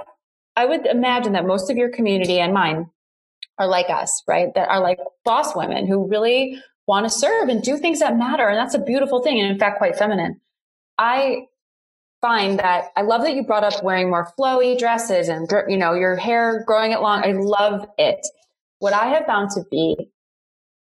I 0.57 0.67
would 0.67 0.87
imagine 0.87 1.35
that 1.35 1.47
most 1.47 1.71
of 1.71 1.77
your 1.77 1.91
community 1.91 2.41
and 2.41 2.53
mine 2.53 2.91
are 3.59 3.67
like 3.67 3.91
us, 3.91 4.23
right? 4.29 4.53
That 4.55 4.69
are 4.69 4.81
like 4.81 4.99
boss 5.25 5.55
women 5.57 5.87
who 5.87 6.09
really 6.09 6.63
want 6.87 7.05
to 7.05 7.11
serve 7.11 7.49
and 7.49 7.63
do 7.63 7.77
things 7.77 8.01
that 8.01 8.17
matter. 8.17 8.49
And 8.49 8.59
that's 8.59 8.75
a 8.75 8.79
beautiful 8.79 9.23
thing. 9.23 9.41
And 9.41 9.51
in 9.51 9.59
fact, 9.59 9.79
quite 9.79 9.97
feminine. 9.97 10.41
I 10.99 11.47
find 12.21 12.59
that 12.59 12.87
I 12.97 13.03
love 13.03 13.23
that 13.23 13.35
you 13.35 13.45
brought 13.45 13.65
up 13.65 13.83
wearing 13.83 14.09
more 14.09 14.33
flowy 14.39 14.79
dresses 14.79 15.29
and, 15.29 15.51
you 15.69 15.77
know, 15.77 15.95
your 15.95 16.17
hair 16.17 16.65
growing 16.67 16.93
it 16.93 17.01
long. 17.01 17.25
I 17.25 17.33
love 17.33 17.87
it. 17.99 18.27
What 18.79 18.93
I 18.93 19.07
have 19.07 19.27
found 19.27 19.51
to 19.51 19.63
be 19.71 20.11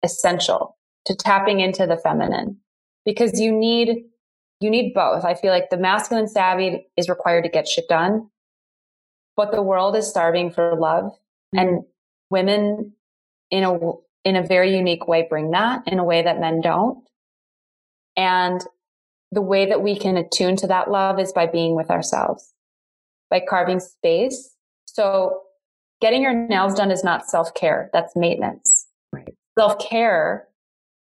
essential 0.03 0.77
to 1.07 1.15
tapping 1.15 1.61
into 1.61 1.87
the 1.87 1.97
feminine 1.97 2.59
because 3.05 3.41
you 3.41 3.53
need, 3.53 4.05
you 4.61 4.71
need 4.71 4.95
both. 4.95 5.25
I 5.25 5.35
feel 5.35 5.51
like 5.51 5.71
the 5.71 5.77
masculine 5.77 6.29
savvy 6.29 6.87
is 6.97 7.09
required 7.09 7.45
to 7.45 7.51
get 7.51 7.69
shit 7.69 7.89
done, 7.89 8.29
but 9.37 9.53
the 9.53 9.63
world 9.63 9.97
is 9.97 10.09
starving 10.09 10.51
for 10.51 10.77
love. 10.77 11.13
And 11.55 11.69
mm-hmm. 11.69 11.92
Women 12.33 12.95
in 13.51 13.63
a 13.63 13.79
in 14.25 14.37
a 14.37 14.43
very 14.43 14.77
unique 14.77 15.07
way 15.07 15.27
bring 15.29 15.51
that 15.51 15.87
in 15.87 15.99
a 15.99 16.05
way 16.05 16.23
that 16.23 16.41
men 16.41 16.61
don't. 16.61 17.05
And 18.17 18.61
the 19.31 19.43
way 19.43 19.67
that 19.67 19.83
we 19.83 19.97
can 19.97 20.17
attune 20.17 20.57
to 20.57 20.67
that 20.69 20.91
love 20.91 21.19
is 21.19 21.33
by 21.33 21.47
being 21.47 21.75
with 21.75 21.91
ourselves, 21.91 22.53
by 23.31 23.41
carving 23.49 23.81
space. 23.81 24.55
So 24.85 25.43
getting 26.01 26.23
your 26.23 26.35
nails 26.35 26.75
done 26.75 26.91
is 26.91 27.05
not 27.05 27.29
self 27.29 27.55
care. 27.55 27.91
That's 27.93 28.17
maintenance. 28.17 28.87
Right. 29.13 29.35
Self 29.59 29.79
care 29.79 30.49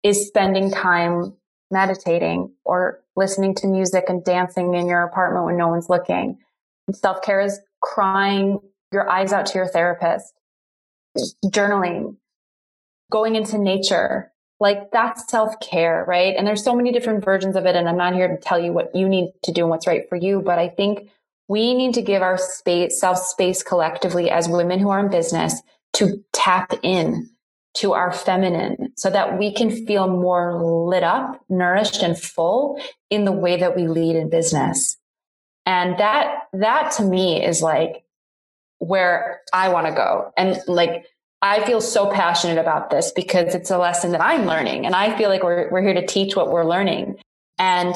is 0.04 0.28
spending 0.28 0.72
time 0.72 1.34
meditating 1.72 2.54
or 2.64 3.02
listening 3.16 3.56
to 3.56 3.68
music 3.68 4.06
and 4.08 4.24
dancing 4.24 4.76
in 4.76 4.88
your 4.88 5.04
apartment 5.04 5.46
when 5.46 5.58
no 5.58 5.68
one's 5.68 5.90
looking. 5.90 6.38
Self 6.92 7.22
care 7.22 7.42
is 7.42 7.60
crying 7.82 8.60
your 8.92 9.10
eyes 9.10 9.34
out 9.34 9.46
to 9.48 9.58
your 9.58 9.68
therapist 9.68 10.34
journaling, 11.46 12.18
going 13.12 13.36
into 13.36 13.58
nature. 13.58 14.32
Like 14.60 14.92
that's 14.92 15.30
self 15.30 15.60
care, 15.60 16.06
right? 16.08 16.34
And 16.36 16.48
there's 16.48 16.64
so 16.64 16.76
many 16.76 16.92
different 16.92 17.26
versions 17.26 17.56
of 17.56 17.66
it. 17.66 17.76
And 17.76 17.90
I'm 17.90 17.98
not 17.98 18.14
here 18.14 18.28
to 18.28 18.38
tell 18.38 18.60
you 18.60 18.72
what 18.72 18.96
you 18.96 19.10
need 19.10 19.34
to 19.44 19.52
do 19.52 19.62
and 19.62 19.70
what's 19.70 19.88
right 19.88 20.08
for 20.08 20.16
you. 20.16 20.42
But 20.42 20.60
I 20.60 20.70
think 20.70 21.10
we 21.48 21.74
need 21.74 21.94
to 21.96 22.02
give 22.02 22.22
our 22.22 22.38
space, 22.38 23.00
self 23.00 23.18
space 23.18 23.64
collectively 23.64 24.30
as 24.30 24.48
women 24.48 24.80
who 24.80 24.90
are 24.90 25.00
in 25.00 25.12
business 25.12 25.62
to 25.94 26.24
tap 26.34 26.74
in 26.84 27.30
to 27.76 27.94
our 27.94 28.12
feminine 28.12 28.94
so 28.96 29.10
that 29.10 29.38
we 29.38 29.54
can 29.54 29.70
feel 29.86 30.08
more 30.08 30.62
lit 30.62 31.04
up, 31.04 31.44
nourished 31.50 32.02
and 32.02 32.18
full 32.18 32.82
in 33.10 33.26
the 33.26 33.32
way 33.32 33.58
that 33.58 33.76
we 33.76 33.88
lead 33.88 34.16
in 34.16 34.30
business. 34.30 34.98
And 35.66 35.98
that, 36.00 36.44
that 36.54 36.92
to 36.94 37.04
me 37.04 37.44
is 37.44 37.62
like 37.62 38.05
where 38.88 39.42
I 39.54 39.70
want 39.70 39.88
to 39.88 39.94
go. 39.94 40.32
And 40.38 40.60
like, 40.68 41.06
I 41.42 41.66
feel 41.66 41.82
so 41.82 42.12
passionate 42.12 42.58
about 42.58 42.90
this 42.90 43.12
because 43.12 43.54
it's 43.54 43.72
a 43.72 43.78
lesson 43.78 44.12
that 44.12 44.22
I'm 44.22 44.46
learning. 44.46 44.86
And 44.86 44.96
I 44.96 45.18
feel 45.18 45.30
like 45.30 45.44
we're, 45.44 45.70
we're 45.72 45.82
here 45.82 45.94
to 45.94 46.06
teach 46.06 46.36
what 46.36 46.52
we're 46.52 46.66
learning. 46.66 47.18
And 47.58 47.96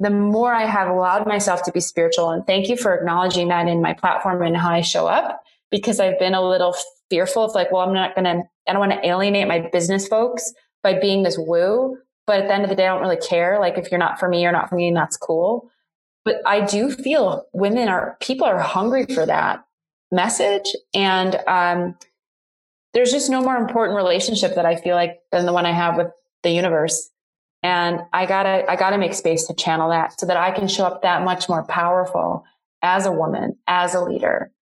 the 0.00 0.10
more 0.10 0.52
I 0.52 0.66
have 0.66 0.88
allowed 0.88 1.26
myself 1.26 1.62
to 1.64 1.72
be 1.72 1.80
spiritual, 1.80 2.30
and 2.30 2.46
thank 2.46 2.68
you 2.68 2.76
for 2.76 2.94
acknowledging 2.94 3.48
that 3.48 3.68
in 3.68 3.80
my 3.80 3.94
platform 3.94 4.42
and 4.42 4.56
how 4.56 4.70
I 4.70 4.80
show 4.80 5.06
up, 5.06 5.42
because 5.70 6.00
I've 6.00 6.18
been 6.18 6.34
a 6.34 6.46
little 6.46 6.74
fearful 7.10 7.44
of 7.44 7.54
like, 7.54 7.70
well, 7.70 7.82
I'm 7.82 7.94
not 7.94 8.14
going 8.14 8.24
to, 8.24 8.42
I 8.68 8.72
don't 8.72 8.80
want 8.80 8.92
to 8.92 9.06
alienate 9.06 9.48
my 9.48 9.68
business 9.72 10.08
folks 10.08 10.52
by 10.82 10.98
being 10.98 11.22
this 11.22 11.38
woo. 11.38 11.98
But 12.26 12.40
at 12.40 12.48
the 12.48 12.54
end 12.54 12.64
of 12.64 12.70
the 12.70 12.76
day, 12.76 12.86
I 12.86 12.92
don't 12.92 13.02
really 13.02 13.16
care. 13.16 13.60
Like, 13.60 13.76
if 13.76 13.90
you're 13.90 13.98
not 13.98 14.18
for 14.18 14.28
me, 14.28 14.42
you're 14.42 14.52
not 14.52 14.68
for 14.68 14.76
me, 14.76 14.88
and 14.88 14.96
that's 14.96 15.16
cool. 15.16 15.70
But 16.24 16.36
I 16.46 16.60
do 16.62 16.90
feel 16.90 17.46
women 17.52 17.88
are, 17.88 18.16
people 18.20 18.46
are 18.46 18.58
hungry 18.58 19.04
for 19.06 19.26
that 19.26 19.64
message. 20.10 20.74
And 20.94 21.36
um, 21.46 21.96
there's 22.92 23.10
just 23.10 23.30
no 23.30 23.42
more 23.42 23.56
important 23.56 23.96
relationship 23.96 24.54
that 24.54 24.66
I 24.66 24.76
feel 24.76 24.94
like 24.94 25.18
than 25.32 25.46
the 25.46 25.52
one 25.52 25.66
I 25.66 25.72
have 25.72 25.96
with 25.96 26.08
the 26.42 26.50
universe. 26.50 27.10
And 27.62 28.02
I 28.12 28.26
gotta, 28.26 28.70
I 28.70 28.76
gotta 28.76 28.98
make 28.98 29.14
space 29.14 29.46
to 29.46 29.54
channel 29.54 29.90
that 29.90 30.18
so 30.20 30.26
that 30.26 30.36
I 30.36 30.50
can 30.50 30.68
show 30.68 30.84
up 30.84 31.02
that 31.02 31.24
much 31.24 31.48
more 31.48 31.64
powerful 31.64 32.44
as 32.82 33.06
a 33.06 33.12
woman, 33.12 33.56
as 33.66 33.94
a 33.94 34.00
leader. 34.02 34.52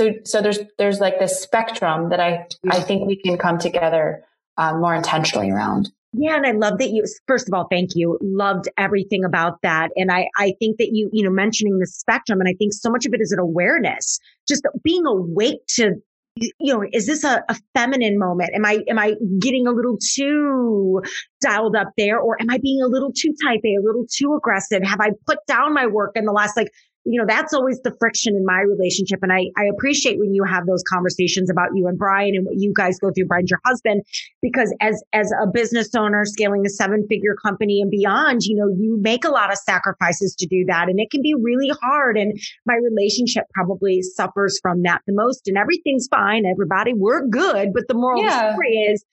So, 0.00 0.14
so 0.24 0.40
there's, 0.40 0.58
there's 0.78 0.98
like 0.98 1.18
this 1.18 1.40
spectrum 1.40 2.10
that 2.10 2.20
I, 2.20 2.46
I 2.70 2.80
think 2.80 3.06
we 3.06 3.16
can 3.16 3.38
come 3.38 3.58
together 3.58 4.24
um, 4.56 4.80
more 4.80 4.94
intentionally 4.94 5.50
around. 5.50 5.90
Yeah. 6.18 6.36
And 6.36 6.46
I 6.46 6.52
love 6.52 6.78
that 6.78 6.90
you, 6.90 7.04
first 7.26 7.46
of 7.46 7.54
all, 7.54 7.66
thank 7.70 7.90
you. 7.94 8.18
Loved 8.22 8.68
everything 8.78 9.24
about 9.24 9.60
that. 9.62 9.90
And 9.96 10.10
I, 10.10 10.28
I 10.38 10.54
think 10.58 10.78
that 10.78 10.90
you, 10.92 11.10
you 11.12 11.22
know, 11.22 11.30
mentioning 11.30 11.78
the 11.78 11.86
spectrum, 11.86 12.40
and 12.40 12.48
I 12.48 12.54
think 12.58 12.72
so 12.72 12.90
much 12.90 13.04
of 13.04 13.12
it 13.12 13.20
is 13.20 13.32
an 13.32 13.38
awareness, 13.38 14.18
just 14.48 14.66
being 14.82 15.04
awake 15.04 15.60
to 15.70 15.96
you 16.38 16.74
know, 16.74 16.84
is 16.92 17.06
this 17.06 17.24
a, 17.24 17.42
a, 17.48 17.56
feminine 17.74 18.18
moment? 18.18 18.50
Am 18.54 18.66
I, 18.66 18.80
am 18.88 18.98
I 18.98 19.14
getting 19.38 19.66
a 19.66 19.70
little 19.70 19.96
too 20.14 21.00
dialed 21.40 21.74
up 21.74 21.88
there 21.96 22.18
or 22.18 22.36
am 22.40 22.50
I 22.50 22.58
being 22.58 22.82
a 22.82 22.86
little 22.86 23.10
too 23.10 23.32
type 23.42 23.60
A, 23.64 23.76
a 23.76 23.82
little 23.82 24.04
too 24.10 24.34
aggressive? 24.34 24.82
Have 24.82 25.00
I 25.00 25.12
put 25.26 25.38
down 25.48 25.72
my 25.72 25.86
work 25.86 26.12
in 26.14 26.26
the 26.26 26.32
last 26.32 26.54
like 26.54 26.70
you 27.06 27.20
know, 27.20 27.26
that's 27.26 27.54
always 27.54 27.80
the 27.82 27.94
friction 28.00 28.34
in 28.34 28.44
my 28.44 28.60
relationship. 28.60 29.20
And 29.22 29.32
I, 29.32 29.46
I 29.56 29.66
appreciate 29.72 30.18
when 30.18 30.34
you 30.34 30.42
have 30.42 30.66
those 30.66 30.82
conversations 30.92 31.48
about 31.48 31.68
you 31.74 31.86
and 31.86 31.96
Brian 31.96 32.34
and 32.34 32.44
what 32.44 32.56
you 32.56 32.72
guys 32.76 32.98
go 32.98 33.12
through, 33.12 33.26
Brian, 33.26 33.44
your 33.48 33.60
husband, 33.64 34.02
because 34.42 34.74
as, 34.80 35.00
as 35.12 35.30
a 35.40 35.46
business 35.46 35.94
owner 35.94 36.24
scaling 36.24 36.66
a 36.66 36.68
seven 36.68 37.06
figure 37.08 37.36
company 37.36 37.80
and 37.80 37.92
beyond, 37.92 38.42
you 38.42 38.56
know, 38.56 38.68
you 38.76 38.98
make 39.00 39.24
a 39.24 39.30
lot 39.30 39.52
of 39.52 39.58
sacrifices 39.58 40.34
to 40.40 40.46
do 40.48 40.64
that. 40.66 40.88
And 40.88 40.98
it 40.98 41.10
can 41.12 41.22
be 41.22 41.34
really 41.40 41.70
hard. 41.80 42.18
And 42.18 42.36
my 42.66 42.74
relationship 42.74 43.44
probably 43.54 44.02
suffers 44.02 44.58
from 44.60 44.82
that 44.82 45.00
the 45.06 45.14
most. 45.14 45.46
And 45.46 45.56
everything's 45.56 46.08
fine. 46.08 46.44
Everybody, 46.44 46.92
we're 46.92 47.24
good. 47.28 47.72
But 47.72 47.86
the 47.86 47.94
moral 47.94 48.22
yeah. 48.22 48.52
story 48.52 48.74
is 48.90 49.04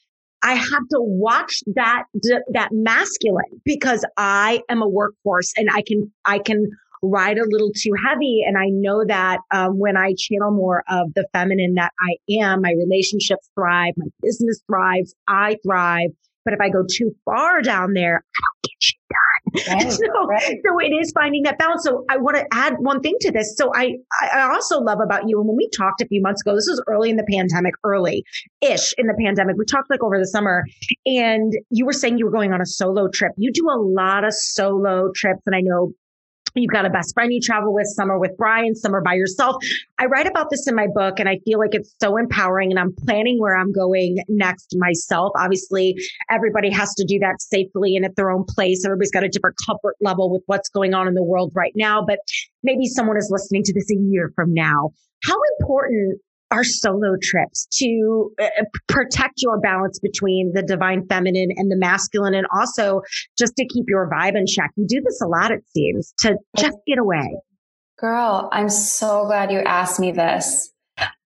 I 0.41 0.55
have 0.55 0.87
to 0.91 0.99
watch 0.99 1.59
that, 1.75 2.05
that 2.51 2.69
masculine 2.71 3.61
because 3.63 4.03
I 4.17 4.61
am 4.67 4.81
a 4.81 4.89
workforce 4.89 5.53
and 5.55 5.69
I 5.71 5.83
can, 5.85 6.11
I 6.25 6.39
can 6.39 6.71
ride 7.03 7.37
a 7.37 7.45
little 7.45 7.71
too 7.75 7.91
heavy. 8.07 8.43
And 8.47 8.57
I 8.57 8.67
know 8.69 9.03
that 9.05 9.39
um, 9.51 9.77
when 9.77 9.97
I 9.97 10.15
channel 10.17 10.51
more 10.51 10.83
of 10.89 11.13
the 11.15 11.27
feminine 11.33 11.75
that 11.75 11.91
I 11.99 12.41
am, 12.41 12.61
my 12.61 12.73
relationships 12.77 13.49
thrive, 13.55 13.93
my 13.97 14.07
business 14.21 14.61
thrives, 14.67 15.13
I 15.27 15.57
thrive. 15.63 16.09
But 16.45 16.53
if 16.53 16.59
I 16.61 16.69
go 16.69 16.83
too 16.89 17.11
far 17.23 17.61
down 17.61 17.93
there, 17.93 18.17
I 18.17 18.39
don't 18.41 18.63
get 18.63 18.71
shit 18.79 18.99
done. 19.09 19.77
Right, 19.77 19.91
so, 19.91 20.25
right. 20.27 20.57
so 20.65 20.79
it 20.79 20.91
is 20.91 21.11
finding 21.13 21.43
that 21.43 21.57
balance. 21.57 21.83
So 21.83 22.03
I 22.09 22.17
want 22.17 22.37
to 22.37 22.45
add 22.51 22.75
one 22.79 23.01
thing 23.01 23.15
to 23.21 23.31
this. 23.31 23.55
So 23.55 23.71
I, 23.73 23.95
I 24.33 24.49
also 24.51 24.79
love 24.79 24.99
about 25.01 25.23
you. 25.27 25.39
And 25.39 25.47
when 25.47 25.55
we 25.55 25.69
talked 25.69 26.01
a 26.01 26.07
few 26.07 26.21
months 26.21 26.41
ago, 26.41 26.55
this 26.55 26.67
was 26.67 26.83
early 26.87 27.09
in 27.09 27.15
the 27.15 27.25
pandemic, 27.29 27.73
early 27.85 28.25
ish 28.61 28.93
in 28.97 29.07
the 29.07 29.15
pandemic. 29.17 29.55
We 29.57 29.65
talked 29.65 29.89
like 29.89 30.03
over 30.03 30.19
the 30.19 30.27
summer 30.27 30.63
and 31.05 31.53
you 31.69 31.85
were 31.85 31.93
saying 31.93 32.17
you 32.17 32.25
were 32.25 32.31
going 32.31 32.51
on 32.51 32.61
a 32.61 32.65
solo 32.65 33.07
trip. 33.07 33.31
You 33.37 33.51
do 33.53 33.69
a 33.69 33.79
lot 33.79 34.25
of 34.25 34.33
solo 34.33 35.11
trips. 35.15 35.41
And 35.45 35.55
I 35.55 35.61
know 35.61 35.93
You've 36.55 36.71
got 36.71 36.85
a 36.85 36.89
best 36.89 37.13
friend 37.13 37.33
you 37.33 37.39
travel 37.41 37.73
with, 37.73 37.87
some 37.87 38.11
are 38.11 38.19
with 38.19 38.31
Brian, 38.37 38.75
some 38.75 38.95
are 38.95 39.01
by 39.01 39.13
yourself. 39.13 39.55
I 39.99 40.05
write 40.05 40.27
about 40.27 40.49
this 40.49 40.67
in 40.67 40.75
my 40.75 40.87
book 40.93 41.19
and 41.19 41.27
I 41.27 41.39
feel 41.45 41.59
like 41.59 41.73
it's 41.73 41.95
so 42.01 42.17
empowering 42.17 42.71
and 42.71 42.79
I'm 42.79 42.93
planning 43.05 43.39
where 43.39 43.55
I'm 43.57 43.71
going 43.71 44.17
next 44.27 44.75
myself. 44.77 45.31
Obviously, 45.35 45.95
everybody 46.29 46.69
has 46.69 46.93
to 46.95 47.05
do 47.05 47.17
that 47.19 47.41
safely 47.41 47.95
and 47.95 48.05
at 48.05 48.15
their 48.15 48.29
own 48.29 48.45
place. 48.47 48.85
Everybody's 48.85 49.11
got 49.11 49.23
a 49.23 49.29
different 49.29 49.57
comfort 49.65 49.95
level 50.01 50.31
with 50.31 50.43
what's 50.45 50.69
going 50.69 50.93
on 50.93 51.07
in 51.07 51.15
the 51.15 51.23
world 51.23 51.51
right 51.55 51.73
now, 51.75 52.03
but 52.05 52.19
maybe 52.61 52.87
someone 52.87 53.17
is 53.17 53.29
listening 53.31 53.63
to 53.63 53.73
this 53.73 53.89
a 53.91 53.95
year 53.95 54.31
from 54.35 54.53
now. 54.53 54.91
How 55.23 55.35
important 55.59 56.19
our 56.53 56.63
solo 56.63 57.15
trips 57.21 57.67
to 57.73 58.31
uh, 58.39 58.45
uh, 58.45 58.63
protect 58.87 59.41
your 59.41 59.59
balance 59.59 59.99
between 59.99 60.51
the 60.53 60.61
divine 60.61 61.05
feminine 61.07 61.49
and 61.55 61.71
the 61.71 61.75
masculine 61.75 62.35
and 62.35 62.45
also 62.55 63.01
just 63.37 63.55
to 63.55 63.65
keep 63.67 63.85
your 63.87 64.09
vibe 64.09 64.35
in 64.35 64.45
check. 64.45 64.69
You 64.75 64.85
do 64.87 65.01
this 65.03 65.19
a 65.21 65.27
lot, 65.27 65.51
it 65.51 65.63
seems, 65.75 66.13
to 66.19 66.37
just 66.57 66.77
get 66.87 66.99
away. 66.99 67.37
Girl, 67.97 68.49
I'm 68.51 68.69
so 68.69 69.25
glad 69.25 69.51
you 69.51 69.59
asked 69.59 69.99
me 69.99 70.11
this. 70.11 70.71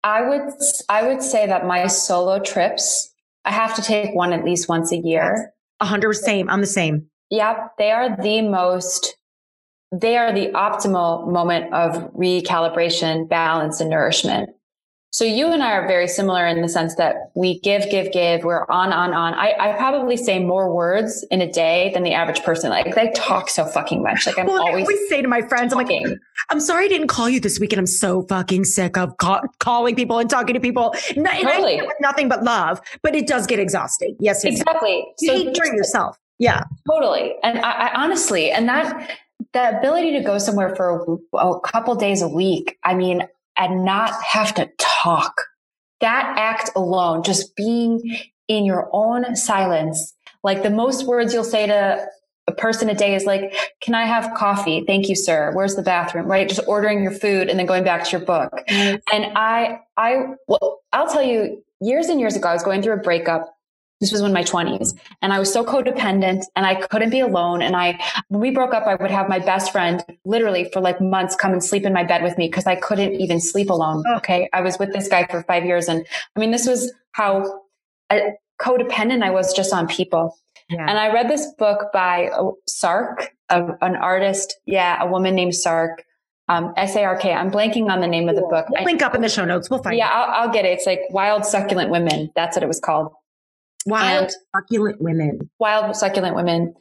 I 0.03 0.23
would 0.23 0.53
I 0.89 1.07
would 1.07 1.23
say 1.23 1.47
that 1.47 1.67
my 1.67 1.87
solo 1.87 2.41
trips, 2.41 3.13
I 3.45 3.53
have 3.53 3.75
to 3.77 3.83
take 3.83 4.15
one 4.15 4.33
at 4.33 4.45
least 4.45 4.69
once 4.69 4.93
a 4.93 4.99
year. 4.99 5.53
A 5.81 5.87
hundred 5.87 6.15
same. 6.15 6.51
I'm 6.51 6.61
the 6.61 6.67
same. 6.67 7.07
Yep. 7.31 7.73
They 7.79 7.91
are 7.91 8.17
the 8.17 8.43
most 8.43 9.17
they 10.01 10.17
are 10.17 10.33
the 10.33 10.49
optimal 10.49 11.31
moment 11.31 11.73
of 11.73 12.13
recalibration, 12.15 13.29
balance, 13.29 13.81
and 13.81 13.91
nourishment. 13.91 14.51
So 15.15 15.25
you 15.25 15.53
and 15.53 15.63
I 15.63 15.71
are 15.71 15.87
very 15.87 16.09
similar 16.09 16.45
in 16.45 16.61
the 16.61 16.69
sense 16.69 16.97
that 16.97 17.31
we 17.35 17.61
give, 17.61 17.89
give, 17.89 18.11
give. 18.11 18.43
We're 18.43 18.67
on, 18.69 18.93
on, 18.93 19.15
on. 19.15 19.33
I, 19.35 19.55
I 19.61 19.77
probably 19.77 20.17
say 20.17 20.41
more 20.41 20.75
words 20.75 21.25
in 21.31 21.41
a 21.41 21.49
day 21.49 21.93
than 21.95 22.03
the 22.03 22.13
average 22.13 22.43
person. 22.43 22.69
Like 22.69 22.97
they 22.97 23.13
talk 23.13 23.49
so 23.49 23.65
fucking 23.65 24.03
much. 24.03 24.27
Like 24.27 24.41
I'm 24.41 24.47
well, 24.47 24.59
always, 24.59 24.89
I 24.89 24.93
always 24.93 25.09
say 25.09 25.23
to 25.23 25.29
my 25.29 25.41
friends, 25.43 25.73
talking. 25.73 26.05
I'm 26.05 26.11
like, 26.11 26.21
I'm 26.51 26.59
sorry 26.59 26.87
I 26.87 26.89
didn't 26.89 27.07
call 27.07 27.29
you 27.29 27.39
this 27.39 27.61
week, 27.61 27.73
and 27.73 27.79
I'm 27.79 27.87
so 27.87 28.23
fucking 28.23 28.65
sick 28.65 28.97
of 28.97 29.17
ca- 29.19 29.43
calling 29.61 29.95
people 29.95 30.19
and 30.19 30.29
talking 30.29 30.55
to 30.55 30.61
people. 30.61 30.93
And 31.15 31.25
totally. 31.25 31.81
with 31.81 31.95
nothing 32.01 32.29
but 32.29 32.43
love, 32.43 32.81
but 33.03 33.15
it 33.15 33.29
does 33.29 33.47
get 33.47 33.61
exhausting. 33.61 34.17
Yes, 34.19 34.43
exactly. 34.43 35.07
You 35.21 35.29
so 35.29 35.37
hate 35.37 35.55
during 35.55 35.77
yourself. 35.77 36.19
Yeah, 36.41 36.65
totally. 36.91 37.37
And 37.45 37.61
I, 37.61 37.71
I 37.71 38.03
honestly, 38.03 38.51
and 38.51 38.69
that 38.69 39.17
the 39.53 39.79
ability 39.79 40.11
to 40.15 40.25
go 40.25 40.39
somewhere 40.39 40.75
for 40.75 41.21
a, 41.35 41.37
a 41.37 41.61
couple 41.61 41.95
days 41.95 42.21
a 42.21 42.29
week. 42.29 42.81
I 42.83 42.95
mean, 42.95 43.29
and 43.57 43.85
not 43.85 44.13
have 44.23 44.55
to 44.55 44.67
talk. 44.79 44.94
That 46.01 46.35
act 46.39 46.71
alone, 46.77 47.23
just 47.23 47.55
being 47.57 48.19
in 48.49 48.65
your 48.65 48.89
own 48.93 49.37
silence, 49.37 50.15
like 50.43 50.63
the 50.63 50.71
most 50.71 51.07
words 51.07 51.33
you'll 51.33 51.45
say 51.45 51.67
to 51.67 52.07
a 52.47 52.53
person 52.53 52.91
a 52.91 52.95
day 52.95 53.15
is 53.15 53.25
like, 53.25 53.55
can 53.81 53.95
I 53.95 54.05
have 54.05 54.35
coffee? 54.37 54.85
Thank 54.87 55.09
you, 55.09 55.17
sir. 55.17 55.51
Where's 55.55 55.77
the 55.77 55.83
bathroom? 55.83 56.27
Right. 56.27 56.49
Just 56.49 56.61
ordering 56.67 57.03
your 57.03 57.13
food 57.13 57.49
and 57.49 57.59
then 57.59 57.67
going 57.67 57.85
back 57.85 58.05
to 58.05 58.11
your 58.11 58.21
book. 58.21 58.53
Mm-hmm. 58.69 58.97
And 59.13 59.33
I, 59.37 59.81
I, 59.97 60.27
well, 60.47 60.81
I'll 60.93 61.09
tell 61.09 61.23
you 61.23 61.63
years 61.81 62.09
and 62.09 62.21
years 62.21 62.37
ago, 62.37 62.49
I 62.49 62.53
was 62.53 62.63
going 62.63 62.83
through 62.83 62.95
a 62.95 62.99
breakup 62.99 63.54
this 64.05 64.13
was 64.13 64.21
in 64.21 64.33
my 64.35 64.43
20s 64.43 64.95
and 65.23 65.33
I 65.33 65.39
was 65.39 65.51
so 65.51 65.65
codependent 65.65 66.45
and 66.55 66.67
I 66.67 66.75
couldn't 66.75 67.09
be 67.09 67.21
alone. 67.21 67.63
And 67.63 67.75
I, 67.75 67.99
when 68.29 68.41
we 68.41 68.51
broke 68.51 68.75
up, 68.75 68.87
I 68.87 68.97
would 68.97 69.11
have 69.11 69.29
my 69.31 69.39
best 69.39 69.73
friend 69.73 70.05
literally 70.27 70.69
for 70.73 70.81
like 70.81 71.01
months 71.01 71.35
come 71.35 71.53
and 71.53 71.65
sleep 71.65 71.85
in 71.85 71.93
my 71.95 72.05
bed 72.05 72.23
with 72.23 72.37
me 72.37 72.49
because 72.49 72.67
I 72.67 72.77
couldn't 72.77 73.15
even 73.15 73.41
sleep 73.41 73.71
alone. 73.71 74.05
Oh. 74.07 74.17
Okay. 74.17 74.49
I 74.53 74.61
was 74.61 74.79
with 74.79 74.93
this 74.93 75.09
guy 75.09 75.27
for 75.27 75.43
five 75.45 75.65
years. 75.65 75.89
And 75.89 76.05
I 76.37 76.41
mean, 76.41 76.51
this 76.51 76.67
was 76.67 76.93
how 77.13 77.63
uh, 78.11 78.21
codependent 78.61 79.23
I 79.23 79.31
was 79.31 79.55
just 79.55 79.73
on 79.73 79.89
people. 79.89 80.37
Yeah. 80.69 80.87
And 80.87 80.99
I 80.99 81.13
read 81.13 81.31
this 81.31 81.47
book 81.59 81.93
by 81.93 82.29
uh, 82.29 82.51
Sark, 82.67 83.31
a, 83.49 83.65
an 83.81 83.97
artist. 83.97 84.59
Yeah. 84.67 85.03
A 85.03 85.07
woman 85.07 85.35
named 85.35 85.55
Sark. 85.55 86.05
Um, 86.47 86.75
S-A-R-K. 86.77 87.33
I'm 87.33 87.51
blanking 87.51 87.91
on 87.91 88.03
the 88.03 88.07
name 88.07 88.29
of 88.29 88.37
the 88.37 88.43
book. 88.43 88.67
We'll 88.69 88.85
link 88.85 89.01
up 89.01 89.15
in 89.15 89.23
the 89.23 89.31
show 89.31 89.47
notes. 89.47 89.71
We'll 89.71 89.83
find 89.83 89.97
Yeah, 89.97 90.11
I'll, 90.11 90.43
I'll 90.43 90.53
get 90.53 90.67
it. 90.67 90.73
It's 90.73 90.85
like 90.85 91.01
Wild 91.09 91.47
Succulent 91.47 91.89
Women. 91.89 92.31
That's 92.37 92.55
what 92.55 92.63
it 92.63 92.67
was 92.67 92.81
called. 92.81 93.15
Wild 93.87 94.33
succulent 94.55 95.01
women. 95.01 95.51
Wild 95.59 95.95
succulent 95.97 96.37
women. 96.37 96.75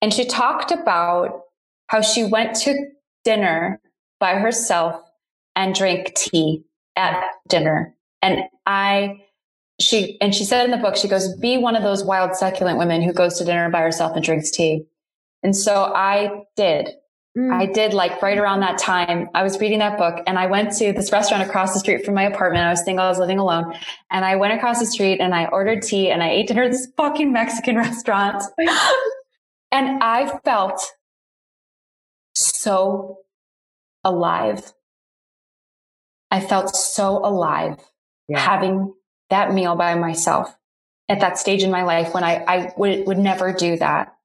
And 0.00 0.12
she 0.12 0.24
talked 0.24 0.70
about 0.70 1.40
how 1.88 2.00
she 2.00 2.24
went 2.24 2.56
to 2.56 2.74
dinner 3.24 3.80
by 4.20 4.34
herself 4.36 5.00
and 5.54 5.74
drank 5.74 6.14
tea 6.14 6.64
at 6.96 7.22
dinner. 7.48 7.94
And 8.22 8.40
I, 8.66 9.22
she, 9.80 10.18
and 10.20 10.34
she 10.34 10.44
said 10.44 10.64
in 10.64 10.70
the 10.70 10.76
book, 10.76 10.96
she 10.96 11.08
goes, 11.08 11.36
be 11.36 11.58
one 11.58 11.76
of 11.76 11.82
those 11.82 12.04
wild 12.04 12.34
succulent 12.34 12.78
women 12.78 13.02
who 13.02 13.12
goes 13.12 13.38
to 13.38 13.44
dinner 13.44 13.68
by 13.70 13.80
herself 13.80 14.14
and 14.16 14.24
drinks 14.24 14.50
tea. 14.50 14.86
And 15.42 15.54
so 15.54 15.92
I 15.94 16.44
did. 16.56 16.90
Mm. 17.36 17.52
I 17.52 17.66
did 17.66 17.92
like 17.92 18.22
right 18.22 18.38
around 18.38 18.60
that 18.60 18.78
time. 18.78 19.28
I 19.34 19.42
was 19.42 19.60
reading 19.60 19.80
that 19.80 19.98
book 19.98 20.22
and 20.26 20.38
I 20.38 20.46
went 20.46 20.72
to 20.78 20.92
this 20.92 21.12
restaurant 21.12 21.42
across 21.42 21.74
the 21.74 21.80
street 21.80 22.04
from 22.04 22.14
my 22.14 22.22
apartment. 22.22 22.64
I 22.64 22.70
was 22.70 22.80
thinking 22.82 22.98
I 22.98 23.08
was 23.08 23.18
living 23.18 23.38
alone 23.38 23.74
and 24.10 24.24
I 24.24 24.36
went 24.36 24.54
across 24.54 24.80
the 24.80 24.86
street 24.86 25.20
and 25.20 25.34
I 25.34 25.46
ordered 25.46 25.82
tea 25.82 26.10
and 26.10 26.22
I 26.22 26.30
ate 26.30 26.48
dinner 26.48 26.62
at 26.62 26.72
this 26.72 26.88
fucking 26.96 27.32
Mexican 27.32 27.76
restaurant. 27.76 28.42
and 29.70 30.02
I 30.02 30.38
felt 30.44 30.80
so 32.34 33.18
alive. 34.02 34.72
I 36.30 36.40
felt 36.40 36.74
so 36.74 37.18
alive 37.18 37.76
yeah. 38.28 38.38
having 38.38 38.94
that 39.28 39.52
meal 39.52 39.76
by 39.76 39.94
myself 39.94 40.56
at 41.08 41.20
that 41.20 41.38
stage 41.38 41.62
in 41.62 41.70
my 41.70 41.82
life 41.82 42.14
when 42.14 42.24
I, 42.24 42.44
I 42.48 42.72
would, 42.76 43.06
would 43.06 43.18
never 43.18 43.52
do 43.52 43.76
that. 43.76 44.15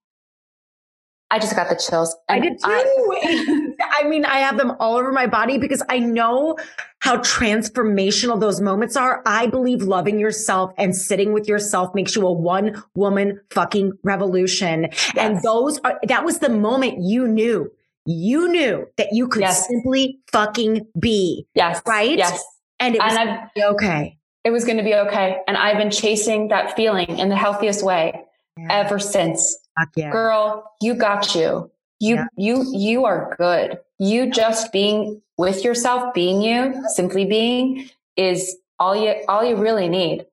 I 1.32 1.40
just 1.40 1.56
got 1.56 1.70
the 1.70 1.76
chills. 1.76 2.14
I 2.28 2.40
did 2.40 2.60
too. 2.60 2.66
I, 2.66 3.74
I 4.02 4.08
mean, 4.08 4.26
I 4.26 4.40
have 4.40 4.58
them 4.58 4.74
all 4.82 4.98
over 4.98 5.14
my 5.14 5.28
body 5.28 5.58
because 5.58 5.82
I 5.88 5.98
know 5.98 6.58
how 7.00 7.18
transformational 7.18 8.38
those 8.38 8.60
moments 8.60 8.98
are. 8.98 9.24
I 9.26 9.48
believe 9.48 9.82
loving 9.82 10.20
yourself 10.20 10.74
and 10.78 10.94
sitting 10.94 11.32
with 11.32 11.48
yourself 11.48 11.96
makes 11.96 12.18
you 12.18 12.28
a 12.28 12.32
one 12.34 12.84
woman 12.96 13.40
fucking 13.50 13.94
revolution. 14.04 14.90
Yes. 14.92 15.18
And 15.18 15.42
those 15.42 15.80
are, 15.86 15.98
that 16.06 16.26
was 16.26 16.40
the 16.40 16.50
moment 16.50 16.98
you 17.00 17.30
knew, 17.30 17.72
you 18.06 18.50
knew 18.50 18.86
that 18.98 19.14
you 19.14 19.30
could 19.30 19.44
yes. 19.44 19.70
simply 19.70 20.20
fucking 20.34 20.86
be. 21.00 21.48
Yes. 21.56 21.82
Right? 21.88 22.18
Yes. 22.18 22.44
And 22.82 22.96
it 22.96 23.02
was 23.02 23.16
and 23.16 23.50
okay. 23.58 24.18
It 24.44 24.50
was 24.50 24.66
going 24.66 24.78
to 24.78 24.84
be 24.84 24.96
okay. 24.96 25.38
And 25.48 25.56
I've 25.56 25.78
been 25.78 25.92
chasing 25.92 26.50
that 26.50 26.76
feeling 26.76 27.20
in 27.20 27.30
the 27.30 27.38
healthiest 27.38 27.86
way 27.86 28.26
yeah. 28.58 28.68
ever 28.70 29.00
since. 29.00 29.58
Yeah. 29.96 30.12
Girl, 30.12 30.72
you 30.82 30.94
got 30.94 31.36
you. 31.36 31.72
You, 32.00 32.16
yeah. 32.16 32.26
you, 32.36 32.66
you 32.74 33.06
are 33.06 33.36
good. 33.38 33.80
You 34.00 34.32
just 34.32 34.72
being 34.72 35.22
with 35.38 35.64
yourself, 35.64 36.14
being 36.14 36.42
you, 36.42 36.84
simply 36.90 37.26
being 37.26 37.90
is 38.18 38.58
all 38.80 38.96
you, 38.96 39.16
all 39.28 39.44
you 39.44 39.56
really 39.56 39.88
need. 39.88 40.26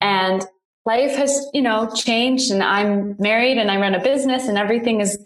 And 0.00 0.44
life 0.84 1.16
has, 1.16 1.46
you 1.54 1.62
know, 1.62 1.90
changed 1.94 2.50
and 2.50 2.62
I'm 2.62 3.16
married 3.18 3.58
and 3.58 3.70
I 3.70 3.80
run 3.80 3.94
a 3.94 4.02
business 4.02 4.48
and 4.48 4.58
everything 4.58 5.00
is, 5.00 5.18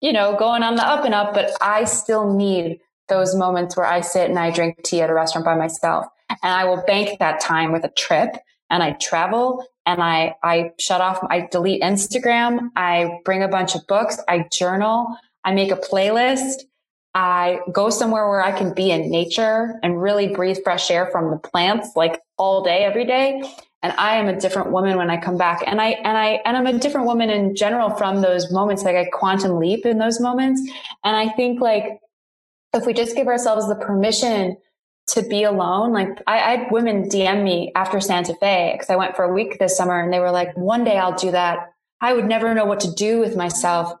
you 0.00 0.12
know, 0.12 0.36
going 0.36 0.62
on 0.62 0.76
the 0.76 0.86
up 0.86 1.04
and 1.04 1.14
up, 1.14 1.32
but 1.32 1.50
I 1.60 1.84
still 1.84 2.34
need 2.34 2.80
those 3.08 3.34
moments 3.34 3.76
where 3.76 3.86
I 3.86 4.00
sit 4.00 4.28
and 4.28 4.38
I 4.38 4.50
drink 4.50 4.82
tea 4.82 5.00
at 5.00 5.10
a 5.10 5.14
restaurant 5.14 5.44
by 5.44 5.54
myself. 5.54 6.06
and 6.28 6.52
I 6.52 6.64
will 6.64 6.82
bank 6.86 7.18
that 7.18 7.40
time 7.40 7.72
with 7.72 7.84
a 7.84 7.90
trip 7.90 8.36
and 8.68 8.82
I 8.82 8.92
travel 8.92 9.64
and 9.86 10.02
I, 10.02 10.34
I 10.42 10.72
shut 10.78 11.00
off, 11.00 11.24
I 11.30 11.48
delete 11.50 11.80
Instagram. 11.80 12.70
I 12.74 13.20
bring 13.24 13.42
a 13.42 13.48
bunch 13.48 13.76
of 13.76 13.86
books. 13.86 14.18
I 14.28 14.46
journal. 14.50 15.16
I 15.44 15.54
make 15.54 15.70
a 15.70 15.76
playlist. 15.76 16.62
I 17.14 17.60
go 17.72 17.88
somewhere 17.88 18.28
where 18.28 18.42
I 18.42 18.52
can 18.52 18.74
be 18.74 18.90
in 18.90 19.10
nature 19.10 19.78
and 19.82 20.02
really 20.02 20.34
breathe 20.34 20.58
fresh 20.64 20.90
air 20.90 21.08
from 21.10 21.30
the 21.30 21.38
plants 21.38 21.90
like 21.96 22.20
all 22.36 22.62
day, 22.62 22.84
every 22.84 23.06
day. 23.06 23.42
And 23.82 23.94
I 23.96 24.16
am 24.16 24.26
a 24.26 24.38
different 24.38 24.72
woman 24.72 24.96
when 24.96 25.08
I 25.08 25.18
come 25.18 25.38
back. 25.38 25.62
And 25.64 25.80
I, 25.80 25.90
and 25.90 26.18
I, 26.18 26.40
and 26.44 26.56
I'm 26.56 26.66
a 26.66 26.78
different 26.78 27.06
woman 27.06 27.30
in 27.30 27.54
general 27.54 27.90
from 27.90 28.20
those 28.20 28.50
moments. 28.50 28.82
Like 28.82 28.96
I 28.96 29.06
quantum 29.12 29.58
leap 29.58 29.86
in 29.86 29.98
those 29.98 30.20
moments. 30.20 30.60
And 31.04 31.16
I 31.16 31.28
think 31.28 31.60
like 31.60 32.00
if 32.74 32.84
we 32.84 32.92
just 32.92 33.14
give 33.14 33.28
ourselves 33.28 33.68
the 33.68 33.76
permission 33.76 34.56
to 35.08 35.22
be 35.22 35.44
alone. 35.44 35.92
Like 35.92 36.08
I, 36.26 36.38
I 36.38 36.56
had 36.56 36.70
women 36.70 37.08
DM 37.08 37.44
me 37.44 37.72
after 37.74 38.00
Santa 38.00 38.34
Fe 38.34 38.72
because 38.74 38.90
I 38.90 38.96
went 38.96 39.16
for 39.16 39.24
a 39.24 39.32
week 39.32 39.58
this 39.58 39.76
summer 39.76 40.00
and 40.00 40.12
they 40.12 40.18
were 40.18 40.30
like, 40.30 40.56
one 40.56 40.84
day 40.84 40.98
I'll 40.98 41.16
do 41.16 41.30
that. 41.30 41.70
I 42.00 42.12
would 42.12 42.26
never 42.26 42.54
know 42.54 42.64
what 42.64 42.80
to 42.80 42.92
do 42.92 43.18
with 43.18 43.36
myself. 43.36 43.92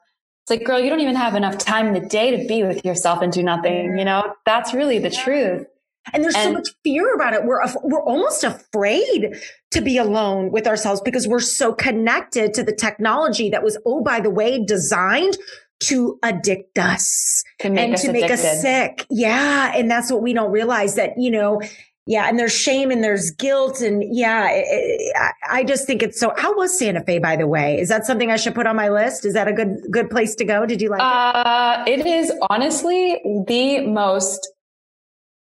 It's 0.42 0.50
like, 0.50 0.64
girl, 0.64 0.78
you 0.78 0.90
don't 0.90 1.00
even 1.00 1.16
have 1.16 1.34
enough 1.34 1.58
time 1.58 1.86
in 1.86 1.94
the 1.94 2.08
day 2.08 2.36
to 2.36 2.46
be 2.46 2.62
with 2.62 2.84
yourself 2.84 3.20
and 3.22 3.32
do 3.32 3.42
nothing. 3.42 3.98
You 3.98 4.04
know, 4.04 4.34
that's 4.44 4.74
really 4.74 4.98
the 4.98 5.10
truth. 5.10 5.66
And 6.12 6.22
there's 6.22 6.36
and, 6.36 6.44
so 6.44 6.52
much 6.52 6.68
fear 6.84 7.14
about 7.14 7.34
it. 7.34 7.44
We're 7.44 7.60
we're 7.82 8.02
almost 8.02 8.44
afraid 8.44 9.34
to 9.72 9.80
be 9.80 9.98
alone 9.98 10.52
with 10.52 10.66
ourselves 10.66 11.00
because 11.00 11.26
we're 11.26 11.40
so 11.40 11.72
connected 11.72 12.54
to 12.54 12.62
the 12.62 12.72
technology 12.72 13.50
that 13.50 13.64
was, 13.64 13.76
oh, 13.84 14.02
by 14.02 14.20
the 14.20 14.30
way, 14.30 14.64
designed 14.64 15.36
to 15.80 16.18
addict 16.22 16.78
us 16.78 17.44
to 17.60 17.68
and 17.68 17.96
to 17.96 18.12
make 18.12 18.30
us 18.30 18.42
sick. 18.62 19.06
Yeah. 19.10 19.72
And 19.74 19.90
that's 19.90 20.10
what 20.10 20.22
we 20.22 20.32
don't 20.32 20.50
realize 20.50 20.94
that, 20.96 21.18
you 21.18 21.30
know, 21.30 21.60
yeah. 22.06 22.28
And 22.28 22.38
there's 22.38 22.54
shame 22.54 22.90
and 22.90 23.02
there's 23.02 23.32
guilt. 23.32 23.80
And 23.80 24.02
yeah, 24.14 24.48
it, 24.50 24.64
it, 24.68 25.32
I 25.50 25.64
just 25.64 25.86
think 25.86 26.02
it's 26.02 26.20
so, 26.20 26.32
how 26.36 26.56
was 26.56 26.78
Santa 26.78 27.02
Fe, 27.04 27.18
by 27.18 27.36
the 27.36 27.46
way? 27.46 27.80
Is 27.80 27.88
that 27.88 28.06
something 28.06 28.30
I 28.30 28.36
should 28.36 28.54
put 28.54 28.66
on 28.66 28.76
my 28.76 28.88
list? 28.88 29.24
Is 29.24 29.34
that 29.34 29.48
a 29.48 29.52
good, 29.52 29.76
good 29.90 30.08
place 30.08 30.34
to 30.36 30.44
go? 30.44 30.66
Did 30.66 30.80
you 30.80 30.88
like 30.88 31.00
uh, 31.02 31.84
it? 31.86 32.00
It 32.00 32.06
is 32.06 32.32
honestly 32.48 33.20
the 33.46 33.86
most 33.86 34.48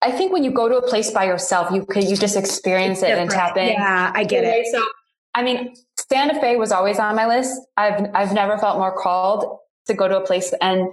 I 0.01 0.11
think 0.11 0.31
when 0.31 0.43
you 0.43 0.51
go 0.51 0.69
to 0.69 0.75
a 0.75 0.87
place 0.87 1.09
by 1.09 1.25
yourself, 1.25 1.73
you 1.73 1.83
could 1.83 2.03
you 2.03 2.15
just 2.15 2.37
experience 2.37 3.01
it 3.01 3.17
and 3.17 3.29
tap 3.29 3.57
in. 3.57 3.69
Yeah, 3.69 4.11
I 4.13 4.23
get 4.23 4.43
it. 4.43 4.67
So, 4.71 4.85
I 5.33 5.41
mean, 5.41 5.73
Santa 5.97 6.39
Fe 6.39 6.57
was 6.57 6.71
always 6.71 6.99
on 6.99 7.15
my 7.15 7.25
list. 7.25 7.59
I've 7.75 8.11
I've 8.13 8.31
never 8.31 8.57
felt 8.59 8.77
more 8.77 8.95
called 8.95 9.57
to 9.87 9.93
go 9.93 10.07
to 10.07 10.17
a 10.17 10.25
place. 10.25 10.53
And 10.61 10.89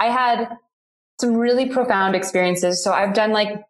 I 0.00 0.06
had 0.06 0.48
some 1.20 1.34
really 1.34 1.68
profound 1.68 2.14
experiences. 2.16 2.82
So 2.82 2.92
I've 2.92 3.14
done 3.14 3.32
like 3.32 3.64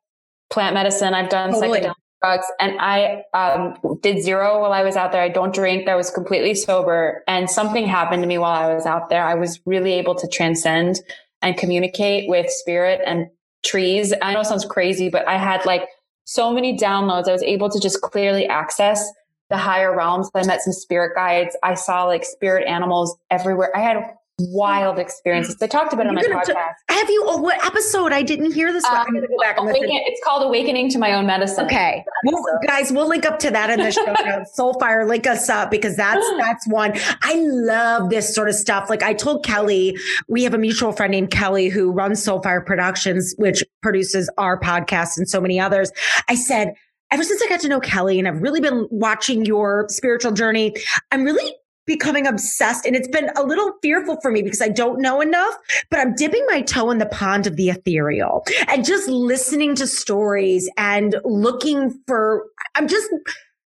plant 0.51 0.75
medicine, 0.75 1.15
I've 1.15 1.29
done 1.29 1.53
totally. 1.53 1.81
psychedelic 1.81 1.95
drugs, 2.23 2.47
and 2.61 2.79
I 2.81 3.25
um, 3.35 3.99
did 4.01 4.23
zero 4.23 4.61
while 4.61 4.73
I 4.73 4.83
was 4.83 4.97
out 4.97 5.13
there. 5.13 5.23
I 5.23 5.29
don't 5.29 5.55
drink. 5.55 5.89
I 5.89 5.97
was 5.97 6.11
completely 6.11 6.55
sober, 6.55 7.23
and 7.27 7.51
something 7.51 7.87
happened 7.87 8.23
to 8.23 8.29
me 8.29 8.39
while 8.39 8.53
I 8.53 8.75
was 8.75 8.87
out 8.87 9.11
there. 9.11 9.25
I 9.25 9.35
was 9.35 9.61
really 9.67 9.93
able 9.95 10.15
to 10.17 10.29
transcend 10.29 11.01
and 11.43 11.57
communicate 11.57 12.29
with 12.29 12.51
spirit 12.51 13.01
and 13.05 13.29
trees. 13.65 14.15
I 14.23 14.33
know 14.33 14.41
it 14.41 14.47
sounds 14.47 14.65
crazy, 14.65 15.09
but 15.11 15.27
I 15.29 15.37
had 15.37 15.67
like 15.67 15.89
so 16.25 16.53
many 16.53 16.77
downloads. 16.77 17.29
I 17.29 17.33
was 17.33 17.43
able 17.43 17.69
to 17.71 17.81
just 17.81 18.01
clearly 18.01 18.47
access 18.47 19.07
the 19.51 19.57
higher 19.59 19.95
realms. 19.95 20.31
I 20.35 20.45
met 20.47 20.63
some 20.63 20.73
spirit 20.73 21.15
guides. 21.15 21.57
I 21.63 21.75
saw 21.75 22.05
like 22.05 22.25
spirit 22.25 22.67
animals 22.67 23.17
everywhere. 23.31 23.77
I 23.77 23.81
had 23.81 24.15
wild 24.39 24.99
experiences. 24.99 25.57
I 25.63 25.67
talked 25.67 25.93
about 25.93 26.07
it 26.07 26.09
on 26.09 26.15
my 26.17 26.23
podcast. 26.23 26.47
T- 26.89 26.95
have 26.95 27.09
you? 27.09 27.25
Oh, 27.27 27.37
what 27.39 27.65
episode? 27.65 28.13
I 28.13 28.23
didn't 28.23 28.53
hear 28.53 28.73
this. 28.73 28.85
Um, 28.85 28.97
I'm 28.97 29.07
going 29.13 29.23
to 29.23 29.29
go 29.29 29.39
back. 29.41 29.59
Awaken, 29.59 29.89
it's 29.91 30.21
called 30.25 30.43
"Awakening 30.43 30.91
to 30.91 30.99
My 30.99 31.13
Own 31.13 31.27
Medicine." 31.27 31.65
Okay, 31.67 32.05
well, 32.25 32.43
guys, 32.67 32.91
we'll 32.93 33.09
link 33.09 33.25
up 33.25 33.39
to 33.41 33.51
that 33.51 33.71
in 33.71 33.81
the 33.81 33.93
show 33.93 34.05
notes. 34.25 34.53
Soulfire, 34.59 35.07
link 35.09 35.27
us 35.27 35.49
up 35.49 35.71
because 35.71 35.97
that's 35.97 36.27
that's 36.39 36.67
one. 36.67 36.93
I 37.23 37.35
love 37.37 38.11
this 38.11 38.35
sort 38.35 38.49
of 38.49 38.55
stuff. 38.55 38.91
Like 38.91 39.03
I 39.03 39.15
told 39.15 39.45
Kelly, 39.45 39.97
we 40.29 40.43
have 40.45 40.55
a 40.55 40.59
mutual 40.59 40.93
friend 40.93 41.11
named 41.11 41.31
Kelly 41.31 41.69
who 41.69 41.93
runs 41.93 42.25
Soulfire 42.25 42.65
Productions, 42.65 43.35
which 43.39 43.63
produces 43.83 44.29
our 44.39 44.59
podcast 44.59 45.17
and 45.17 45.29
so 45.29 45.41
many 45.41 45.61
others. 45.61 45.91
I 46.29 46.35
said. 46.35 46.75
Ever 47.11 47.23
since 47.23 47.41
I 47.43 47.49
got 47.49 47.61
to 47.61 47.69
know 47.69 47.79
Kelly 47.79 48.19
and 48.19 48.27
I've 48.27 48.43
really 48.43 48.61
been 48.61 48.89
watching 48.91 49.45
your 49.45 49.87
spiritual 49.89 50.33
journey, 50.33 50.75
I'm 51.13 51.23
really 51.23 51.55
becoming 51.87 52.27
obsessed 52.27 52.87
and 52.87 52.97
it's 52.97 53.09
been 53.09 53.31
a 53.37 53.43
little 53.43 53.73
fearful 53.83 54.19
for 54.21 54.31
me 54.31 54.43
because 54.43 54.63
I 54.63 54.69
don't 54.69 55.01
know 55.01 55.21
enough, 55.21 55.55
but 55.91 56.01
I'm 56.01 56.15
dipping 56.15 56.45
my 56.49 56.63
toe 56.63 56.91
in 56.91 56.99
the 56.99 57.07
pond 57.07 57.47
of 57.47 57.57
the 57.57 57.69
ethereal 57.71 58.45
and 58.69 58.85
just 58.85 59.09
listening 59.09 59.75
to 59.77 59.87
stories 59.87 60.71
and 60.77 61.17
looking 61.25 61.99
for, 62.07 62.47
I'm 62.75 62.89
just 62.89 63.09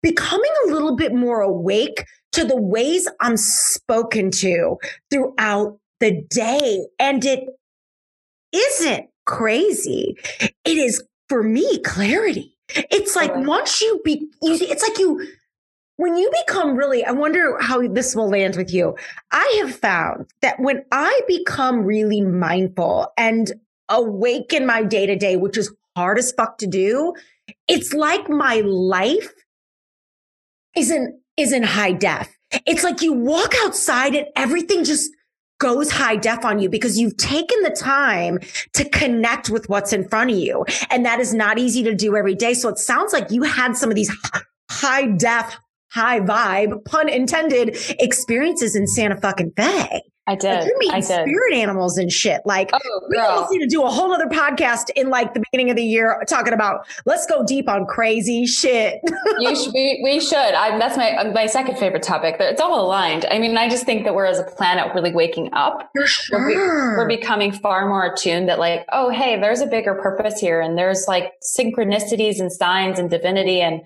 becoming 0.03 0.51
a 0.67 0.71
little 0.71 0.97
bit 0.97 1.15
more 1.15 1.41
awake 1.41 2.05
to 2.33 2.45
the 2.45 2.57
ways 2.57 3.09
I'm 3.21 3.37
spoken 3.37 4.31
to 4.33 4.77
throughout 5.11 5.79
the 6.01 6.23
day. 6.31 6.87
And 6.99 7.25
it 7.25 7.49
isn't 8.53 9.09
crazy. 9.27 10.17
It 10.41 10.79
is 10.79 11.03
for 11.29 11.43
me 11.43 11.79
clarity. 11.83 12.57
It's 12.75 13.17
like 13.17 13.35
once 13.35 13.81
you 13.81 14.01
be, 14.05 14.29
it's 14.43 14.83
like 14.87 14.99
you, 14.99 15.27
when 15.99 16.17
you 16.17 16.31
become 16.47 16.77
really, 16.77 17.05
I 17.05 17.11
wonder 17.11 17.59
how 17.61 17.87
this 17.89 18.15
will 18.15 18.31
land 18.31 18.55
with 18.57 18.73
you. 18.73 18.97
I 19.33 19.63
have 19.63 19.75
found 19.75 20.27
that 20.43 20.61
when 20.61 20.85
I 20.93 21.21
become 21.27 21.81
really 21.85 22.21
mindful 22.21 23.13
and 23.17 23.53
awake 23.89 24.53
in 24.53 24.65
my 24.65 24.85
day 24.85 25.07
to 25.07 25.17
day, 25.17 25.37
which 25.37 25.59
is 25.59 25.75
hard 25.97 26.17
as 26.19 26.31
fuck 26.33 26.59
to 26.59 26.69
do, 26.69 27.15
it's 27.67 27.93
like 27.93 28.31
my 28.31 28.61
life 28.65 29.33
isn't, 30.77 31.21
is 31.37 31.53
in 31.53 31.65
high 31.65 31.93
def. 31.93 32.33
It's 32.65 32.85
like 32.85 33.03
you 33.03 33.13
walk 33.13 33.53
outside 33.65 34.15
and 34.15 34.29
everything 34.37 34.85
just 34.85 35.11
goes 35.59 35.91
high 35.91 36.15
def 36.15 36.45
on 36.45 36.61
you 36.61 36.69
because 36.69 36.97
you've 36.97 37.17
taken 37.17 37.61
the 37.65 37.71
time 37.71 38.39
to 38.75 38.89
connect 38.89 39.51
with 39.51 39.69
what's 39.69 39.93
in 39.93 40.09
front 40.09 40.31
of 40.31 40.37
you. 40.37 40.65
And 40.91 41.05
that 41.05 41.19
is 41.19 41.35
not 41.35 41.59
easy 41.59 41.83
to 41.83 41.95
do 41.97 42.15
every 42.17 42.37
day. 42.37 42.55
So 42.55 42.69
it 42.69 42.79
sounds 42.79 43.13
like 43.13 43.33
you 43.33 43.43
had 43.43 43.77
some 43.77 43.91
of 43.91 43.97
these 43.97 44.17
high 44.71 45.09
def, 45.09 45.59
high 45.91 46.21
vibe, 46.21 46.85
pun 46.85 47.09
intended, 47.09 47.77
experiences 47.99 48.77
in 48.77 48.87
Santa 48.87 49.17
fucking 49.21 49.53
Fe. 49.57 50.03
I 50.29 50.35
did. 50.35 50.59
Like 50.59 50.67
you're 50.67 50.79
meeting 50.79 50.95
I 50.95 51.01
did. 51.01 51.27
spirit 51.27 51.55
animals 51.55 51.97
and 51.97 52.13
shit. 52.13 52.43
Like 52.45 52.71
oh, 52.75 53.01
we 53.09 53.17
almost 53.17 53.51
need 53.51 53.61
to 53.61 53.67
do 53.67 53.83
a 53.83 53.89
whole 53.89 54.13
other 54.13 54.27
podcast 54.27 54.91
in 54.95 55.09
like 55.09 55.33
the 55.33 55.41
beginning 55.51 55.71
of 55.71 55.77
the 55.77 55.83
year 55.83 56.23
talking 56.29 56.53
about 56.53 56.87
let's 57.07 57.25
go 57.25 57.43
deep 57.47 57.67
on 57.67 57.87
crazy 57.87 58.45
shit. 58.45 59.01
you 59.39 59.57
should, 59.57 59.73
we, 59.73 60.01
we 60.05 60.21
should. 60.21 60.37
I, 60.37 60.77
that's 60.79 60.99
my 60.99 61.13
uh, 61.13 61.33
my 61.33 61.47
second 61.47 61.79
favorite 61.79 62.03
topic. 62.03 62.37
It's 62.41 62.61
all 62.61 62.79
aligned. 62.79 63.25
I 63.31 63.39
mean, 63.39 63.57
I 63.57 63.71
just 63.71 63.87
think 63.87 64.05
that 64.05 64.15
we're 64.15 64.27
as 64.27 64.39
a 64.39 64.45
planet 64.45 64.95
really 64.95 65.15
waking 65.15 65.49
up. 65.55 65.89
For 65.97 66.07
sure. 66.07 66.47
We're, 66.47 66.99
we're 66.99 67.09
becoming 67.09 67.51
far 67.51 67.89
more 67.89 68.13
attuned 68.13 68.51
that 68.51 68.59
like, 68.59 68.85
oh, 68.93 69.09
hey, 69.09 69.41
there's 69.41 69.63
a 69.63 69.67
bigger 69.67 69.95
purpose 69.95 70.39
here, 70.39 70.61
and 70.61 70.77
there's 70.77 71.07
like 71.09 71.33
synchronicities 71.59 72.39
and 72.39 72.53
signs 72.53 72.99
and 72.99 73.09
divinity 73.09 73.63
and 73.63 73.81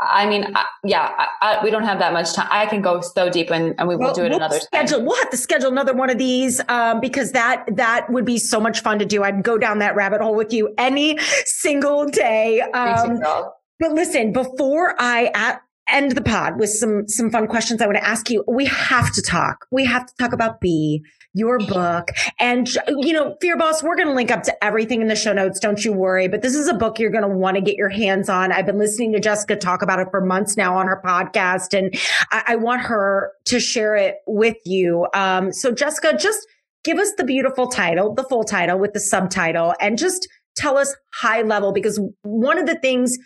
I 0.00 0.26
mean, 0.26 0.44
I, 0.54 0.64
yeah, 0.84 1.10
I, 1.40 1.60
we 1.64 1.70
don't 1.70 1.84
have 1.84 1.98
that 2.00 2.12
much 2.12 2.34
time. 2.34 2.48
I 2.50 2.66
can 2.66 2.82
go 2.82 3.00
so 3.00 3.30
deep, 3.30 3.50
and, 3.50 3.74
and 3.78 3.88
we 3.88 3.96
will 3.96 4.06
well, 4.06 4.14
do 4.14 4.24
it 4.24 4.28
we'll 4.28 4.36
another 4.36 4.60
schedule. 4.60 4.98
time. 4.98 5.06
We'll 5.06 5.16
have 5.16 5.30
to 5.30 5.36
schedule 5.36 5.70
another 5.70 5.94
one 5.94 6.10
of 6.10 6.18
these 6.18 6.60
um, 6.68 7.00
because 7.00 7.32
that 7.32 7.64
that 7.76 8.10
would 8.10 8.26
be 8.26 8.38
so 8.38 8.60
much 8.60 8.80
fun 8.80 8.98
to 8.98 9.06
do. 9.06 9.22
I'd 9.22 9.42
go 9.42 9.56
down 9.56 9.78
that 9.78 9.96
rabbit 9.96 10.20
hole 10.20 10.34
with 10.34 10.52
you 10.52 10.74
any 10.76 11.18
single 11.44 12.06
day. 12.06 12.60
Um, 12.60 13.20
but 13.78 13.92
listen, 13.92 14.32
before 14.32 14.94
I 14.98 15.30
at, 15.34 15.62
end 15.88 16.12
the 16.12 16.22
pod 16.22 16.58
with 16.58 16.70
some 16.70 17.08
some 17.08 17.30
fun 17.30 17.46
questions, 17.46 17.80
I 17.80 17.86
want 17.86 17.96
to 17.96 18.06
ask 18.06 18.28
you. 18.28 18.44
We 18.46 18.66
have 18.66 19.12
to 19.14 19.22
talk. 19.22 19.66
We 19.70 19.86
have 19.86 20.06
to 20.06 20.12
talk 20.18 20.32
about 20.32 20.60
B 20.60 21.02
your 21.36 21.58
book. 21.58 22.08
And, 22.38 22.68
you 22.88 23.12
know, 23.12 23.36
Fear 23.40 23.58
Boss, 23.58 23.82
we're 23.82 23.94
going 23.94 24.08
to 24.08 24.14
link 24.14 24.30
up 24.30 24.42
to 24.44 24.64
everything 24.64 25.02
in 25.02 25.08
the 25.08 25.14
show 25.14 25.34
notes. 25.34 25.60
Don't 25.60 25.84
you 25.84 25.92
worry. 25.92 26.28
But 26.28 26.40
this 26.40 26.54
is 26.54 26.66
a 26.66 26.74
book 26.74 26.98
you're 26.98 27.10
going 27.10 27.28
to 27.28 27.28
want 27.28 27.56
to 27.56 27.60
get 27.60 27.76
your 27.76 27.90
hands 27.90 28.30
on. 28.30 28.52
I've 28.52 28.64
been 28.64 28.78
listening 28.78 29.12
to 29.12 29.20
Jessica 29.20 29.54
talk 29.54 29.82
about 29.82 29.98
it 29.98 30.08
for 30.10 30.24
months 30.24 30.56
now 30.56 30.76
on 30.76 30.86
her 30.86 31.00
podcast, 31.04 31.76
and 31.76 31.94
I, 32.30 32.44
I 32.48 32.56
want 32.56 32.80
her 32.82 33.32
to 33.46 33.60
share 33.60 33.96
it 33.96 34.16
with 34.26 34.56
you. 34.64 35.06
Um, 35.12 35.52
so, 35.52 35.72
Jessica, 35.72 36.16
just 36.16 36.46
give 36.84 36.98
us 36.98 37.12
the 37.18 37.24
beautiful 37.24 37.68
title, 37.68 38.14
the 38.14 38.24
full 38.24 38.44
title 38.44 38.78
with 38.78 38.94
the 38.94 39.00
subtitle, 39.00 39.74
and 39.78 39.98
just 39.98 40.28
tell 40.56 40.78
us 40.78 40.96
high 41.12 41.42
level 41.42 41.72
because 41.72 42.00
one 42.22 42.58
of 42.58 42.66
the 42.66 42.78
things 42.78 43.18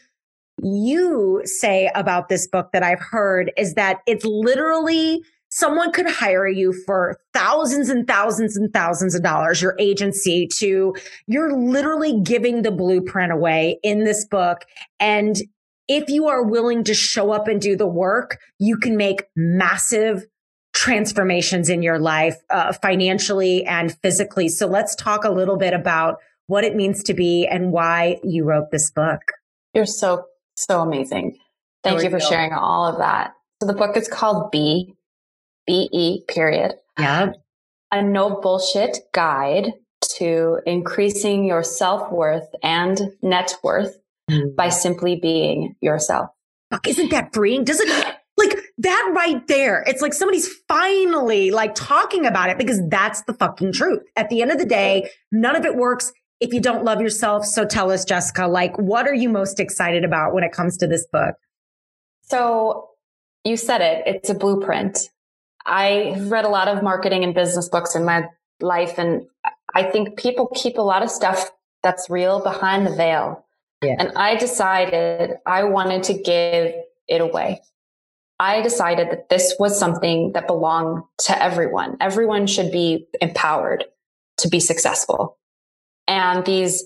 you 0.62 1.42
say 1.44 1.90
about 1.94 2.28
this 2.28 2.48
book 2.48 2.70
that 2.72 2.82
I've 2.82 3.00
heard 3.00 3.52
is 3.56 3.74
that 3.74 3.98
it's 4.06 4.24
literally 4.24 5.22
someone 5.50 5.92
could 5.92 6.08
hire 6.08 6.48
you 6.48 6.72
for 6.86 7.18
thousands 7.34 7.88
and 7.88 8.06
thousands 8.06 8.56
and 8.56 8.72
thousands 8.72 9.14
of 9.14 9.22
dollars, 9.22 9.60
your 9.60 9.76
agency 9.78 10.48
to, 10.58 10.94
you're 11.26 11.52
literally 11.52 12.20
giving 12.22 12.62
the 12.62 12.70
blueprint 12.70 13.32
away 13.32 13.78
in 13.82 14.04
this 14.04 14.24
book. 14.24 14.64
And 14.98 15.36
if 15.88 16.08
you 16.08 16.28
are 16.28 16.42
willing 16.42 16.84
to 16.84 16.94
show 16.94 17.32
up 17.32 17.48
and 17.48 17.60
do 17.60 17.76
the 17.76 17.86
work, 17.86 18.38
you 18.58 18.76
can 18.76 18.96
make 18.96 19.24
massive 19.34 20.24
transformations 20.72 21.68
in 21.68 21.82
your 21.82 21.98
life, 21.98 22.36
uh, 22.48 22.72
financially 22.72 23.64
and 23.66 23.96
physically. 24.02 24.48
So 24.48 24.66
let's 24.66 24.94
talk 24.94 25.24
a 25.24 25.30
little 25.30 25.56
bit 25.56 25.74
about 25.74 26.18
what 26.46 26.62
it 26.62 26.76
means 26.76 27.02
to 27.04 27.14
be 27.14 27.46
and 27.46 27.72
why 27.72 28.20
you 28.22 28.44
wrote 28.44 28.70
this 28.70 28.90
book. 28.90 29.20
You're 29.74 29.86
so, 29.86 30.26
so 30.54 30.80
amazing. 30.80 31.38
Thank 31.82 32.04
you 32.04 32.10
for 32.10 32.20
go. 32.20 32.24
sharing 32.24 32.52
all 32.52 32.86
of 32.86 32.98
that. 32.98 33.34
So 33.60 33.66
the 33.66 33.72
book 33.72 33.96
is 33.96 34.06
called 34.06 34.52
B, 34.52 34.94
B 35.66 35.88
E 35.92 36.24
period. 36.28 36.74
Yeah. 36.98 37.32
A 37.92 38.02
no 38.02 38.40
bullshit 38.40 38.98
guide 39.12 39.72
to 40.16 40.60
increasing 40.66 41.44
your 41.44 41.62
self 41.62 42.10
worth 42.12 42.48
and 42.62 43.00
net 43.22 43.54
worth 43.62 43.98
mm. 44.30 44.54
by 44.54 44.68
simply 44.68 45.16
being 45.16 45.74
yourself. 45.80 46.30
Fuck, 46.70 46.86
isn't 46.86 47.10
that 47.10 47.34
freeing? 47.34 47.64
Does 47.64 47.80
it 47.80 48.16
like 48.36 48.56
that 48.78 49.12
right 49.14 49.46
there? 49.48 49.82
It's 49.86 50.02
like 50.02 50.14
somebody's 50.14 50.48
finally 50.68 51.50
like 51.50 51.74
talking 51.74 52.26
about 52.26 52.48
it 52.48 52.58
because 52.58 52.80
that's 52.88 53.22
the 53.22 53.34
fucking 53.34 53.72
truth. 53.72 54.00
At 54.16 54.28
the 54.30 54.42
end 54.42 54.52
of 54.52 54.58
the 54.58 54.66
day, 54.66 55.10
none 55.32 55.56
of 55.56 55.64
it 55.64 55.76
works 55.76 56.12
if 56.40 56.54
you 56.54 56.60
don't 56.60 56.84
love 56.84 57.00
yourself. 57.00 57.44
So 57.44 57.66
tell 57.66 57.90
us, 57.90 58.04
Jessica, 58.04 58.46
like, 58.46 58.76
what 58.78 59.06
are 59.06 59.14
you 59.14 59.28
most 59.28 59.60
excited 59.60 60.04
about 60.04 60.32
when 60.32 60.44
it 60.44 60.52
comes 60.52 60.76
to 60.78 60.86
this 60.86 61.06
book? 61.12 61.34
So 62.22 62.88
you 63.44 63.56
said 63.56 63.80
it, 63.80 64.02
it's 64.06 64.30
a 64.30 64.34
blueprint. 64.34 65.10
I 65.66 66.16
read 66.18 66.44
a 66.44 66.48
lot 66.48 66.68
of 66.68 66.82
marketing 66.82 67.24
and 67.24 67.34
business 67.34 67.68
books 67.68 67.94
in 67.94 68.04
my 68.04 68.28
life, 68.60 68.98
and 68.98 69.26
I 69.74 69.84
think 69.84 70.18
people 70.18 70.48
keep 70.54 70.78
a 70.78 70.82
lot 70.82 71.02
of 71.02 71.10
stuff 71.10 71.50
that's 71.82 72.10
real 72.10 72.42
behind 72.42 72.86
the 72.86 72.94
veil. 72.94 73.44
Yeah. 73.82 73.96
And 73.98 74.12
I 74.16 74.36
decided 74.36 75.38
I 75.46 75.64
wanted 75.64 76.02
to 76.04 76.14
give 76.14 76.74
it 77.08 77.20
away. 77.20 77.62
I 78.38 78.62
decided 78.62 79.10
that 79.10 79.28
this 79.28 79.54
was 79.58 79.78
something 79.78 80.32
that 80.32 80.46
belonged 80.46 81.02
to 81.26 81.42
everyone. 81.42 81.96
Everyone 82.00 82.46
should 82.46 82.72
be 82.72 83.06
empowered 83.20 83.84
to 84.38 84.48
be 84.48 84.60
successful. 84.60 85.36
And 86.08 86.44
these 86.44 86.84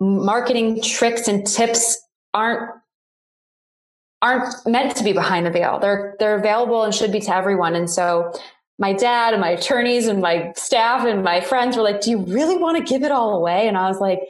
marketing 0.00 0.82
tricks 0.82 1.28
and 1.28 1.46
tips 1.46 2.00
aren't 2.34 2.70
aren't 4.22 4.54
meant 4.66 4.96
to 4.96 5.04
be 5.04 5.12
behind 5.12 5.44
the 5.44 5.50
veil. 5.50 5.78
They're 5.80 6.16
they're 6.18 6.36
available 6.36 6.84
and 6.84 6.94
should 6.94 7.12
be 7.12 7.20
to 7.20 7.34
everyone. 7.34 7.74
And 7.74 7.90
so 7.90 8.32
my 8.78 8.92
dad 8.92 9.34
and 9.34 9.40
my 9.40 9.50
attorneys 9.50 10.06
and 10.06 10.22
my 10.22 10.52
staff 10.56 11.04
and 11.06 11.22
my 11.22 11.40
friends 11.40 11.76
were 11.76 11.82
like, 11.82 12.00
"Do 12.00 12.10
you 12.10 12.18
really 12.18 12.56
want 12.56 12.78
to 12.78 12.84
give 12.84 13.02
it 13.02 13.10
all 13.10 13.36
away?" 13.36 13.68
And 13.68 13.76
I 13.76 13.88
was 13.88 14.00
like, 14.00 14.20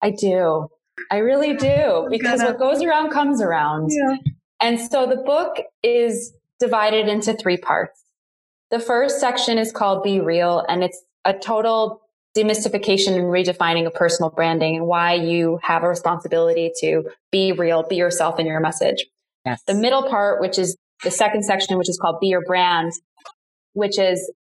"I 0.00 0.10
do. 0.10 0.68
I 1.10 1.18
really 1.18 1.54
do 1.54 2.06
because 2.10 2.40
what 2.42 2.58
goes 2.58 2.82
around 2.82 3.10
comes 3.10 3.42
around." 3.42 3.90
Yeah. 3.90 4.16
And 4.60 4.80
so 4.80 5.06
the 5.06 5.16
book 5.16 5.56
is 5.82 6.32
divided 6.60 7.08
into 7.08 7.34
three 7.34 7.56
parts. 7.56 8.04
The 8.70 8.78
first 8.78 9.18
section 9.18 9.58
is 9.58 9.72
called 9.72 10.04
Be 10.04 10.20
Real 10.20 10.64
and 10.68 10.84
it's 10.84 11.02
a 11.24 11.32
total 11.32 12.02
demystification 12.36 13.14
and 13.14 13.24
redefining 13.24 13.86
of 13.86 13.94
personal 13.94 14.30
branding 14.30 14.76
and 14.76 14.86
why 14.86 15.14
you 15.14 15.58
have 15.62 15.82
a 15.82 15.88
responsibility 15.88 16.70
to 16.78 17.10
be 17.32 17.52
real, 17.52 17.82
be 17.82 17.96
yourself 17.96 18.38
in 18.38 18.46
your 18.46 18.60
message. 18.60 19.04
Yes. 19.44 19.62
The 19.66 19.74
middle 19.74 20.08
part, 20.08 20.40
which 20.40 20.58
is 20.58 20.76
the 21.02 21.10
second 21.10 21.44
section, 21.44 21.78
which 21.78 21.88
is 21.88 21.98
called 22.00 22.16
Be 22.20 22.28
Your 22.28 22.42
Brand, 22.46 22.92
which 23.72 23.98
is 23.98 24.32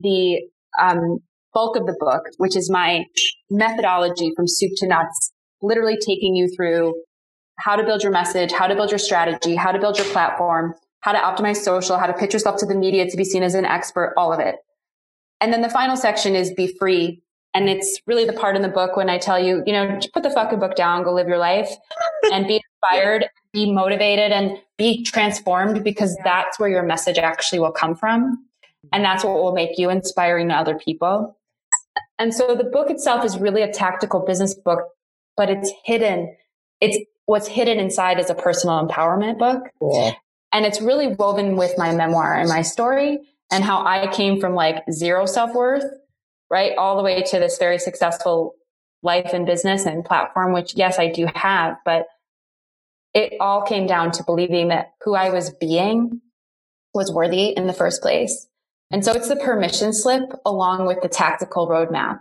the 0.00 0.42
um, 0.80 1.18
bulk 1.52 1.76
of 1.76 1.86
the 1.86 1.96
book, 1.98 2.22
which 2.38 2.56
is 2.56 2.70
my 2.70 3.04
methodology 3.50 4.32
from 4.36 4.46
soup 4.46 4.72
to 4.76 4.86
nuts, 4.86 5.32
literally 5.62 5.96
taking 5.96 6.34
you 6.34 6.48
through 6.54 6.94
how 7.58 7.76
to 7.76 7.84
build 7.84 8.02
your 8.02 8.12
message, 8.12 8.52
how 8.52 8.66
to 8.66 8.74
build 8.74 8.90
your 8.90 8.98
strategy, 8.98 9.54
how 9.54 9.72
to 9.72 9.78
build 9.78 9.96
your 9.96 10.06
platform, 10.08 10.74
how 11.00 11.12
to 11.12 11.18
optimize 11.18 11.56
social, 11.56 11.98
how 11.98 12.06
to 12.06 12.12
pitch 12.12 12.32
yourself 12.32 12.58
to 12.58 12.66
the 12.66 12.74
media 12.74 13.08
to 13.08 13.16
be 13.16 13.24
seen 13.24 13.42
as 13.42 13.54
an 13.54 13.64
expert, 13.64 14.14
all 14.16 14.32
of 14.32 14.40
it. 14.40 14.56
And 15.40 15.52
then 15.52 15.62
the 15.62 15.68
final 15.68 15.96
section 15.96 16.34
is 16.34 16.52
be 16.54 16.74
free. 16.78 17.22
And 17.54 17.68
it's 17.68 18.00
really 18.06 18.24
the 18.24 18.32
part 18.32 18.56
in 18.56 18.62
the 18.62 18.68
book 18.68 18.96
when 18.96 19.08
I 19.08 19.16
tell 19.16 19.38
you, 19.38 19.62
you 19.64 19.72
know, 19.72 19.98
put 20.12 20.24
the 20.24 20.30
fucking 20.30 20.58
book 20.58 20.74
down, 20.74 21.04
go 21.04 21.14
live 21.14 21.28
your 21.28 21.38
life 21.38 21.70
and 22.32 22.48
be 22.48 22.60
inspired, 22.82 23.28
be 23.52 23.72
motivated 23.72 24.32
and 24.32 24.58
be 24.76 25.04
transformed 25.04 25.84
because 25.84 26.16
that's 26.24 26.58
where 26.58 26.68
your 26.68 26.82
message 26.82 27.16
actually 27.16 27.60
will 27.60 27.72
come 27.72 27.94
from. 27.94 28.44
And 28.92 29.04
that's 29.04 29.24
what 29.24 29.34
will 29.34 29.54
make 29.54 29.78
you 29.78 29.88
inspiring 29.88 30.48
to 30.48 30.54
other 30.54 30.76
people. 30.76 31.38
And 32.18 32.34
so 32.34 32.54
the 32.54 32.64
book 32.64 32.90
itself 32.90 33.24
is 33.24 33.38
really 33.38 33.62
a 33.62 33.72
tactical 33.72 34.20
business 34.20 34.54
book, 34.54 34.80
but 35.36 35.48
it's 35.48 35.72
hidden. 35.84 36.36
It's 36.80 36.98
what's 37.26 37.46
hidden 37.46 37.78
inside 37.78 38.18
is 38.18 38.30
a 38.30 38.34
personal 38.34 38.86
empowerment 38.86 39.38
book. 39.38 39.62
Cool. 39.78 40.14
And 40.52 40.66
it's 40.66 40.80
really 40.80 41.08
woven 41.08 41.56
with 41.56 41.72
my 41.78 41.92
memoir 41.94 42.34
and 42.34 42.48
my 42.48 42.62
story 42.62 43.20
and 43.50 43.64
how 43.64 43.84
I 43.84 44.08
came 44.08 44.40
from 44.40 44.54
like 44.54 44.84
zero 44.90 45.26
self 45.26 45.54
worth, 45.54 45.84
right? 46.54 46.78
All 46.78 46.96
the 46.96 47.02
way 47.02 47.20
to 47.20 47.40
this 47.40 47.58
very 47.58 47.80
successful 47.80 48.54
life 49.02 49.30
and 49.32 49.44
business 49.44 49.86
and 49.86 50.04
platform, 50.04 50.52
which 50.52 50.76
yes, 50.76 51.00
I 51.00 51.10
do 51.10 51.26
have, 51.34 51.78
but 51.84 52.06
it 53.12 53.32
all 53.40 53.62
came 53.62 53.88
down 53.88 54.12
to 54.12 54.22
believing 54.22 54.68
that 54.68 54.92
who 55.02 55.16
I 55.16 55.30
was 55.30 55.50
being 55.50 56.20
was 56.94 57.12
worthy 57.12 57.48
in 57.48 57.66
the 57.66 57.72
first 57.72 58.02
place. 58.02 58.46
And 58.92 59.04
so 59.04 59.12
it's 59.14 59.28
the 59.28 59.34
permission 59.34 59.92
slip 59.92 60.30
along 60.46 60.86
with 60.86 61.02
the 61.02 61.08
tactical 61.08 61.68
roadmap. 61.68 62.20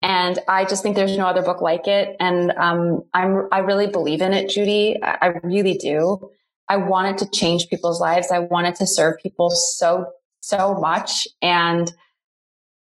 And 0.00 0.38
I 0.48 0.64
just 0.64 0.82
think 0.82 0.96
there's 0.96 1.18
no 1.18 1.26
other 1.26 1.42
book 1.42 1.60
like 1.60 1.86
it. 1.86 2.16
And 2.18 2.52
um, 2.52 3.02
I'm 3.12 3.46
I 3.52 3.58
really 3.58 3.88
believe 3.88 4.22
in 4.22 4.32
it, 4.32 4.48
Judy. 4.48 4.96
I, 5.02 5.18
I 5.20 5.26
really 5.42 5.74
do. 5.74 6.30
I 6.66 6.78
wanted 6.78 7.18
to 7.18 7.28
change 7.30 7.68
people's 7.68 8.00
lives. 8.00 8.30
I 8.30 8.38
wanted 8.38 8.76
to 8.76 8.86
serve 8.86 9.16
people 9.22 9.50
so 9.50 10.06
so 10.40 10.72
much. 10.76 11.28
And 11.42 11.92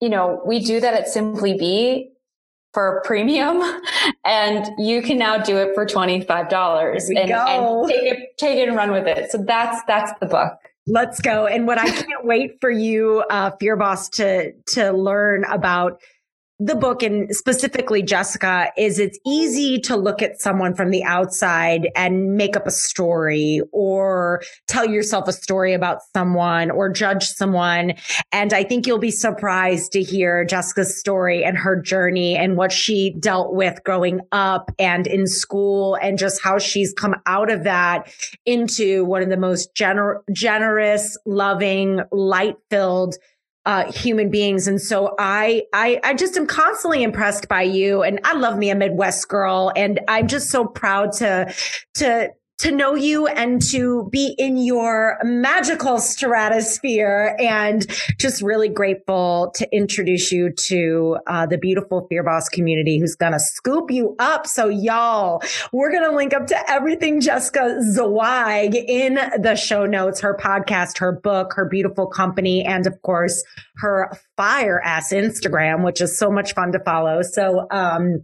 you 0.01 0.09
know, 0.09 0.41
we 0.45 0.59
do 0.59 0.79
that 0.81 0.93
at 0.93 1.07
Simply 1.07 1.53
Be 1.53 2.11
for 2.73 3.01
premium 3.05 3.61
and 4.25 4.65
you 4.77 5.01
can 5.01 5.17
now 5.17 5.37
do 5.37 5.57
it 5.57 5.73
for 5.75 5.85
$25 5.85 7.09
and, 7.09 7.17
and, 7.17 7.89
take 7.89 8.03
it 8.03 8.37
take 8.37 8.57
it 8.57 8.67
and 8.67 8.77
run 8.77 8.91
with 8.91 9.07
it. 9.07 9.31
So 9.31 9.37
that's 9.37 9.81
that's 9.87 10.11
the 10.19 10.25
book. 10.25 10.53
Let's 10.87 11.21
go. 11.21 11.45
And 11.47 11.67
what 11.67 11.77
I 11.77 11.85
can't 11.89 12.25
wait 12.25 12.57
for 12.59 12.71
you, 12.71 13.23
uh, 13.29 13.51
Fear 13.59 13.75
Boss, 13.75 14.09
to 14.09 14.53
to 14.73 14.91
learn 14.91 15.43
about 15.45 16.01
the 16.63 16.75
book 16.75 17.01
and 17.01 17.35
specifically 17.35 18.03
Jessica 18.03 18.71
is 18.77 18.99
it's 18.99 19.17
easy 19.25 19.79
to 19.79 19.97
look 19.97 20.21
at 20.21 20.39
someone 20.39 20.75
from 20.75 20.91
the 20.91 21.03
outside 21.03 21.89
and 21.95 22.37
make 22.37 22.55
up 22.55 22.67
a 22.67 22.71
story 22.71 23.61
or 23.71 24.43
tell 24.67 24.85
yourself 24.85 25.27
a 25.27 25.33
story 25.33 25.73
about 25.73 26.01
someone 26.15 26.69
or 26.69 26.87
judge 26.87 27.25
someone. 27.25 27.93
And 28.31 28.53
I 28.53 28.63
think 28.63 28.85
you'll 28.85 28.99
be 28.99 29.09
surprised 29.09 29.91
to 29.93 30.03
hear 30.03 30.45
Jessica's 30.45 30.99
story 30.99 31.43
and 31.43 31.57
her 31.57 31.81
journey 31.81 32.37
and 32.37 32.55
what 32.57 32.71
she 32.71 33.15
dealt 33.19 33.55
with 33.55 33.83
growing 33.83 34.21
up 34.31 34.69
and 34.77 35.07
in 35.07 35.25
school 35.25 35.95
and 35.95 36.19
just 36.19 36.43
how 36.43 36.59
she's 36.59 36.93
come 36.93 37.15
out 37.25 37.49
of 37.49 37.63
that 37.63 38.13
into 38.45 39.03
one 39.05 39.23
of 39.23 39.29
the 39.29 39.37
most 39.37 39.73
gener- 39.73 40.19
generous, 40.31 41.17
loving, 41.25 42.01
light 42.11 42.57
filled 42.69 43.15
uh, 43.65 43.91
human 43.91 44.29
beings. 44.29 44.67
And 44.67 44.81
so 44.81 45.15
I, 45.19 45.63
I, 45.73 45.99
I 46.03 46.13
just 46.13 46.35
am 46.35 46.47
constantly 46.47 47.03
impressed 47.03 47.47
by 47.47 47.61
you. 47.61 48.01
And 48.03 48.19
I 48.23 48.33
love 48.33 48.57
me 48.57 48.69
a 48.69 48.75
Midwest 48.75 49.27
girl. 49.27 49.71
And 49.75 49.99
I'm 50.07 50.27
just 50.27 50.49
so 50.49 50.65
proud 50.65 51.11
to, 51.13 51.53
to, 51.95 52.29
to 52.61 52.71
know 52.71 52.93
you 52.93 53.25
and 53.25 53.59
to 53.59 54.07
be 54.11 54.35
in 54.37 54.55
your 54.57 55.17
magical 55.23 55.97
stratosphere 55.97 57.35
and 57.39 57.87
just 58.19 58.43
really 58.43 58.69
grateful 58.69 59.51
to 59.55 59.67
introduce 59.75 60.31
you 60.31 60.51
to 60.51 61.17
uh, 61.25 61.47
the 61.47 61.57
beautiful 61.57 62.05
Fear 62.07 62.21
Boss 62.21 62.49
community 62.49 62.99
who's 62.99 63.15
going 63.15 63.31
to 63.31 63.39
scoop 63.39 63.89
you 63.89 64.15
up. 64.19 64.45
So 64.45 64.67
y'all, 64.67 65.41
we're 65.73 65.91
going 65.91 66.07
to 66.07 66.15
link 66.15 66.35
up 66.35 66.45
to 66.47 66.71
everything 66.71 67.19
Jessica 67.19 67.77
Zweig 67.81 68.75
in 68.75 69.15
the 69.15 69.55
show 69.55 69.87
notes, 69.87 70.19
her 70.21 70.37
podcast, 70.37 70.99
her 70.99 71.11
book, 71.11 71.53
her 71.55 71.65
beautiful 71.65 72.05
company, 72.05 72.63
and 72.63 72.85
of 72.85 73.01
course, 73.01 73.43
her 73.77 74.11
fire 74.37 74.79
ass 74.83 75.11
Instagram, 75.11 75.83
which 75.83 75.99
is 75.99 76.15
so 76.15 76.29
much 76.29 76.53
fun 76.53 76.71
to 76.73 76.79
follow. 76.79 77.23
So, 77.23 77.65
um, 77.71 78.23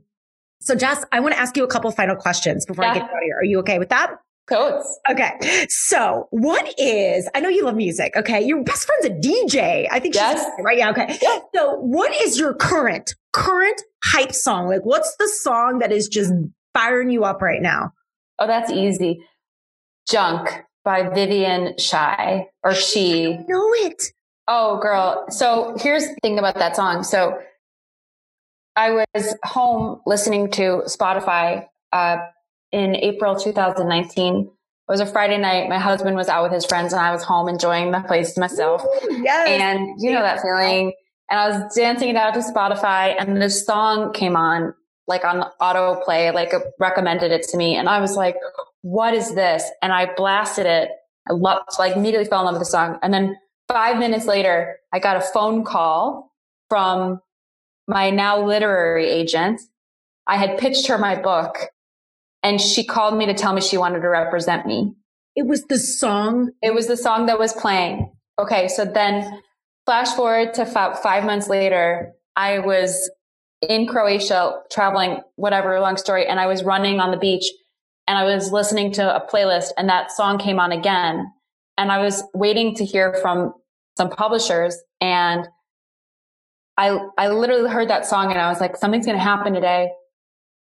so 0.59 0.75
Jess, 0.75 1.03
I 1.11 1.21
want 1.21 1.33
to 1.33 1.39
ask 1.39 1.57
you 1.57 1.63
a 1.63 1.67
couple 1.67 1.89
final 1.89 2.15
questions 2.15 2.67
before 2.67 2.85
yeah. 2.85 2.91
I 2.91 2.93
get 2.95 3.03
out 3.03 3.09
of 3.09 3.23
here. 3.23 3.37
Are 3.37 3.43
you 3.43 3.59
okay 3.59 3.79
with 3.79 3.89
that? 3.89 4.17
Coats. 4.47 4.99
Okay. 5.09 5.65
So, 5.69 6.27
what 6.31 6.73
is, 6.77 7.29
I 7.35 7.41
know 7.41 7.49
you 7.49 7.65
love 7.65 7.75
music. 7.75 8.15
Okay. 8.15 8.41
Your 8.41 8.63
best 8.63 8.87
friend's 8.87 9.05
a 9.05 9.27
DJ. 9.27 9.87
I 9.91 9.99
think 9.99 10.15
yes. 10.15 10.39
she's 10.39 10.65
right. 10.65 10.77
Yeah. 10.77 10.91
Okay. 10.91 11.19
So, 11.53 11.75
what 11.79 12.13
is 12.21 12.39
your 12.39 12.53
current, 12.53 13.13
current 13.33 13.81
hype 14.03 14.33
song? 14.33 14.67
Like, 14.67 14.85
what's 14.85 15.15
the 15.17 15.27
song 15.27 15.79
that 15.79 15.91
is 15.91 16.07
just 16.07 16.33
firing 16.73 17.09
you 17.09 17.25
up 17.25 17.41
right 17.41 17.61
now? 17.61 17.91
Oh, 18.39 18.47
that's 18.47 18.71
easy. 18.71 19.19
Junk 20.09 20.49
by 20.85 21.09
Vivian 21.09 21.77
Shy 21.77 22.47
or 22.63 22.73
She. 22.73 23.33
I 23.33 23.45
know 23.49 23.73
it. 23.73 24.01
Oh, 24.47 24.79
girl. 24.79 25.25
So, 25.29 25.75
here's 25.77 26.07
the 26.07 26.15
thing 26.21 26.39
about 26.39 26.55
that 26.55 26.77
song. 26.77 27.03
So, 27.03 27.37
I 28.77 28.91
was 28.91 29.35
home 29.43 29.99
listening 30.05 30.51
to 30.51 30.83
Spotify 30.85 31.65
uh, 31.91 32.17
in 32.71 32.95
April 32.95 33.35
2019. 33.35 34.35
It 34.43 34.49
was 34.91 34.99
a 34.99 35.05
Friday 35.05 35.37
night. 35.37 35.69
My 35.69 35.79
husband 35.79 36.15
was 36.15 36.29
out 36.29 36.43
with 36.43 36.53
his 36.53 36.65
friends 36.65 36.93
and 36.93 37.01
I 37.01 37.11
was 37.11 37.23
home 37.23 37.49
enjoying 37.49 37.91
the 37.91 37.99
place 38.01 38.33
to 38.33 38.39
myself. 38.39 38.83
Ooh, 38.83 39.21
yes. 39.21 39.61
And 39.61 40.01
you 40.01 40.11
know 40.11 40.21
that 40.21 40.41
feeling. 40.41 40.93
And 41.29 41.39
I 41.39 41.49
was 41.49 41.75
dancing 41.75 42.09
it 42.09 42.15
out 42.15 42.33
to 42.35 42.39
Spotify 42.39 43.15
and 43.19 43.41
this 43.41 43.65
song 43.65 44.13
came 44.13 44.35
on 44.35 44.73
like 45.07 45.23
on 45.23 45.49
autoplay, 45.61 46.33
like 46.33 46.53
recommended 46.79 47.31
it 47.31 47.43
to 47.49 47.57
me. 47.57 47.75
And 47.75 47.89
I 47.89 47.99
was 47.99 48.15
like, 48.15 48.35
what 48.81 49.13
is 49.13 49.33
this? 49.35 49.63
And 49.81 49.91
I 49.91 50.13
blasted 50.15 50.65
it. 50.65 50.89
I 51.29 51.33
loved, 51.33 51.63
like 51.79 51.95
immediately 51.95 52.27
fell 52.27 52.39
in 52.41 52.45
love 52.45 52.55
with 52.55 52.61
the 52.61 52.65
song. 52.65 52.99
And 53.01 53.13
then 53.13 53.37
five 53.67 53.97
minutes 53.97 54.25
later, 54.25 54.77
I 54.93 54.99
got 54.99 55.17
a 55.17 55.21
phone 55.21 55.63
call 55.63 56.33
from 56.69 57.21
my 57.87 58.09
now 58.09 58.45
literary 58.45 59.07
agent. 59.09 59.61
I 60.27 60.37
had 60.37 60.57
pitched 60.57 60.87
her 60.87 60.97
my 60.97 61.15
book 61.15 61.57
and 62.43 62.61
she 62.61 62.83
called 62.85 63.17
me 63.17 63.25
to 63.25 63.33
tell 63.33 63.53
me 63.53 63.61
she 63.61 63.77
wanted 63.77 64.01
to 64.01 64.09
represent 64.09 64.65
me. 64.65 64.93
It 65.35 65.45
was 65.45 65.63
the 65.65 65.77
song. 65.77 66.51
It 66.61 66.73
was 66.73 66.87
the 66.87 66.97
song 66.97 67.27
that 67.27 67.39
was 67.39 67.53
playing. 67.53 68.11
Okay. 68.39 68.67
So 68.67 68.85
then 68.85 69.41
flash 69.85 70.09
forward 70.09 70.53
to 70.55 70.61
f- 70.61 71.01
five 71.01 71.23
months 71.25 71.47
later, 71.47 72.13
I 72.35 72.59
was 72.59 73.09
in 73.61 73.87
Croatia 73.87 74.61
traveling, 74.71 75.21
whatever, 75.35 75.79
long 75.79 75.97
story. 75.97 76.27
And 76.27 76.39
I 76.39 76.47
was 76.47 76.63
running 76.63 76.99
on 76.99 77.11
the 77.11 77.17
beach 77.17 77.45
and 78.07 78.17
I 78.17 78.23
was 78.23 78.51
listening 78.51 78.93
to 78.93 79.15
a 79.15 79.25
playlist 79.27 79.69
and 79.77 79.89
that 79.89 80.11
song 80.11 80.37
came 80.37 80.59
on 80.59 80.71
again. 80.71 81.31
And 81.77 81.91
I 81.91 81.99
was 81.99 82.23
waiting 82.33 82.75
to 82.75 82.85
hear 82.85 83.13
from 83.21 83.53
some 83.97 84.09
publishers 84.09 84.77
and 85.01 85.47
I, 86.77 86.99
I 87.17 87.29
literally 87.29 87.69
heard 87.69 87.89
that 87.89 88.05
song 88.05 88.31
and 88.31 88.39
I 88.39 88.49
was 88.49 88.61
like, 88.61 88.77
something's 88.77 89.05
going 89.05 89.17
to 89.17 89.23
happen 89.23 89.53
today. 89.53 89.89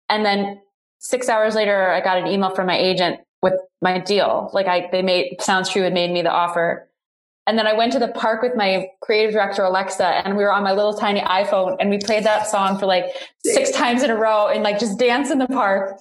And 0.09 0.25
then 0.25 0.61
six 0.99 1.29
hours 1.29 1.55
later, 1.55 1.89
I 1.91 2.01
got 2.01 2.17
an 2.17 2.27
email 2.27 2.53
from 2.53 2.67
my 2.67 2.77
agent 2.77 3.19
with 3.41 3.53
my 3.81 3.99
deal. 3.99 4.49
Like 4.53 4.67
I, 4.67 4.89
they 4.91 5.01
made, 5.01 5.41
Sounds 5.41 5.69
True 5.69 5.83
had 5.83 5.93
made 5.93 6.11
me 6.11 6.21
the 6.21 6.31
offer. 6.31 6.89
And 7.45 7.57
then 7.57 7.65
I 7.65 7.73
went 7.73 7.93
to 7.93 7.99
the 7.99 8.09
park 8.09 8.41
with 8.41 8.57
my 8.57 8.89
creative 9.01 9.31
director, 9.31 9.63
Alexa, 9.63 10.05
and 10.05 10.35
we 10.35 10.43
were 10.43 10.51
on 10.51 10.63
my 10.63 10.73
little 10.73 10.93
tiny 10.93 11.21
iPhone 11.21 11.77
and 11.79 11.89
we 11.89 11.97
played 11.97 12.25
that 12.25 12.45
song 12.47 12.77
for 12.77 12.85
like 12.85 13.05
six 13.45 13.71
times 13.71 14.03
in 14.03 14.09
a 14.09 14.17
row 14.17 14.47
and 14.47 14.63
like 14.63 14.79
just 14.79 14.99
dance 14.99 15.31
in 15.31 15.37
the 15.37 15.47
park. 15.47 15.97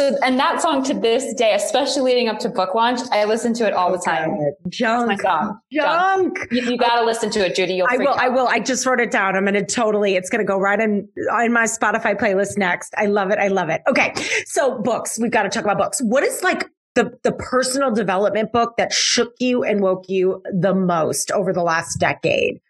So, 0.00 0.16
and 0.22 0.40
that 0.40 0.62
song 0.62 0.82
to 0.84 0.94
this 0.94 1.34
day, 1.34 1.52
especially 1.52 2.00
leading 2.00 2.30
up 2.30 2.38
to 2.38 2.48
book 2.48 2.74
launch, 2.74 3.00
I 3.12 3.26
listen 3.26 3.52
to 3.52 3.66
it 3.66 3.74
all 3.74 3.92
the 3.92 3.98
time. 3.98 4.34
Junk. 4.70 5.08
my 5.08 5.16
song. 5.16 5.60
Junk. 5.70 6.38
Junk. 6.38 6.48
You, 6.50 6.70
you 6.70 6.78
got 6.78 7.00
to 7.00 7.04
listen 7.04 7.28
to 7.32 7.44
it, 7.44 7.54
Judy. 7.54 7.74
You'll 7.74 7.86
I 7.90 7.98
will. 7.98 8.08
out. 8.08 8.18
I 8.18 8.30
will. 8.30 8.48
I 8.48 8.60
just 8.60 8.86
wrote 8.86 8.98
it 8.98 9.10
down. 9.10 9.36
I'm 9.36 9.44
going 9.44 9.52
to 9.52 9.62
totally, 9.62 10.14
it's 10.16 10.30
going 10.30 10.38
to 10.38 10.46
go 10.46 10.58
right 10.58 10.80
in, 10.80 11.06
in 11.44 11.52
my 11.52 11.64
Spotify 11.64 12.18
playlist 12.18 12.56
next. 12.56 12.94
I 12.96 13.06
love 13.06 13.30
it. 13.30 13.38
I 13.38 13.48
love 13.48 13.68
it. 13.68 13.82
Okay. 13.86 14.14
So 14.46 14.80
books, 14.80 15.18
we've 15.20 15.30
got 15.30 15.42
to 15.42 15.50
talk 15.50 15.64
about 15.64 15.76
books. 15.76 16.00
What 16.00 16.22
is 16.22 16.42
like 16.42 16.70
the, 16.94 17.12
the 17.22 17.32
personal 17.32 17.90
development 17.90 18.52
book 18.52 18.78
that 18.78 18.94
shook 18.94 19.34
you 19.38 19.64
and 19.64 19.82
woke 19.82 20.06
you 20.08 20.42
the 20.50 20.72
most 20.72 21.30
over 21.30 21.52
the 21.52 21.62
last 21.62 22.00
decade? 22.00 22.62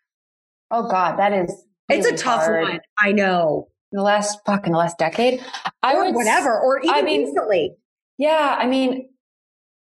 Oh 0.73 0.91
God, 0.91 1.17
that 1.21 1.33
is. 1.33 1.65
Really 1.89 2.01
it's 2.01 2.09
a 2.11 2.17
tough 2.17 2.43
hard. 2.43 2.63
one. 2.63 2.81
I 2.99 3.13
know. 3.13 3.69
The 3.93 4.03
last 4.03 4.39
fucking 4.47 4.73
the 4.73 4.79
last 4.79 4.99
decade, 4.99 5.45
I 5.83 5.95
or 5.95 6.07
would 6.07 6.15
whatever, 6.15 6.59
or 6.61 6.79
even 6.79 6.91
I 6.95 7.03
mean, 7.03 7.25
recently. 7.25 7.75
Yeah, 8.19 8.57
I 8.59 8.67
mean, 8.67 9.09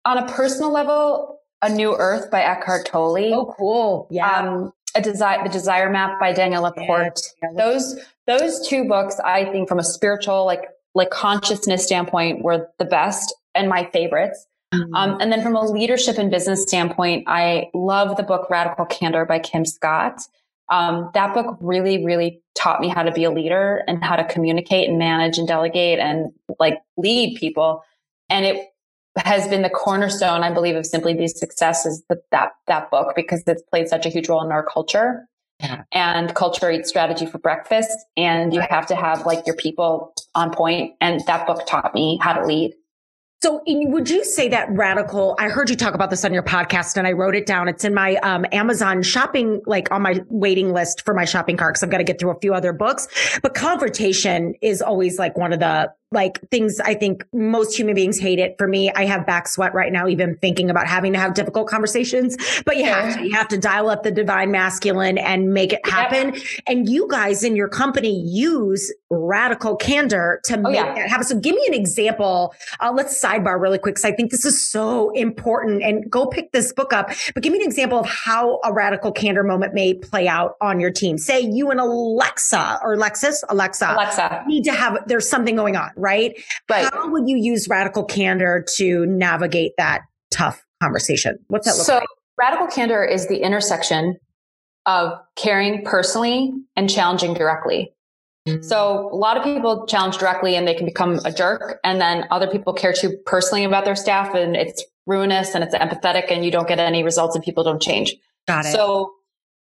on 0.05 0.18
a 0.18 0.26
personal 0.28 0.72
level, 0.72 1.40
A 1.61 1.68
New 1.68 1.95
Earth 1.95 2.30
by 2.30 2.43
Eckhart 2.43 2.86
Tolle. 2.86 3.34
Oh, 3.34 3.55
cool. 3.57 4.09
Yeah. 4.11 4.30
Um, 4.30 4.72
a 4.95 5.01
desire, 5.01 5.43
the 5.43 5.51
Desire 5.51 5.90
Map 5.90 6.20
by 6.20 6.32
Danielle 6.32 6.62
LaPorte. 6.62 7.20
Yeah, 7.43 7.49
yeah. 7.51 7.64
Those 7.64 7.99
those 8.26 8.66
two 8.66 8.86
books, 8.86 9.18
I 9.20 9.45
think, 9.47 9.68
from 9.68 9.78
a 9.78 9.84
spiritual 9.84 10.45
like 10.45 10.64
like 10.95 11.11
consciousness 11.11 11.84
standpoint, 11.84 12.43
were 12.43 12.68
the 12.78 12.84
best 12.84 13.34
and 13.55 13.68
my 13.68 13.88
favorites. 13.93 14.47
Mm-hmm. 14.74 14.95
Um, 14.95 15.20
and 15.20 15.30
then 15.30 15.43
from 15.43 15.55
a 15.55 15.64
leadership 15.64 16.18
and 16.18 16.30
business 16.30 16.62
standpoint, 16.62 17.24
I 17.26 17.68
love 17.74 18.16
the 18.16 18.22
book 18.22 18.49
Radical 18.51 18.86
Candor 18.86 19.24
by 19.24 19.38
Kim 19.38 19.64
Scott. 19.64 20.22
Um, 20.73 21.11
that 21.12 21.35
book 21.35 21.59
really, 21.61 22.03
really 22.03 22.43
taught 22.55 22.81
me 22.81 22.89
how 22.89 23.03
to 23.03 23.12
be 23.12 23.25
a 23.25 23.31
leader 23.31 23.83
and 23.87 24.03
how 24.03 24.16
to 24.16 24.25
communicate 24.25 24.89
and 24.89 24.99
manage 24.99 25.37
and 25.37 25.47
delegate 25.47 25.99
and 25.99 26.33
like 26.59 26.79
lead 26.97 27.37
people. 27.39 27.85
And 28.31 28.47
it 28.47 28.68
has 29.18 29.47
been 29.49 29.61
the 29.61 29.68
cornerstone, 29.68 30.43
I 30.43 30.51
believe, 30.51 30.75
of 30.75 30.87
Simply 30.87 31.12
Be 31.12 31.29
Success 31.29 31.85
is 31.85 32.03
the, 32.09 32.23
that, 32.31 32.53
that 32.68 32.91
book 32.91 33.12
because 33.14 33.43
it's 33.47 33.62
played 33.64 33.89
such 33.89 34.07
a 34.07 34.09
huge 34.09 34.31
role 34.31 34.43
in 34.43 34.51
our 34.51 34.64
culture. 34.64 35.29
Yeah. 35.61 35.83
And 35.93 36.35
culture 36.35 36.70
eats 36.70 36.89
strategy 36.89 37.27
for 37.27 37.37
breakfast. 37.37 37.97
And 38.16 38.55
you 38.55 38.62
have 38.62 38.87
to 38.87 38.97
have 38.97 39.27
like 39.27 39.47
your 39.47 39.57
people 39.57 40.14
on 40.35 40.53
point. 40.53 40.95
And 41.03 41.20
that 41.27 41.47
book 41.47 41.66
taught 41.66 41.95
me 41.95 42.18
how 42.23 42.33
to 42.33 42.47
lead. 42.47 42.73
So, 43.43 43.61
in, 43.66 43.90
would 43.90 44.09
you 44.09 44.24
say 44.24 44.49
that 44.51 44.70
radical? 44.70 45.34
I 45.36 45.49
heard 45.49 45.68
you 45.68 45.74
talk 45.74 45.95
about 45.95 46.11
this 46.11 46.24
on 46.24 46.32
your 46.32 46.45
podcast, 46.45 46.97
and 46.97 47.09
I 47.09 47.12
wrote 47.12 47.34
it 47.34 47.45
down. 47.45 47.66
It's 47.66 47.84
in 47.84 47.93
my 47.93 48.14
um, 48.18 48.47
Amazon 48.53 49.03
shopping, 49.03 49.61
like 49.66 49.90
on 49.90 50.01
my 50.01 50.20
waiting 50.28 50.72
list 50.72 51.05
for 51.05 51.12
my 51.12 51.24
shopping 51.24 51.57
cart, 51.57 51.74
because 51.74 51.82
I've 51.82 51.90
got 51.90 51.99
to 51.99 52.05
get 52.05 52.20
through 52.20 52.30
a 52.30 52.38
few 52.38 52.55
other 52.55 52.72
books. 52.72 53.09
But 53.43 53.55
confrontation 53.55 54.55
is 54.62 54.80
always 54.80 55.18
like 55.18 55.36
one 55.36 55.53
of 55.53 55.59
the 55.59 55.93
like 56.13 56.41
things 56.51 56.81
I 56.81 56.95
think 56.95 57.25
most 57.33 57.77
human 57.77 57.95
beings 57.95 58.19
hate 58.19 58.39
it. 58.39 58.57
For 58.59 58.69
me, 58.69 58.91
I 58.91 59.05
have 59.07 59.27
back 59.27 59.49
sweat 59.49 59.75
right 59.75 59.93
now, 59.93 60.07
even 60.07 60.37
thinking 60.37 60.71
about 60.71 60.87
having 60.87 61.13
to 61.13 61.19
have 61.19 61.35
difficult 61.35 61.69
conversations. 61.69 62.37
But 62.65 62.77
you 62.77 62.85
have 62.85 63.17
to, 63.17 63.25
you 63.25 63.35
have 63.35 63.49
to 63.49 63.59
dial 63.59 63.89
up 63.89 64.03
the 64.03 64.11
divine 64.11 64.51
masculine 64.51 65.19
and 65.19 65.53
make 65.53 65.73
it 65.73 65.85
happen. 65.87 66.35
Yep. 66.35 66.43
And 66.67 66.89
you 66.89 67.09
guys 67.09 67.43
in 67.43 67.57
your 67.57 67.69
company 67.69 68.21
use 68.27 68.93
radical 69.11 69.77
candor 69.77 70.41
to 70.45 70.59
oh, 70.59 70.63
make 70.63 70.75
yeah. 70.75 70.95
that 70.95 71.09
happen. 71.09 71.27
So 71.27 71.39
give 71.39 71.55
me 71.55 71.65
an 71.67 71.75
example. 71.75 72.55
Uh, 72.81 72.93
let's 72.95 73.23
sidebar 73.23 73.61
really 73.61 73.79
quick 73.79 73.95
because 73.97 74.05
I 74.05 74.13
think 74.13 74.31
this 74.31 74.45
is 74.45 74.71
so 74.71 75.11
important. 75.11 75.83
And 75.83 76.11
go 76.11 76.27
pick 76.27 76.53
this 76.53 76.73
book 76.73 76.93
up. 76.93 77.11
But 77.35 77.43
give 77.43 77.53
me 77.53 77.61
an 77.61 77.67
example 77.67 77.99
of 77.99 78.07
how 78.07 78.61
a 78.65 78.73
radical 78.73 79.13
candor 79.13 79.43
moment 79.43 79.75
may 79.75 79.95
play 79.95 80.29
out 80.29 80.57
on 80.61 80.81
your 80.81 80.91
team. 80.91 81.19
Say 81.19 81.41
you 81.41 81.71
and 81.71 81.81
Alexa 81.81 82.81
or 82.83 82.97
Lexus, 82.97 83.43
Alexa, 83.49 83.93
Alexa 83.93 84.45
need 84.47 84.65
to 84.65 84.73
have. 84.73 84.99
There's 85.07 85.29
something 85.29 85.57
going 85.57 85.77
on 85.77 85.91
right? 86.03 86.39
But 86.69 86.93
How 86.93 87.09
would 87.09 87.29
you 87.29 87.39
use 87.39 87.69
radical 87.69 88.05
candor 88.05 88.67
to 88.77 89.07
navigate 89.07 89.73
that 89.79 90.03
tough 90.31 90.63
conversation? 90.83 91.39
What's 91.49 91.67
that 91.67 91.73
look 91.73 91.79
like? 91.79 91.87
so, 91.87 91.95
like? 91.95 92.09
Radical 92.39 92.67
candor 92.67 93.05
is 93.05 93.29
the 93.29 93.39
intersection 93.39 94.17
of 94.85 95.19
caring 95.37 95.85
personally 95.85 96.53
and 96.77 96.91
challenging 96.91 97.35
directly. 97.35 97.95
So 98.47 98.53
mm. 98.53 99.13
a 99.13 99.15
lot 99.15 99.37
of 99.37 99.45
people 99.45 99.87
challenge 99.87 100.19
directly 100.19 100.57
and 100.57 100.67
they 100.67 100.75
can 100.75 100.87
become 100.87 101.21
a 101.25 101.31
jerk. 101.31 101.79
And 101.85 102.01
then 102.01 102.27
other 102.31 102.49
people 102.49 102.73
care 102.73 102.93
too 102.93 103.17
personally 103.25 103.63
about 103.65 103.85
their 103.85 103.95
staff 103.95 104.35
and 104.35 104.57
it's 104.57 104.85
ruinous 105.07 105.55
and 105.55 105.63
it's 105.63 105.75
empathetic 105.75 106.31
and 106.31 106.45
you 106.45 106.51
don't 106.51 106.67
get 106.67 106.81
any 106.81 107.05
results 107.05 107.37
and 107.37 107.45
people 107.45 107.63
don't 107.63 107.81
change. 107.81 108.17
Got 108.49 108.67
it. 108.67 108.73
So 108.73 109.13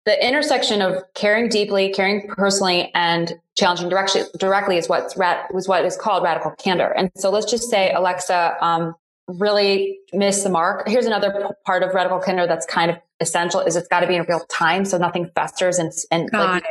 the 0.05 0.27
intersection 0.27 0.81
of 0.81 1.03
caring 1.13 1.49
deeply, 1.49 1.91
caring 1.93 2.27
personally, 2.29 2.91
and 2.95 3.33
challenging 3.55 3.89
directly, 3.89 4.23
directly 4.39 4.77
is 4.77 4.89
what's 4.89 5.15
was 5.15 5.67
what 5.67 5.85
is 5.85 5.95
called 5.95 6.23
radical 6.23 6.51
candor. 6.51 6.91
And 6.95 7.11
so 7.15 7.29
let's 7.29 7.49
just 7.49 7.69
say 7.69 7.91
Alexa 7.91 8.55
um, 8.61 8.95
really 9.27 9.99
missed 10.13 10.43
the 10.43 10.49
mark. 10.49 10.87
Here's 10.87 11.05
another 11.05 11.55
part 11.65 11.83
of 11.83 11.93
radical 11.93 12.19
candor 12.19 12.47
that's 12.47 12.65
kind 12.65 12.89
of 12.89 12.97
essential: 13.19 13.59
is 13.59 13.75
it's 13.75 13.87
got 13.87 13.99
to 13.99 14.07
be 14.07 14.15
in 14.15 14.25
real 14.27 14.41
time, 14.49 14.85
so 14.85 14.97
nothing 14.97 15.29
festers 15.35 15.77
and 15.77 15.91
and 16.09 16.29
like, 16.33 16.63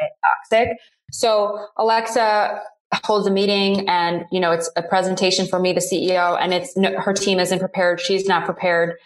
toxic. 0.51 0.77
So 1.13 1.67
Alexa 1.77 2.61
holds 3.05 3.27
a 3.27 3.31
meeting 3.31 3.89
and 3.89 4.25
you 4.33 4.41
know 4.41 4.51
it's 4.51 4.69
a 4.77 4.83
presentation 4.83 5.47
for 5.47 5.61
me 5.61 5.73
the 5.73 5.81
ceo 5.81 6.37
and 6.41 6.53
it's 6.53 6.77
her 6.77 7.13
team 7.13 7.39
isn't 7.39 7.61
prepared 7.61 8.01
she's 8.01 8.27
not 8.27 8.45
prepared 8.45 8.97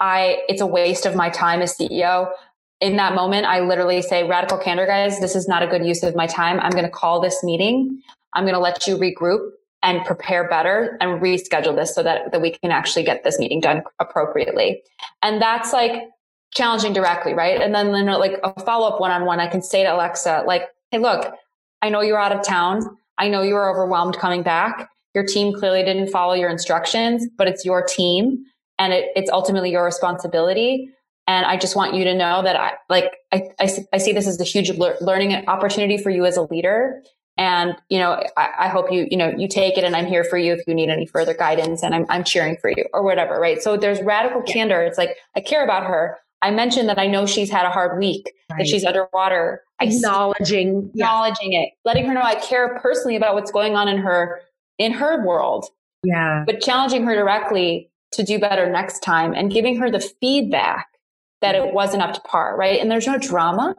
i 0.00 0.38
it's 0.48 0.60
a 0.60 0.66
waste 0.66 1.06
of 1.06 1.14
my 1.14 1.30
time 1.30 1.62
as 1.62 1.76
ceo 1.76 2.28
in 2.80 2.96
that 2.96 3.14
moment, 3.14 3.46
I 3.46 3.60
literally 3.60 4.02
say, 4.02 4.24
radical 4.24 4.58
candor, 4.58 4.86
guys, 4.86 5.20
this 5.20 5.34
is 5.34 5.48
not 5.48 5.62
a 5.62 5.66
good 5.66 5.84
use 5.84 6.02
of 6.02 6.14
my 6.14 6.26
time. 6.26 6.60
I'm 6.60 6.70
going 6.70 6.84
to 6.84 6.90
call 6.90 7.20
this 7.20 7.42
meeting. 7.42 8.00
I'm 8.34 8.44
going 8.44 8.54
to 8.54 8.60
let 8.60 8.86
you 8.86 8.96
regroup 8.96 9.50
and 9.82 10.04
prepare 10.04 10.48
better 10.48 10.96
and 11.00 11.20
reschedule 11.20 11.74
this 11.74 11.94
so 11.94 12.02
that, 12.02 12.32
that 12.32 12.40
we 12.40 12.50
can 12.50 12.70
actually 12.70 13.04
get 13.04 13.24
this 13.24 13.38
meeting 13.38 13.60
done 13.60 13.82
appropriately. 14.00 14.82
And 15.22 15.40
that's 15.40 15.72
like 15.72 16.04
challenging 16.54 16.92
directly, 16.92 17.34
right? 17.34 17.60
And 17.60 17.74
then, 17.74 17.92
then 17.92 18.06
like 18.06 18.38
a 18.42 18.60
follow 18.64 18.88
up 18.88 19.00
one 19.00 19.10
on 19.10 19.24
one, 19.24 19.40
I 19.40 19.46
can 19.46 19.62
say 19.62 19.82
to 19.82 19.94
Alexa, 19.94 20.44
like, 20.46 20.68
Hey, 20.90 20.98
look, 20.98 21.32
I 21.82 21.90
know 21.90 22.00
you're 22.00 22.18
out 22.18 22.32
of 22.32 22.44
town. 22.44 22.96
I 23.18 23.28
know 23.28 23.42
you 23.42 23.54
were 23.54 23.70
overwhelmed 23.70 24.16
coming 24.16 24.42
back. 24.42 24.88
Your 25.14 25.24
team 25.24 25.52
clearly 25.52 25.82
didn't 25.82 26.08
follow 26.08 26.34
your 26.34 26.48
instructions, 26.48 27.26
but 27.36 27.48
it's 27.48 27.64
your 27.64 27.82
team 27.82 28.44
and 28.78 28.92
it, 28.92 29.10
it's 29.16 29.30
ultimately 29.30 29.70
your 29.70 29.84
responsibility. 29.84 30.90
And 31.28 31.44
I 31.44 31.58
just 31.58 31.76
want 31.76 31.94
you 31.94 32.04
to 32.04 32.14
know 32.14 32.42
that 32.42 32.56
I 32.56 32.72
like, 32.88 33.12
I, 33.30 33.50
I, 33.60 33.68
I 33.92 33.98
see 33.98 34.12
this 34.12 34.26
as 34.26 34.40
a 34.40 34.44
huge 34.44 34.70
le- 34.70 34.96
learning 35.02 35.46
opportunity 35.46 35.98
for 35.98 36.08
you 36.08 36.24
as 36.24 36.38
a 36.38 36.42
leader. 36.42 37.02
And, 37.36 37.76
you 37.90 37.98
know, 37.98 38.24
I, 38.38 38.48
I, 38.60 38.68
hope 38.68 38.90
you, 38.90 39.06
you 39.10 39.16
know, 39.18 39.28
you 39.28 39.46
take 39.46 39.76
it 39.76 39.84
and 39.84 39.94
I'm 39.94 40.06
here 40.06 40.24
for 40.24 40.38
you 40.38 40.54
if 40.54 40.66
you 40.66 40.74
need 40.74 40.88
any 40.88 41.06
further 41.06 41.34
guidance 41.34 41.82
and 41.82 41.94
I'm, 41.94 42.06
I'm 42.08 42.24
cheering 42.24 42.56
for 42.56 42.70
you 42.70 42.86
or 42.94 43.02
whatever. 43.02 43.38
Right. 43.38 43.62
So 43.62 43.76
there's 43.76 44.00
radical 44.00 44.40
candor. 44.40 44.82
It's 44.82 44.96
like, 44.96 45.16
I 45.36 45.40
care 45.40 45.62
about 45.62 45.84
her. 45.84 46.16
I 46.40 46.50
mentioned 46.50 46.88
that 46.88 46.98
I 46.98 47.06
know 47.06 47.26
she's 47.26 47.50
had 47.50 47.66
a 47.66 47.70
hard 47.70 47.98
week, 47.98 48.32
right. 48.50 48.58
that 48.58 48.66
she's 48.66 48.84
underwater. 48.84 49.62
Acknowledging, 49.80 50.90
acknowledging 50.94 51.52
yeah. 51.52 51.60
it, 51.60 51.72
letting 51.84 52.06
her 52.06 52.14
know 52.14 52.22
I 52.22 52.36
care 52.36 52.78
personally 52.80 53.16
about 53.16 53.34
what's 53.34 53.52
going 53.52 53.76
on 53.76 53.86
in 53.86 53.98
her, 53.98 54.40
in 54.78 54.92
her 54.92 55.24
world. 55.26 55.66
Yeah. 56.02 56.44
But 56.46 56.62
challenging 56.62 57.04
her 57.04 57.14
directly 57.14 57.90
to 58.12 58.24
do 58.24 58.38
better 58.38 58.68
next 58.68 59.00
time 59.00 59.34
and 59.34 59.52
giving 59.52 59.76
her 59.76 59.90
the 59.90 60.00
feedback 60.00 60.88
that 61.40 61.54
it 61.54 61.62
mm-hmm. 61.62 61.74
wasn't 61.74 62.02
up 62.02 62.14
to 62.14 62.20
par, 62.22 62.56
right? 62.56 62.80
And 62.80 62.90
there's 62.90 63.06
no 63.06 63.18
drama, 63.18 63.74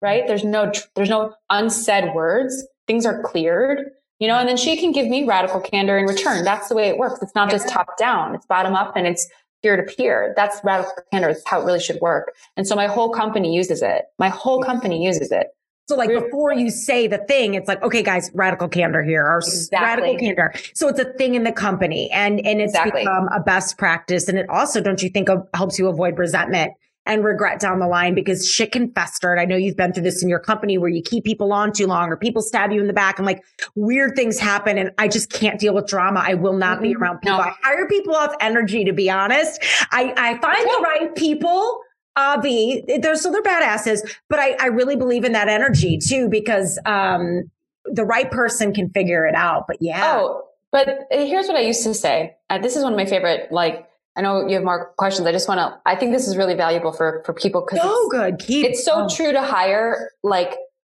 right? 0.00 0.20
Mm-hmm. 0.22 0.28
There's 0.28 0.44
no 0.44 0.72
there's 0.94 1.10
no 1.10 1.34
unsaid 1.50 2.14
words. 2.14 2.66
Things 2.86 3.06
are 3.06 3.22
cleared. 3.22 3.90
you 4.22 4.28
know, 4.28 4.38
and 4.38 4.48
then 4.48 4.56
she 4.56 4.76
can 4.76 4.92
give 4.92 5.08
me 5.08 5.24
radical 5.24 5.60
candor 5.60 5.98
in 5.98 6.06
return. 6.06 6.44
That's 6.44 6.68
the 6.68 6.76
way 6.76 6.86
it 6.88 6.96
works. 6.96 7.20
It's 7.22 7.34
not 7.34 7.50
just 7.50 7.68
top 7.68 7.98
down, 7.98 8.36
it's 8.36 8.46
bottom 8.46 8.76
up 8.76 8.94
and 8.94 9.04
it's 9.04 9.28
peer 9.64 9.76
to 9.76 9.82
peer. 9.82 10.32
That's 10.36 10.60
radical 10.62 10.92
candor. 11.10 11.30
It's 11.30 11.42
how 11.44 11.60
it 11.60 11.64
really 11.64 11.80
should 11.80 11.98
work. 12.00 12.32
And 12.56 12.64
so 12.64 12.76
my 12.76 12.86
whole 12.86 13.10
company 13.10 13.52
uses 13.52 13.82
it. 13.82 14.04
My 14.20 14.28
whole 14.28 14.60
mm-hmm. 14.60 14.70
company 14.70 15.04
uses 15.04 15.32
it. 15.32 15.48
So 15.88 15.96
like 15.96 16.08
before 16.08 16.52
you 16.54 16.70
say 16.70 17.08
the 17.08 17.18
thing, 17.18 17.54
it's 17.54 17.66
like, 17.66 17.82
okay, 17.82 18.02
guys, 18.02 18.30
radical 18.32 18.68
candor 18.68 19.02
here 19.02 19.26
or 19.26 19.38
exactly. 19.38 19.84
radical 19.84 20.18
candor. 20.20 20.52
So 20.74 20.86
it's 20.86 21.00
a 21.00 21.12
thing 21.14 21.34
in 21.34 21.42
the 21.42 21.50
company 21.50 22.08
and, 22.12 22.38
and 22.46 22.60
it's 22.60 22.74
exactly. 22.74 23.02
become 23.02 23.28
a 23.34 23.40
best 23.40 23.76
practice. 23.76 24.28
And 24.28 24.38
it 24.38 24.48
also, 24.48 24.80
don't 24.80 25.02
you 25.02 25.10
think 25.10 25.28
helps 25.52 25.80
you 25.80 25.88
avoid 25.88 26.16
resentment 26.16 26.74
and 27.04 27.24
regret 27.24 27.60
down 27.60 27.80
the 27.80 27.86
line 27.86 28.14
because 28.14 28.48
shit 28.48 28.72
can 28.72 28.90
fester. 28.92 29.32
And 29.32 29.40
I 29.40 29.44
know 29.44 29.56
you've 29.56 29.76
been 29.76 29.92
through 29.92 30.04
this 30.04 30.22
in 30.22 30.28
your 30.28 30.38
company 30.38 30.78
where 30.78 30.90
you 30.90 31.02
keep 31.02 31.24
people 31.24 31.52
on 31.52 31.72
too 31.72 31.86
long 31.86 32.10
or 32.10 32.16
people 32.16 32.42
stab 32.42 32.70
you 32.70 32.80
in 32.80 32.86
the 32.86 32.92
back 32.92 33.18
and 33.18 33.26
like 33.26 33.42
weird 33.74 34.14
things 34.14 34.38
happen. 34.38 34.78
And 34.78 34.92
I 34.98 35.08
just 35.08 35.30
can't 35.30 35.58
deal 35.58 35.74
with 35.74 35.86
drama. 35.86 36.22
I 36.24 36.34
will 36.34 36.56
not 36.56 36.76
mm-hmm. 36.76 36.84
be 36.84 36.94
around 36.94 37.18
people. 37.18 37.38
No. 37.38 37.44
I 37.44 37.54
hire 37.62 37.88
people 37.88 38.14
off 38.14 38.34
energy, 38.40 38.84
to 38.84 38.92
be 38.92 39.10
honest. 39.10 39.60
I, 39.90 40.14
I 40.16 40.38
find 40.38 40.64
the 40.64 40.80
right 40.82 41.14
people 41.16 41.80
Avi, 42.14 42.84
they're 43.00 43.16
so 43.16 43.30
they're 43.30 43.42
badasses, 43.42 44.00
but 44.28 44.38
I, 44.38 44.54
I 44.60 44.66
really 44.66 44.96
believe 44.96 45.24
in 45.24 45.32
that 45.32 45.48
energy 45.48 45.96
too 45.96 46.28
because 46.28 46.78
um, 46.84 47.50
the 47.86 48.04
right 48.04 48.30
person 48.30 48.74
can 48.74 48.90
figure 48.90 49.26
it 49.26 49.34
out. 49.34 49.66
But 49.66 49.78
yeah. 49.80 50.02
Oh, 50.04 50.44
but 50.70 51.06
here's 51.10 51.46
what 51.46 51.56
I 51.56 51.60
used 51.60 51.84
to 51.84 51.94
say. 51.94 52.36
Uh, 52.50 52.58
this 52.58 52.76
is 52.76 52.82
one 52.82 52.92
of 52.92 52.96
my 52.98 53.06
favorite. 53.06 53.50
Like, 53.50 53.86
I 54.16 54.20
know 54.20 54.46
you 54.46 54.54
have 54.54 54.64
more 54.64 54.92
questions. 54.98 55.26
I 55.26 55.32
just 55.32 55.48
want 55.48 55.58
to. 55.58 55.80
I 55.86 55.96
think 55.96 56.12
this 56.12 56.28
is 56.28 56.36
really 56.36 56.54
valuable 56.54 56.92
for 56.92 57.22
for 57.24 57.32
people 57.32 57.64
because 57.66 57.80
oh, 57.82 58.08
good. 58.10 58.38
Keep. 58.38 58.66
It's 58.66 58.84
so 58.84 59.08
true 59.08 59.32
to 59.32 59.42
hire. 59.42 60.10
Like, 60.22 60.54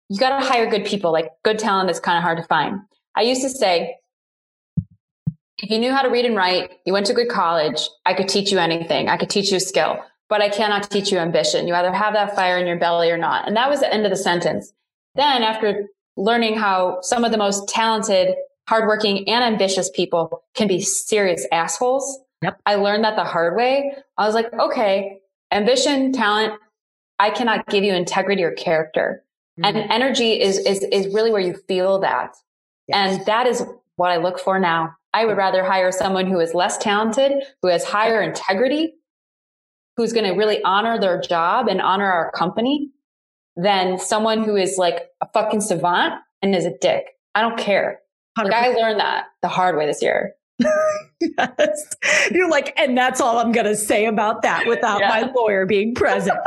you 0.09 0.19
got 0.19 0.39
to 0.39 0.47
hire 0.47 0.69
good 0.69 0.85
people. 0.85 1.13
Like, 1.13 1.31
good 1.43 1.59
talent 1.59 1.91
is 1.91 1.99
kind 1.99 2.19
of 2.19 2.23
hard 2.23 2.39
to 2.39 2.45
find. 2.45 2.81
I 3.15 3.23
used 3.23 3.43
to 3.43 3.49
say, 3.49 3.97
if 5.59 5.71
you 5.71 5.79
knew 5.79 5.93
how 5.93 6.03
to 6.03 6.11
read 6.11 6.27
and 6.27 6.37
write, 6.37 6.73
you 6.85 6.93
went 6.93 7.07
to 7.07 7.15
good 7.15 7.31
college, 7.31 7.89
I 8.05 8.13
could 8.13 8.29
teach 8.29 8.53
you 8.53 8.59
anything. 8.59 9.09
I 9.09 9.17
could 9.17 9.31
teach 9.31 9.51
you 9.51 9.57
a 9.57 9.61
skill 9.61 9.99
but 10.29 10.43
I 10.43 10.49
cannot 10.49 10.91
teach 10.91 11.13
you 11.13 11.19
ambition. 11.19 11.69
You 11.69 11.75
either 11.75 11.93
have 11.93 12.15
that 12.15 12.35
fire 12.35 12.59
in 12.59 12.67
your 12.67 12.79
belly 12.79 13.11
or 13.11 13.17
not. 13.17 13.47
And 13.47 13.57
that 13.57 13.71
was 13.71 13.81
the 13.81 13.93
end 13.93 14.05
of 14.05 14.11
the 14.11 14.17
sentence. 14.17 14.73
Then 15.15 15.43
after 15.43 15.87
learning 16.17 16.57
how 16.57 17.01
some 17.03 17.25
of 17.25 17.31
the 17.33 17.39
most 17.39 17.69
talented, 17.69 18.35
hardworking 18.69 19.29
and 19.29 19.45
ambitious 19.45 19.89
people 19.91 20.43
can 20.55 20.67
be 20.67 20.81
serious 20.81 21.47
assholes, 21.53 22.21
yep. 22.43 22.61
I 22.67 22.77
learned 22.77 23.05
that 23.05 23.17
the 23.17 23.25
hard 23.25 23.57
way. 23.57 23.93
I 24.17 24.27
was 24.27 24.35
like, 24.35 24.53
okay, 24.53 25.19
ambition, 25.53 26.13
talent, 26.13 26.55
I 27.19 27.31
cannot 27.31 27.67
give 27.69 27.85
you 27.85 27.95
integrity 27.95 28.43
or 28.43 28.53
character. 28.53 29.25
Mm-hmm. 29.59 29.77
And 29.77 29.91
energy 29.91 30.41
is, 30.41 30.59
is, 30.59 30.85
is 30.93 31.13
really 31.15 31.31
where 31.31 31.41
you 31.41 31.55
feel 31.67 31.99
that. 32.01 32.37
Yes. 32.89 33.17
And 33.17 33.27
that 33.27 33.47
is 33.47 33.65
what 33.97 34.11
I 34.11 34.19
look 34.19 34.39
for 34.39 34.59
now. 34.59 34.95
I 35.15 35.25
would 35.25 35.37
rather 35.37 35.65
hire 35.65 35.91
someone 35.93 36.27
who 36.27 36.39
is 36.41 36.53
less 36.53 36.77
talented, 36.77 37.33
who 37.63 37.69
has 37.69 37.85
higher 37.85 38.21
integrity, 38.21 38.93
who's 39.97 40.13
going 40.13 40.27
to 40.27 40.33
really 40.33 40.63
honor 40.63 41.01
their 41.01 41.21
job 41.21 41.69
and 41.69 41.81
honor 41.81 42.11
our 42.11 42.31
company 42.33 42.91
than 43.57 43.99
someone 43.99 44.45
who 44.45 44.57
is 44.57 44.77
like 44.77 45.09
a 45.23 45.29
fucking 45.33 45.63
savant 45.63 46.15
and 46.43 46.55
is 46.55 46.67
a 46.67 46.77
dick. 46.81 47.07
I 47.35 47.41
don't 47.41 47.59
care. 47.59 48.01
Like 48.37 48.53
I 48.53 48.69
learned 48.69 49.01
that 49.01 49.25
the 49.41 49.49
hard 49.49 49.79
way 49.79 49.87
this 49.87 50.03
year. 50.03 50.35
yes. 51.21 51.95
You're 52.31 52.49
like, 52.49 52.79
and 52.79 52.97
that's 52.97 53.21
all 53.21 53.39
I'm 53.39 53.53
going 53.53 53.67
to 53.67 53.77
say 53.77 54.07
about 54.07 54.43
that 54.43 54.67
without 54.67 55.01
yeah. 55.01 55.09
my 55.09 55.33
lawyer 55.35 55.67
being 55.67 55.95
present. 55.95 56.39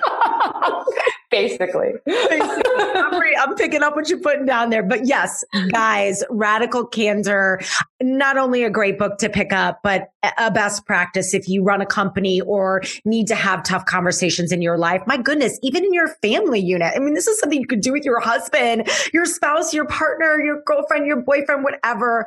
Basically. 1.32 1.90
I'm, 2.08 3.56
picking 3.56 3.84
up 3.84 3.96
what 3.96 4.10
you're 4.10 4.20
putting 4.20 4.46
down 4.46 4.72
there. 4.72 4.82
But 4.82 5.06
yes, 5.06 5.44
mm-hmm. 5.54 5.68
guys, 5.70 6.24
Radical 6.30 6.88
Candor, 6.88 7.62
not 8.02 8.38
only 8.38 8.64
a 8.64 8.70
great 8.70 8.98
book 8.98 9.20
to 9.20 9.30
pick 9.30 9.54
up, 9.54 9.82
but 9.84 10.12
a 10.38 10.50
best 10.50 10.86
practice 10.86 11.34
if 11.34 11.48
you 11.48 11.64
run 11.64 11.82
a 11.82 11.86
company 11.86 12.42
or 12.42 12.82
need 13.06 13.28
to 13.28 13.36
have 13.36 13.64
tough 13.64 13.86
conversations 13.86 14.52
in 14.52 14.62
your 14.62 14.78
life. 14.78 15.04
My 15.06 15.18
goodness, 15.18 15.60
even 15.62 15.84
in 15.84 15.94
your 15.94 16.08
family 16.22 16.60
unit. 16.60 16.94
I 16.96 17.00
mean, 17.00 17.14
this 17.14 17.28
is 17.28 17.40
something 17.40 17.60
you 17.60 17.68
could 17.68 17.82
do 17.82 17.92
with 17.92 18.06
your 18.06 18.20
husband, 18.20 18.90
your 19.14 19.26
spouse, 19.26 19.74
your 19.74 19.86
partner, 19.86 20.40
your 20.42 20.62
girlfriend, 20.66 21.06
your 21.06 21.22
boyfriend, 21.22 21.64
whatever 21.64 22.26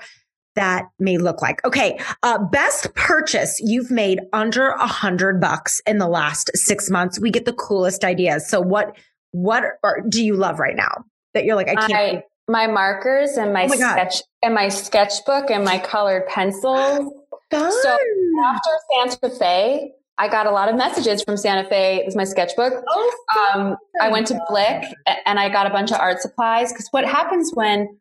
that 0.54 0.86
may 0.98 1.18
look 1.18 1.42
like. 1.42 1.64
Okay. 1.64 1.98
Uh, 2.22 2.38
best 2.38 2.94
purchase 2.94 3.60
you've 3.60 3.90
made 3.90 4.20
under 4.32 4.68
a 4.68 4.86
hundred 4.86 5.40
bucks 5.40 5.80
in 5.86 5.98
the 5.98 6.08
last 6.08 6.50
six 6.54 6.90
months. 6.90 7.18
We 7.20 7.30
get 7.30 7.44
the 7.44 7.52
coolest 7.52 8.04
ideas. 8.04 8.48
So 8.48 8.60
what, 8.60 8.96
what 9.30 9.64
are, 9.82 10.02
do 10.08 10.24
you 10.24 10.36
love 10.36 10.58
right 10.58 10.76
now 10.76 11.04
that 11.34 11.44
you're 11.44 11.56
like, 11.56 11.68
I 11.68 11.74
can't. 11.74 11.92
I, 11.92 12.24
my 12.48 12.66
markers 12.66 13.36
and 13.36 13.52
my, 13.52 13.64
oh 13.64 13.68
my 13.68 13.76
sketch 13.76 14.14
God. 14.14 14.22
and 14.42 14.54
my 14.54 14.68
sketchbook 14.68 15.50
and 15.50 15.64
my 15.64 15.78
colored 15.78 16.26
pencils. 16.26 17.12
Fun. 17.50 17.72
So 17.82 17.98
after 18.46 18.70
Santa 19.20 19.38
Fe, 19.38 19.92
I 20.18 20.28
got 20.28 20.46
a 20.46 20.50
lot 20.50 20.68
of 20.68 20.76
messages 20.76 21.22
from 21.22 21.36
Santa 21.36 21.68
Fe. 21.68 21.96
It 21.96 22.06
was 22.06 22.16
my 22.16 22.24
sketchbook. 22.24 22.72
Oh, 22.88 23.16
um, 23.54 23.76
I 24.00 24.08
went 24.10 24.26
to 24.28 24.40
Blick 24.48 24.84
and 25.26 25.38
I 25.38 25.48
got 25.48 25.66
a 25.66 25.70
bunch 25.70 25.90
of 25.90 25.98
art 25.98 26.20
supplies 26.20 26.72
because 26.72 26.88
what 26.90 27.04
happens 27.04 27.50
when 27.54 27.98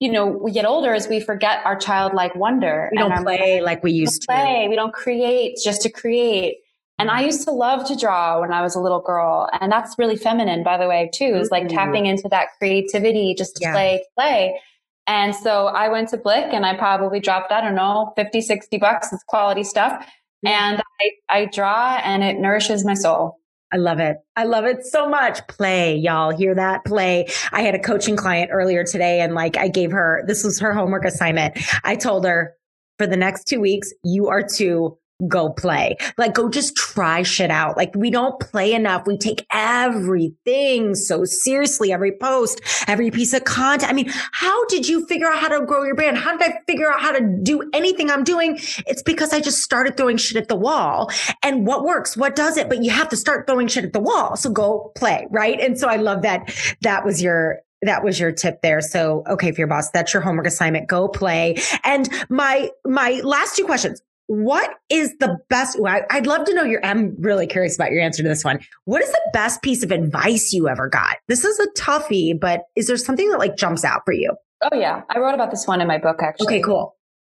you 0.00 0.10
know, 0.10 0.26
we 0.26 0.52
get 0.52 0.66
older 0.66 0.92
as 0.92 1.08
we 1.08 1.20
forget 1.20 1.60
our 1.64 1.76
childlike 1.76 2.34
wonder. 2.34 2.88
We 2.92 2.98
don't 2.98 3.22
play 3.22 3.60
like 3.60 3.82
we 3.82 3.92
used 3.92 4.22
to. 4.22 4.26
Play. 4.26 4.66
We 4.68 4.76
don't 4.76 4.92
create 4.92 5.58
just 5.62 5.82
to 5.82 5.90
create. 5.90 6.58
And 6.98 7.10
I 7.10 7.22
used 7.22 7.44
to 7.44 7.50
love 7.50 7.86
to 7.88 7.96
draw 7.96 8.40
when 8.40 8.52
I 8.52 8.62
was 8.62 8.76
a 8.76 8.80
little 8.80 9.00
girl. 9.00 9.48
And 9.60 9.70
that's 9.70 9.98
really 9.98 10.16
feminine, 10.16 10.62
by 10.62 10.78
the 10.78 10.86
way, 10.86 11.10
too, 11.12 11.34
is 11.36 11.50
like 11.50 11.64
mm-hmm. 11.64 11.76
tapping 11.76 12.06
into 12.06 12.28
that 12.30 12.48
creativity 12.58 13.34
just 13.36 13.56
to 13.56 13.64
yeah. 13.64 13.72
play, 13.72 14.04
play. 14.16 14.60
And 15.06 15.34
so 15.34 15.66
I 15.66 15.88
went 15.88 16.10
to 16.10 16.16
Blick 16.16 16.46
and 16.52 16.64
I 16.64 16.76
probably 16.76 17.20
dropped, 17.20 17.52
I 17.52 17.60
don't 17.60 17.74
know, 17.74 18.12
50, 18.16 18.40
60 18.40 18.78
bucks. 18.78 19.12
It's 19.12 19.24
quality 19.24 19.64
stuff. 19.64 20.06
And 20.44 20.80
I, 21.00 21.10
I 21.30 21.44
draw 21.46 22.00
and 22.02 22.22
it 22.22 22.38
nourishes 22.38 22.84
my 22.84 22.94
soul. 22.94 23.38
I 23.74 23.76
love 23.76 23.98
it. 23.98 24.18
I 24.36 24.44
love 24.44 24.66
it 24.66 24.86
so 24.86 25.08
much. 25.08 25.44
Play, 25.48 25.96
y'all 25.96 26.30
hear 26.30 26.54
that? 26.54 26.84
Play. 26.84 27.26
I 27.50 27.62
had 27.62 27.74
a 27.74 27.78
coaching 27.80 28.14
client 28.14 28.50
earlier 28.52 28.84
today 28.84 29.20
and 29.20 29.34
like 29.34 29.56
I 29.56 29.66
gave 29.66 29.90
her, 29.90 30.22
this 30.28 30.44
was 30.44 30.60
her 30.60 30.72
homework 30.72 31.04
assignment. 31.04 31.58
I 31.82 31.96
told 31.96 32.24
her 32.24 32.54
for 32.98 33.08
the 33.08 33.16
next 33.16 33.48
two 33.48 33.60
weeks, 33.60 33.92
you 34.04 34.28
are 34.28 34.44
to 34.54 34.96
go 35.28 35.50
play. 35.50 35.96
Like 36.18 36.34
go 36.34 36.48
just 36.48 36.76
try 36.76 37.22
shit 37.22 37.50
out. 37.50 37.76
Like 37.76 37.94
we 37.94 38.10
don't 38.10 38.38
play 38.40 38.72
enough. 38.72 39.06
We 39.06 39.16
take 39.16 39.46
everything 39.52 40.94
so 40.94 41.24
seriously, 41.24 41.92
every 41.92 42.12
post, 42.12 42.60
every 42.88 43.10
piece 43.10 43.32
of 43.32 43.44
content. 43.44 43.90
I 43.90 43.94
mean, 43.94 44.10
how 44.32 44.64
did 44.66 44.88
you 44.88 45.06
figure 45.06 45.26
out 45.26 45.38
how 45.38 45.48
to 45.48 45.64
grow 45.64 45.84
your 45.84 45.94
brand? 45.94 46.18
How 46.18 46.36
did 46.36 46.50
I 46.50 46.58
figure 46.66 46.90
out 46.90 47.00
how 47.00 47.12
to 47.12 47.38
do 47.42 47.68
anything 47.72 48.10
I'm 48.10 48.24
doing? 48.24 48.58
It's 48.86 49.02
because 49.02 49.32
I 49.32 49.40
just 49.40 49.62
started 49.62 49.96
throwing 49.96 50.16
shit 50.16 50.36
at 50.36 50.48
the 50.48 50.56
wall 50.56 51.10
and 51.42 51.66
what 51.66 51.84
works, 51.84 52.16
what 52.16 52.34
does 52.34 52.56
it? 52.56 52.68
But 52.68 52.82
you 52.82 52.90
have 52.90 53.08
to 53.10 53.16
start 53.16 53.46
throwing 53.46 53.68
shit 53.68 53.84
at 53.84 53.92
the 53.92 54.00
wall. 54.00 54.36
So 54.36 54.50
go 54.50 54.92
play. 54.96 55.26
Right. 55.30 55.60
And 55.60 55.78
so 55.78 55.88
I 55.88 55.96
love 55.96 56.22
that 56.22 56.52
that 56.82 57.04
was 57.04 57.22
your 57.22 57.60
that 57.82 58.02
was 58.02 58.18
your 58.18 58.32
tip 58.32 58.62
there. 58.62 58.80
So, 58.80 59.22
okay, 59.28 59.52
Fear 59.52 59.66
Boss, 59.66 59.90
that's 59.90 60.12
your 60.12 60.22
homework 60.22 60.46
assignment. 60.46 60.88
Go 60.88 61.06
play. 61.06 61.56
And 61.84 62.08
my, 62.28 62.70
my 62.86 63.20
last 63.22 63.56
two 63.56 63.64
questions. 63.64 64.00
What 64.26 64.70
is 64.88 65.14
the 65.20 65.38
best? 65.50 65.78
I'd 65.86 66.26
love 66.26 66.46
to 66.46 66.54
know 66.54 66.62
your, 66.64 66.84
I'm 66.84 67.14
really 67.20 67.46
curious 67.46 67.76
about 67.76 67.90
your 67.90 68.00
answer 68.00 68.22
to 68.22 68.28
this 68.28 68.44
one. 68.44 68.58
What 68.84 69.02
is 69.02 69.10
the 69.10 69.30
best 69.32 69.62
piece 69.62 69.82
of 69.82 69.90
advice 69.90 70.52
you 70.52 70.68
ever 70.68 70.88
got? 70.88 71.16
This 71.28 71.44
is 71.44 71.58
a 71.58 71.68
toughie, 71.78 72.38
but 72.38 72.62
is 72.74 72.86
there 72.86 72.96
something 72.96 73.30
that 73.30 73.38
like 73.38 73.56
jumps 73.56 73.84
out 73.84 74.02
for 74.06 74.12
you? 74.12 74.34
Oh 74.62 74.76
yeah. 74.76 75.02
I 75.10 75.18
wrote 75.18 75.34
about 75.34 75.50
this 75.50 75.66
one 75.66 75.80
in 75.80 75.88
my 75.88 75.98
book 75.98 76.22
actually. 76.22 76.46
Okay, 76.46 76.62
cool. 76.62 76.96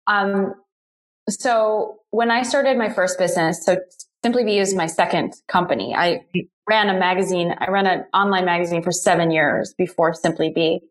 Um, 0.07 0.53
so 1.27 1.97
when 2.11 2.29
I 2.29 2.43
started 2.43 2.77
my 2.77 2.93
first 2.93 3.17
business, 3.17 3.65
so 3.65 3.77
Simply 4.23 4.43
Be 4.43 4.59
is 4.59 4.73
my 4.73 4.87
second 4.87 5.33
company. 5.47 5.95
I 5.95 6.25
ran 6.67 6.89
a 6.89 6.99
magazine. 6.99 7.53
I 7.59 7.69
ran 7.69 7.85
an 7.85 8.05
online 8.13 8.45
magazine 8.45 8.81
for 8.81 8.91
seven 8.91 9.31
years 9.31 9.73
before 9.77 10.13
Simply 10.13 10.51
Be. 10.53 10.81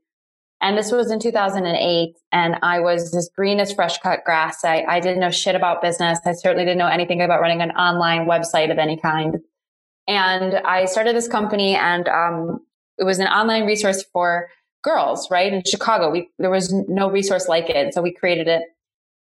And 0.65 0.79
this 0.79 0.91
was 0.91 1.11
in 1.11 1.19
2008. 1.21 2.17
And 2.33 2.57
I 2.63 2.81
was 2.81 3.15
as 3.15 3.29
green 3.37 3.61
as 3.61 3.71
fresh 3.75 3.99
cut 3.99 4.25
grass. 4.25 4.65
I, 4.65 4.83
I 4.89 4.99
didn't 4.99 5.21
know 5.21 5.31
shit 5.31 5.55
about 5.55 5.83
business. 5.83 6.19
I 6.25 6.33
certainly 6.33 6.65
didn't 6.65 6.79
know 6.79 6.87
anything 6.87 7.21
about 7.21 7.43
running 7.43 7.61
an 7.61 7.73
online 7.73 8.27
website 8.27 8.73
of 8.73 8.79
any 8.79 8.97
kind. 8.97 9.41
And 10.09 10.55
I 10.55 10.87
started 10.87 11.15
this 11.15 11.29
company 11.29 11.77
and, 11.77 12.09
um, 12.09 12.61
it 12.97 13.05
was 13.05 13.19
an 13.19 13.27
online 13.27 13.67
resource 13.67 14.05
for 14.11 14.49
girls, 14.83 15.31
right? 15.31 15.53
In 15.53 15.63
Chicago, 15.67 16.11
we, 16.11 16.31
there 16.39 16.51
was 16.51 16.73
no 16.89 17.11
resource 17.11 17.47
like 17.47 17.69
it. 17.69 17.93
So 17.93 18.01
we 18.01 18.15
created 18.15 18.49
it. 18.49 18.63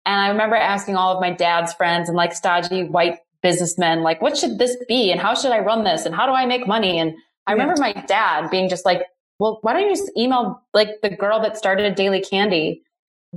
And 0.07 0.20
I 0.20 0.28
remember 0.28 0.55
asking 0.55 0.95
all 0.95 1.12
of 1.12 1.20
my 1.20 1.32
dad's 1.32 1.74
friends 1.74 2.09
and 2.09 2.16
like 2.16 2.34
stodgy 2.34 2.84
white 2.84 3.18
businessmen, 3.43 4.03
like, 4.03 4.22
what 4.22 4.36
should 4.36 4.59
this 4.59 4.76
be? 4.86 5.11
And 5.11 5.20
how 5.20 5.34
should 5.34 5.51
I 5.51 5.59
run 5.59 5.82
this? 5.82 6.07
And 6.07 6.14
how 6.14 6.26
do 6.26 6.32
I 6.32 6.47
make 6.47 6.68
money? 6.68 7.01
And 7.01 7.14
I 7.49 7.53
remember 7.53 7.74
my 7.78 7.93
dad 7.93 8.49
being 8.49 8.68
just 8.68 8.84
like, 8.84 9.03
well, 9.43 9.59
why 9.62 9.72
don't 9.72 9.82
you 9.82 9.88
just 9.88 10.09
email 10.16 10.62
like 10.72 11.01
the 11.03 11.11
girl 11.11 11.40
that 11.40 11.57
started 11.57 11.97
Daily 11.97 12.20
Candy? 12.20 12.80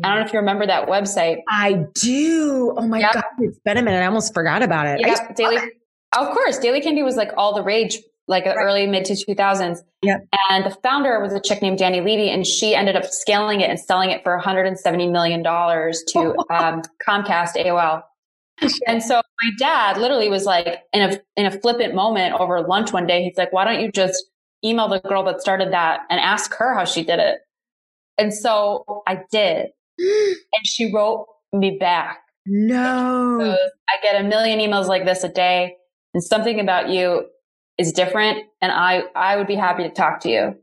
I 0.03 0.09
don't 0.09 0.19
know 0.19 0.25
if 0.27 0.33
you 0.33 0.37
remember 0.37 0.67
that 0.67 0.87
website. 0.87 1.37
I 1.49 1.83
do. 1.95 2.75
Oh 2.77 2.87
my 2.87 2.99
yep. 2.99 3.13
God. 3.15 3.23
It's 3.39 3.57
been 3.65 3.77
a 3.77 3.81
minute. 3.81 4.03
I 4.03 4.05
almost 4.05 4.31
forgot 4.31 4.61
about 4.61 4.85
it. 4.85 4.99
Yeah. 4.99 5.33
Daily. 5.33 5.57
Of 6.15 6.27
course. 6.27 6.59
Daily 6.59 6.79
Candy 6.79 7.01
was 7.01 7.15
like 7.15 7.31
all 7.37 7.55
the 7.55 7.63
rage 7.63 7.97
like 8.27 8.45
right. 8.45 8.55
early 8.55 8.85
mid 8.85 9.05
to 9.05 9.13
2000s. 9.13 9.79
Yep. 10.03 10.27
And 10.51 10.63
the 10.63 10.77
founder 10.83 11.19
was 11.21 11.33
a 11.33 11.39
chick 11.39 11.63
named 11.63 11.79
Dany 11.79 12.05
Levy, 12.05 12.29
and 12.29 12.45
she 12.45 12.75
ended 12.75 12.95
up 12.95 13.05
scaling 13.05 13.61
it 13.61 13.71
and 13.71 13.79
selling 13.79 14.11
it 14.11 14.21
for 14.21 14.39
$170 14.39 15.11
million 15.11 15.43
to 15.43 16.35
um, 16.53 16.83
Comcast 17.03 17.55
AOL. 17.55 18.03
And 18.85 19.01
so 19.01 19.15
my 19.15 19.51
dad 19.57 19.97
literally 19.97 20.29
was 20.29 20.45
like 20.45 20.83
in 20.93 21.01
a 21.01 21.19
in 21.35 21.47
a 21.47 21.51
flippant 21.59 21.95
moment 21.95 22.35
over 22.39 22.61
lunch 22.61 22.93
one 22.93 23.07
day, 23.07 23.23
he's 23.23 23.37
like, 23.37 23.51
Why 23.51 23.65
don't 23.65 23.81
you 23.81 23.91
just 23.91 24.23
email 24.63 24.87
the 24.87 24.99
girl 24.99 25.23
that 25.25 25.41
started 25.41 25.71
that 25.73 26.01
and 26.09 26.19
ask 26.19 26.53
her 26.55 26.73
how 26.73 26.85
she 26.85 27.03
did 27.03 27.19
it? 27.19 27.39
And 28.17 28.33
so 28.33 29.03
I 29.07 29.21
did. 29.31 29.67
and 29.99 30.65
she 30.65 30.91
wrote 30.93 31.27
me 31.53 31.77
back. 31.79 32.19
No. 32.45 33.37
Goes, 33.39 33.57
I 33.89 34.01
get 34.03 34.21
a 34.21 34.23
million 34.23 34.59
emails 34.59 34.87
like 34.87 35.05
this 35.05 35.23
a 35.23 35.29
day, 35.29 35.75
and 36.13 36.23
something 36.23 36.59
about 36.59 36.89
you 36.89 37.25
is 37.77 37.91
different, 37.91 38.43
and 38.61 38.71
I, 38.71 39.03
I 39.15 39.35
would 39.35 39.47
be 39.47 39.55
happy 39.55 39.83
to 39.83 39.89
talk 39.89 40.19
to 40.21 40.29
you. 40.29 40.55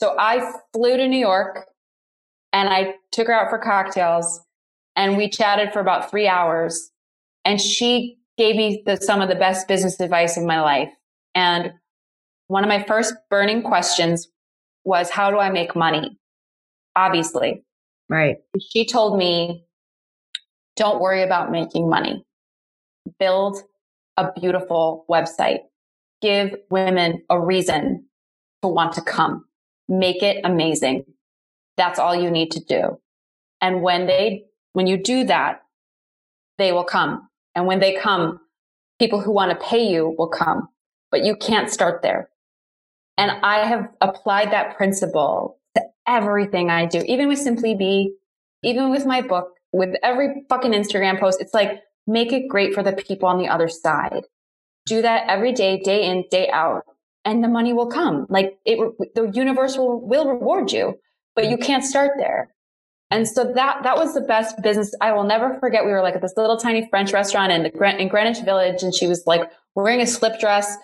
So 0.00 0.16
I 0.18 0.52
flew 0.72 0.96
to 0.96 1.06
New 1.06 1.18
York 1.18 1.66
and 2.52 2.68
I 2.68 2.94
took 3.12 3.26
her 3.26 3.34
out 3.34 3.50
for 3.50 3.58
cocktails 3.58 4.40
and 4.96 5.16
we 5.16 5.28
chatted 5.28 5.72
for 5.72 5.80
about 5.80 6.10
three 6.10 6.26
hours. 6.26 6.90
And 7.44 7.60
she 7.60 8.18
gave 8.38 8.56
me 8.56 8.82
the, 8.86 8.96
some 8.96 9.20
of 9.20 9.28
the 9.28 9.34
best 9.34 9.68
business 9.68 10.00
advice 10.00 10.38
of 10.38 10.44
my 10.44 10.60
life. 10.62 10.90
And 11.34 11.72
one 12.50 12.64
of 12.64 12.68
my 12.68 12.82
first 12.82 13.14
burning 13.30 13.62
questions 13.62 14.26
was, 14.84 15.08
How 15.08 15.30
do 15.30 15.38
I 15.38 15.50
make 15.50 15.76
money? 15.76 16.18
Obviously. 16.96 17.62
Right. 18.08 18.38
She 18.72 18.84
told 18.84 19.16
me, 19.16 19.64
Don't 20.74 21.00
worry 21.00 21.22
about 21.22 21.52
making 21.52 21.88
money. 21.88 22.24
Build 23.20 23.58
a 24.16 24.32
beautiful 24.32 25.04
website. 25.08 25.60
Give 26.20 26.56
women 26.70 27.22
a 27.30 27.40
reason 27.40 28.06
to 28.62 28.68
want 28.68 28.94
to 28.94 29.00
come. 29.00 29.44
Make 29.88 30.20
it 30.24 30.40
amazing. 30.44 31.04
That's 31.76 32.00
all 32.00 32.16
you 32.16 32.32
need 32.32 32.50
to 32.50 32.60
do. 32.60 32.98
And 33.60 33.80
when 33.80 34.06
they, 34.06 34.46
when 34.72 34.88
you 34.88 35.00
do 35.00 35.22
that, 35.24 35.62
they 36.58 36.72
will 36.72 36.84
come. 36.84 37.28
And 37.54 37.66
when 37.66 37.78
they 37.78 37.94
come, 37.94 38.40
people 38.98 39.20
who 39.20 39.30
want 39.30 39.52
to 39.52 39.66
pay 39.66 39.88
you 39.88 40.16
will 40.18 40.28
come, 40.28 40.68
but 41.12 41.24
you 41.24 41.36
can't 41.36 41.70
start 41.70 42.02
there. 42.02 42.28
And 43.20 43.32
I 43.42 43.66
have 43.66 43.86
applied 44.00 44.50
that 44.52 44.78
principle 44.78 45.58
to 45.76 45.82
everything 46.06 46.70
I 46.70 46.86
do, 46.86 47.02
even 47.06 47.28
with 47.28 47.38
Simply 47.38 47.74
Be, 47.74 48.14
even 48.62 48.90
with 48.90 49.04
my 49.04 49.20
book, 49.20 49.50
with 49.72 49.94
every 50.02 50.46
fucking 50.48 50.72
Instagram 50.72 51.20
post. 51.20 51.38
It's 51.38 51.52
like, 51.52 51.82
make 52.06 52.32
it 52.32 52.48
great 52.48 52.72
for 52.72 52.82
the 52.82 52.94
people 52.94 53.28
on 53.28 53.36
the 53.36 53.48
other 53.48 53.68
side. 53.68 54.22
Do 54.86 55.02
that 55.02 55.28
every 55.28 55.52
day, 55.52 55.82
day 55.82 56.06
in, 56.06 56.24
day 56.30 56.48
out, 56.48 56.84
and 57.26 57.44
the 57.44 57.48
money 57.48 57.74
will 57.74 57.88
come. 57.88 58.26
Like 58.30 58.58
it, 58.64 58.78
the 59.14 59.30
universe 59.34 59.76
will, 59.76 60.00
will 60.00 60.26
reward 60.26 60.72
you, 60.72 60.94
but 61.36 61.46
you 61.46 61.58
can't 61.58 61.84
start 61.84 62.12
there. 62.16 62.54
And 63.10 63.28
so 63.28 63.52
that, 63.52 63.82
that 63.82 63.98
was 63.98 64.14
the 64.14 64.22
best 64.22 64.62
business. 64.62 64.94
I 65.02 65.12
will 65.12 65.24
never 65.24 65.58
forget. 65.60 65.84
We 65.84 65.90
were 65.90 66.00
like 66.00 66.14
at 66.14 66.22
this 66.22 66.38
little 66.38 66.56
tiny 66.56 66.88
French 66.88 67.12
restaurant 67.12 67.52
in 67.52 67.64
the, 67.64 68.00
in 68.00 68.08
Greenwich 68.08 68.40
Village. 68.46 68.82
And 68.82 68.94
she 68.94 69.06
was 69.06 69.24
like 69.26 69.42
wearing 69.74 70.00
a 70.00 70.06
slip 70.06 70.40
dress 70.40 70.74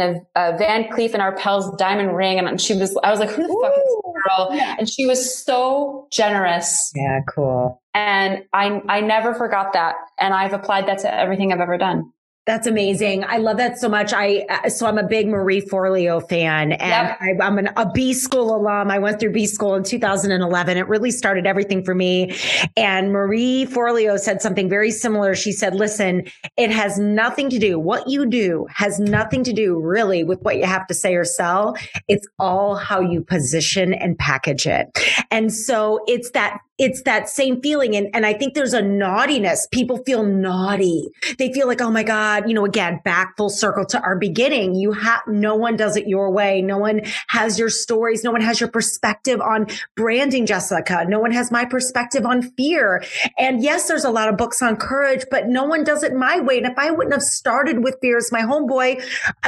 and 0.00 0.20
a, 0.34 0.54
a 0.54 0.58
Van 0.58 0.84
Cleef 0.84 1.14
and 1.14 1.22
Arpels 1.22 1.76
diamond 1.78 2.16
ring. 2.16 2.38
And 2.38 2.60
she 2.60 2.74
was, 2.74 2.96
I 3.02 3.10
was 3.10 3.20
like, 3.20 3.30
who 3.30 3.46
the 3.46 3.52
Ooh. 3.52 3.62
fuck 3.62 3.72
is 3.72 3.84
this 3.84 4.22
girl? 4.24 4.76
And 4.78 4.88
she 4.88 5.06
was 5.06 5.44
so 5.44 6.06
generous. 6.10 6.92
Yeah, 6.94 7.20
cool. 7.28 7.82
And 7.94 8.44
I, 8.52 8.82
I 8.88 9.00
never 9.00 9.34
forgot 9.34 9.72
that. 9.72 9.96
And 10.18 10.34
I've 10.34 10.52
applied 10.52 10.86
that 10.88 10.98
to 11.00 11.14
everything 11.14 11.52
I've 11.52 11.60
ever 11.60 11.78
done. 11.78 12.12
That's 12.46 12.68
amazing. 12.68 13.24
I 13.24 13.38
love 13.38 13.56
that 13.56 13.76
so 13.76 13.88
much. 13.88 14.12
I 14.12 14.46
uh, 14.48 14.68
so 14.68 14.86
I'm 14.86 14.98
a 14.98 15.02
big 15.02 15.26
Marie 15.26 15.60
Forleo 15.60 16.26
fan, 16.28 16.70
and 16.70 16.80
yep. 16.80 17.18
I, 17.20 17.44
am 17.44 17.58
an, 17.58 17.70
a 17.76 17.90
B 17.90 18.14
school 18.14 18.54
alum. 18.54 18.88
I 18.88 19.00
went 19.00 19.18
through 19.18 19.32
B 19.32 19.46
school 19.46 19.74
in 19.74 19.82
2011. 19.82 20.76
It 20.76 20.86
really 20.86 21.10
started 21.10 21.44
everything 21.44 21.84
for 21.84 21.92
me. 21.92 22.36
And 22.76 23.10
Marie 23.10 23.66
Forleo 23.66 24.16
said 24.16 24.40
something 24.40 24.68
very 24.68 24.92
similar. 24.92 25.34
She 25.34 25.50
said, 25.50 25.74
"Listen, 25.74 26.24
it 26.56 26.70
has 26.70 27.00
nothing 27.00 27.50
to 27.50 27.58
do. 27.58 27.80
What 27.80 28.08
you 28.08 28.24
do 28.24 28.68
has 28.72 29.00
nothing 29.00 29.42
to 29.42 29.52
do 29.52 29.80
really 29.80 30.22
with 30.22 30.40
what 30.42 30.56
you 30.56 30.66
have 30.66 30.86
to 30.86 30.94
say 30.94 31.16
or 31.16 31.24
sell. 31.24 31.76
It's 32.06 32.28
all 32.38 32.76
how 32.76 33.00
you 33.00 33.24
position 33.24 33.92
and 33.92 34.16
package 34.16 34.68
it. 34.68 34.86
And 35.32 35.52
so 35.52 35.98
it's 36.06 36.30
that 36.30 36.60
it's 36.78 37.02
that 37.02 37.28
same 37.28 37.60
feeling. 37.62 37.96
And, 37.96 38.08
and 38.14 38.26
I 38.26 38.34
think 38.34 38.54
there's 38.54 38.74
a 38.74 38.82
naughtiness. 38.82 39.66
People 39.70 39.98
feel 40.04 40.22
naughty. 40.22 41.08
They 41.38 41.52
feel 41.52 41.66
like, 41.66 41.80
oh 41.80 41.90
my 41.90 42.02
God, 42.02 42.48
you 42.48 42.54
know, 42.54 42.64
again, 42.64 43.00
back 43.04 43.36
full 43.36 43.48
circle 43.48 43.86
to 43.86 44.00
our 44.02 44.16
beginning. 44.16 44.74
You 44.74 44.92
have, 44.92 45.22
no 45.26 45.54
one 45.54 45.76
does 45.76 45.96
it 45.96 46.06
your 46.06 46.30
way. 46.30 46.60
No 46.60 46.78
one 46.78 47.00
has 47.28 47.58
your 47.58 47.70
stories. 47.70 48.22
No 48.22 48.30
one 48.30 48.42
has 48.42 48.60
your 48.60 48.68
perspective 48.68 49.40
on 49.40 49.66
branding, 49.94 50.44
Jessica. 50.44 51.04
No 51.08 51.18
one 51.18 51.30
has 51.30 51.50
my 51.50 51.64
perspective 51.64 52.26
on 52.26 52.42
fear. 52.42 53.02
And 53.38 53.62
yes, 53.62 53.88
there's 53.88 54.04
a 54.04 54.10
lot 54.10 54.28
of 54.28 54.36
books 54.36 54.62
on 54.62 54.76
courage, 54.76 55.24
but 55.30 55.46
no 55.46 55.64
one 55.64 55.82
does 55.84 56.02
it 56.02 56.14
my 56.14 56.40
way. 56.40 56.58
And 56.58 56.66
if 56.66 56.78
I 56.78 56.90
wouldn't 56.90 57.14
have 57.14 57.22
started 57.22 57.82
with 57.82 57.96
fear 58.00 58.18
as 58.18 58.30
my 58.30 58.42
homeboy, 58.42 59.02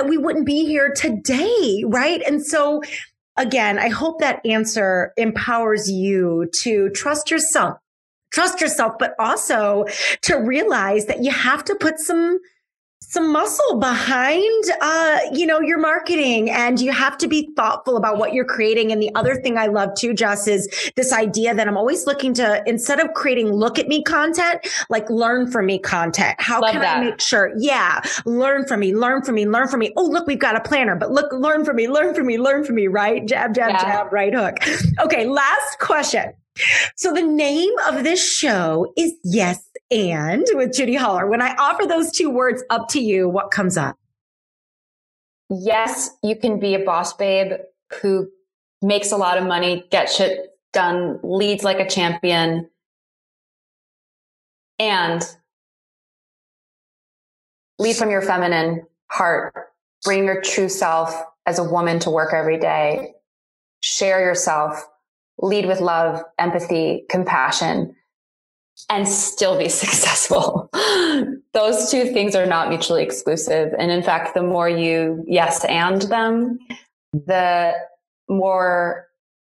we 0.09 0.17
wouldn't 0.17 0.47
be 0.47 0.65
here 0.65 0.93
today. 0.95 1.85
Right. 1.87 2.23
And 2.23 2.45
so 2.45 2.83
again, 3.39 3.79
I 3.79 3.89
hope 3.89 4.19
that 4.21 4.45
answer 4.45 5.13
empowers 5.17 5.91
you 5.91 6.51
to 6.63 6.91
trust 6.91 7.31
yourself, 7.31 7.79
trust 8.33 8.61
yourself, 8.61 8.95
but 8.99 9.15
also 9.19 9.87
to 10.23 10.37
realize 10.37 11.07
that 11.07 11.23
you 11.23 11.31
have 11.31 11.65
to 11.65 11.75
put 11.75 11.99
some 11.99 12.41
some 13.09 13.33
muscle 13.33 13.79
behind 13.79 14.65
uh, 14.83 15.21
you 15.33 15.47
know 15.47 15.61
your 15.61 15.79
marketing. 15.79 16.51
And 16.51 16.79
you 16.79 16.93
have 16.93 17.17
to 17.19 17.27
be 17.27 17.51
thoughtful 17.57 17.97
about 17.97 18.19
what 18.19 18.35
you're 18.35 18.45
creating. 18.45 18.93
And 18.93 19.03
the 19.03 19.11
other 19.15 19.37
thing 19.37 19.57
i 19.57 19.67
love 19.67 19.95
too 19.97 20.13
jess 20.13 20.47
is 20.47 20.69
this 20.97 21.13
idea 21.13 21.55
that 21.55 21.67
i'm 21.67 21.77
always 21.77 22.07
looking 22.07 22.35
to 22.35 22.63
instead 22.67 23.01
of 23.01 23.13
creating 23.15 23.51
look 23.51 23.79
at 23.79 23.89
me 23.89 24.03
content 24.03 24.67
like 24.91 25.09
learn 25.09 25.51
from 25.51 25.67
me 25.67 25.79
content. 25.79 26.37
How 26.39 26.61
love 26.61 26.73
can 26.73 26.83
that. 26.83 26.99
i 26.99 27.05
make 27.05 27.21
sure 27.21 27.53
yeah 27.57 28.01
learn 28.27 28.67
from 28.67 28.81
me 28.81 28.95
learn 28.95 29.23
from 29.23 29.37
me 29.37 29.47
learn 29.47 29.69
from 29.69 29.81
me. 29.81 29.93
Oh 29.97 30.05
look 30.05 30.27
we've 30.27 30.39
got 30.39 30.57
a 30.57 30.61
planner 30.61 30.95
but 30.95 31.11
look 31.11 31.33
learn 31.33 31.65
from 31.65 31.77
me 31.77 31.89
learn 31.89 32.15
from 32.15 32.27
me 32.27 32.39
learn 32.39 32.65
from 32.65 32.75
me 32.75 32.89
right? 32.89 33.27
Jab 33.27 33.55
jab 33.55 33.71
yeah. 33.71 33.83
jab 33.83 34.13
right 34.13 34.35
hook. 34.35 34.57
Okay 35.01 35.27
last 35.27 35.79
question. 35.79 36.33
So 36.97 37.13
the 37.13 37.23
name 37.23 37.73
of 37.87 38.03
this 38.05 38.21
show 38.21 38.93
is 38.97 39.15
Yes 39.23 39.68
and 39.91 40.47
with 40.53 40.75
Judy 40.75 40.95
Holler. 40.95 41.27
When 41.27 41.43
I 41.43 41.55
offer 41.57 41.87
those 41.87 42.11
two 42.13 42.31
words 42.31 42.63
up 42.71 42.89
to 42.91 43.01
you, 43.01 43.29
what 43.29 43.51
comes 43.51 43.77
up? 43.77 43.97
Yes, 45.51 46.11
you 46.23 46.37
can 46.37 46.61
be 46.61 46.75
a 46.75 46.85
boss 46.85 47.15
babe 47.15 47.53
who 48.03 48.29
makes 48.83 49.13
a 49.13 49.17
lot 49.17 49.39
of 49.39 49.45
money, 49.45 49.87
gets 49.91 50.17
shit 50.17 50.51
done, 50.73 51.19
leads 51.23 51.65
like 51.65 51.81
a 51.81 51.89
champion, 51.89 52.69
and 54.79 55.23
lead 57.79 57.97
from 57.97 58.11
your 58.11 58.23
feminine 58.23 58.87
heart. 59.11 59.55
Bring 60.05 60.25
your 60.25 60.43
true 60.43 60.69
self 60.69 61.15
as 61.47 61.59
a 61.59 61.65
woman 61.65 61.99
to 62.01 62.11
work 62.11 62.35
every 62.35 62.59
day. 62.59 63.15
Share 63.81 64.21
yourself 64.21 64.87
lead 65.41 65.67
with 65.67 65.81
love, 65.81 66.23
empathy, 66.39 67.05
compassion, 67.09 67.95
and 68.89 69.07
still 69.09 69.59
be 69.59 69.69
successful. 69.69 70.71
Those 71.53 71.91
two 71.91 72.13
things 72.13 72.35
are 72.35 72.47
not 72.47 72.69
mutually 72.69 73.03
exclusive. 73.03 73.73
And 73.79 73.91
in 73.91 74.03
fact, 74.03 74.35
the 74.35 74.43
more 74.43 74.69
you 74.69 75.25
yes 75.27 75.65
and 75.65 76.03
them, 76.03 76.59
the 77.13 77.75
more 78.29 79.07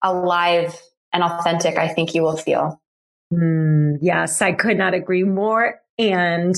alive 0.04 0.82
and 1.14 1.24
authentic 1.24 1.78
I 1.78 1.88
think 1.88 2.16
you 2.16 2.24
will 2.24 2.38
feel. 2.38 2.82
Mm, 3.34 3.98
yes, 4.02 4.42
I 4.42 4.54
could 4.54 4.78
not 4.78 4.94
agree 4.94 5.24
more. 5.24 5.80
And 5.98 6.56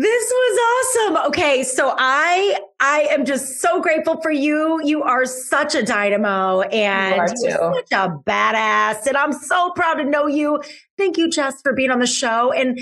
this 0.00 0.30
was 0.30 0.58
awesome. 0.70 1.26
Okay, 1.26 1.64
so 1.64 1.92
I 1.98 2.56
I 2.78 3.08
am 3.10 3.24
just 3.24 3.60
so 3.60 3.82
grateful 3.82 4.20
for 4.20 4.30
you. 4.30 4.80
You 4.84 5.02
are 5.02 5.26
such 5.26 5.74
a 5.74 5.82
dynamo 5.82 6.60
and 6.60 7.16
you 7.42 7.50
are 7.50 7.74
such 7.74 7.90
a 7.90 8.08
badass. 8.24 9.08
And 9.08 9.16
I'm 9.16 9.32
so 9.32 9.72
proud 9.72 9.94
to 9.94 10.04
know 10.04 10.28
you. 10.28 10.62
Thank 10.96 11.18
you, 11.18 11.28
Jess, 11.28 11.60
for 11.62 11.72
being 11.72 11.90
on 11.90 11.98
the 11.98 12.06
show. 12.06 12.52
And 12.52 12.78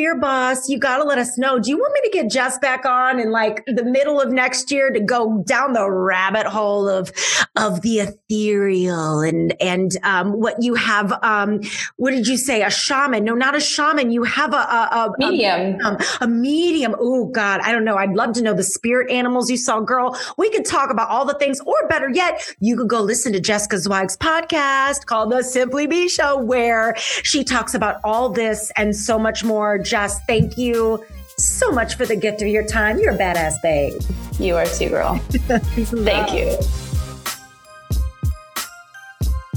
Fear 0.00 0.16
Boss, 0.16 0.66
you 0.70 0.78
got 0.78 0.96
to 0.96 1.04
let 1.04 1.18
us 1.18 1.36
know. 1.36 1.58
Do 1.58 1.68
you 1.68 1.76
want 1.76 1.92
me 1.92 2.00
to 2.04 2.10
get 2.10 2.30
Jess 2.30 2.56
back 2.56 2.86
on 2.86 3.20
in 3.20 3.30
like 3.30 3.62
the 3.66 3.84
middle 3.84 4.18
of 4.18 4.32
next 4.32 4.70
year 4.70 4.90
to 4.90 4.98
go 4.98 5.44
down 5.46 5.74
the 5.74 5.90
rabbit 5.90 6.46
hole 6.46 6.88
of 6.88 7.12
of 7.56 7.82
the 7.82 7.98
ethereal 7.98 9.20
and 9.20 9.54
and 9.60 9.98
um, 10.02 10.32
what 10.40 10.62
you 10.62 10.74
have? 10.74 11.12
Um, 11.22 11.60
what 11.98 12.12
did 12.12 12.26
you 12.26 12.38
say? 12.38 12.62
A 12.62 12.70
shaman? 12.70 13.24
No, 13.24 13.34
not 13.34 13.54
a 13.54 13.60
shaman. 13.60 14.10
You 14.10 14.22
have 14.22 14.54
a 14.54 14.56
a, 14.56 14.88
a 14.90 15.14
medium. 15.18 15.78
A, 15.84 16.02
a 16.22 16.26
medium. 16.26 16.96
Oh 16.98 17.26
God, 17.26 17.60
I 17.62 17.70
don't 17.70 17.84
know. 17.84 17.96
I'd 17.96 18.14
love 18.14 18.32
to 18.36 18.42
know 18.42 18.54
the 18.54 18.64
spirit 18.64 19.10
animals 19.10 19.50
you 19.50 19.58
saw, 19.58 19.80
girl. 19.80 20.18
We 20.38 20.48
could 20.48 20.64
talk 20.64 20.88
about 20.88 21.10
all 21.10 21.26
the 21.26 21.34
things, 21.34 21.60
or 21.66 21.76
better 21.88 22.08
yet, 22.08 22.54
you 22.60 22.74
could 22.74 22.88
go 22.88 23.02
listen 23.02 23.34
to 23.34 23.40
Jessica 23.40 23.76
Zweig's 23.76 24.16
podcast 24.16 25.04
called 25.04 25.30
The 25.30 25.42
Simply 25.42 25.86
Be 25.86 26.08
Show, 26.08 26.38
where 26.38 26.94
she 26.96 27.44
talks 27.44 27.74
about 27.74 28.00
all 28.02 28.30
this 28.30 28.72
and 28.76 28.96
so 28.96 29.18
much 29.18 29.44
more. 29.44 29.76
Jess, 29.90 30.20
thank 30.28 30.56
you 30.56 31.04
so 31.36 31.72
much 31.72 31.96
for 31.96 32.06
the 32.06 32.14
gift 32.14 32.42
of 32.42 32.48
your 32.48 32.64
time. 32.64 33.00
You're 33.00 33.14
a 33.14 33.18
badass 33.18 33.54
babe. 33.60 34.00
You 34.38 34.54
are 34.54 34.66
too, 34.66 34.88
girl. 34.88 35.16
Thank 35.18 36.32
you. 36.32 36.56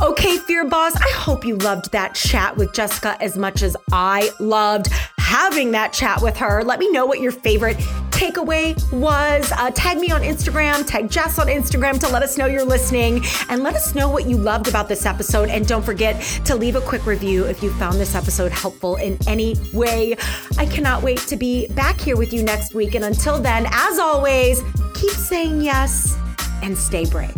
Okay, 0.02 0.38
Fear 0.40 0.66
Boss, 0.70 0.96
I 0.96 1.12
hope 1.12 1.46
you 1.46 1.56
loved 1.58 1.92
that 1.92 2.16
chat 2.16 2.58
with 2.58 2.74
Jessica 2.74 3.16
as 3.22 3.38
much 3.38 3.62
as 3.62 3.78
I 3.92 4.32
loved 4.40 4.88
having 5.24 5.72
that 5.72 5.94
chat 5.94 6.22
with 6.22 6.36
her. 6.38 6.64
Let 6.64 6.80
me 6.80 6.92
know 6.92 7.06
what 7.06 7.22
your 7.22 7.32
favorite 7.32 7.78
takeaway 8.12 8.76
was. 8.92 9.52
Uh, 9.54 9.72
tag 9.72 9.98
me 9.98 10.12
on 10.12 10.22
Instagram, 10.22 10.86
tag 10.86 11.10
Jess 11.10 11.40
on 11.40 11.48
Instagram 11.48 11.98
to 12.02 12.10
let 12.10 12.22
us 12.24 12.38
know 12.38 12.46
you're 12.46 12.66
listening, 12.66 13.24
and 13.50 13.64
let 13.64 13.74
us 13.74 13.96
know 13.96 14.10
what 14.10 14.28
you 14.28 14.38
loved 14.38 14.68
about 14.68 14.90
this 14.90 15.06
episode. 15.06 15.50
And 15.50 15.66
don't 15.66 15.84
forget 15.84 16.22
to 16.46 16.56
leave 16.56 16.76
a 16.76 16.82
quick 16.82 17.06
review 17.06 17.46
if 17.46 17.64
you 17.64 17.72
found 17.76 18.00
this 18.00 18.16
episode 18.16 18.52
helpful 18.52 18.98
in 18.98 19.18
any 19.26 19.56
way. 19.74 20.16
I 20.58 20.66
cannot 20.66 21.02
wait 21.02 21.20
to 21.20 21.38
be 21.38 21.68
back 21.68 22.00
here 22.00 22.18
with 22.18 22.34
you 22.34 22.44
next 22.44 22.76
week. 22.76 22.94
And 22.94 23.06
until 23.06 23.40
then, 23.40 23.66
as 23.72 24.00
always, 24.00 24.62
keep 24.94 25.12
saying 25.12 25.62
yes 25.62 26.18
and 26.62 26.78
stay 26.78 27.06
brave. 27.06 27.34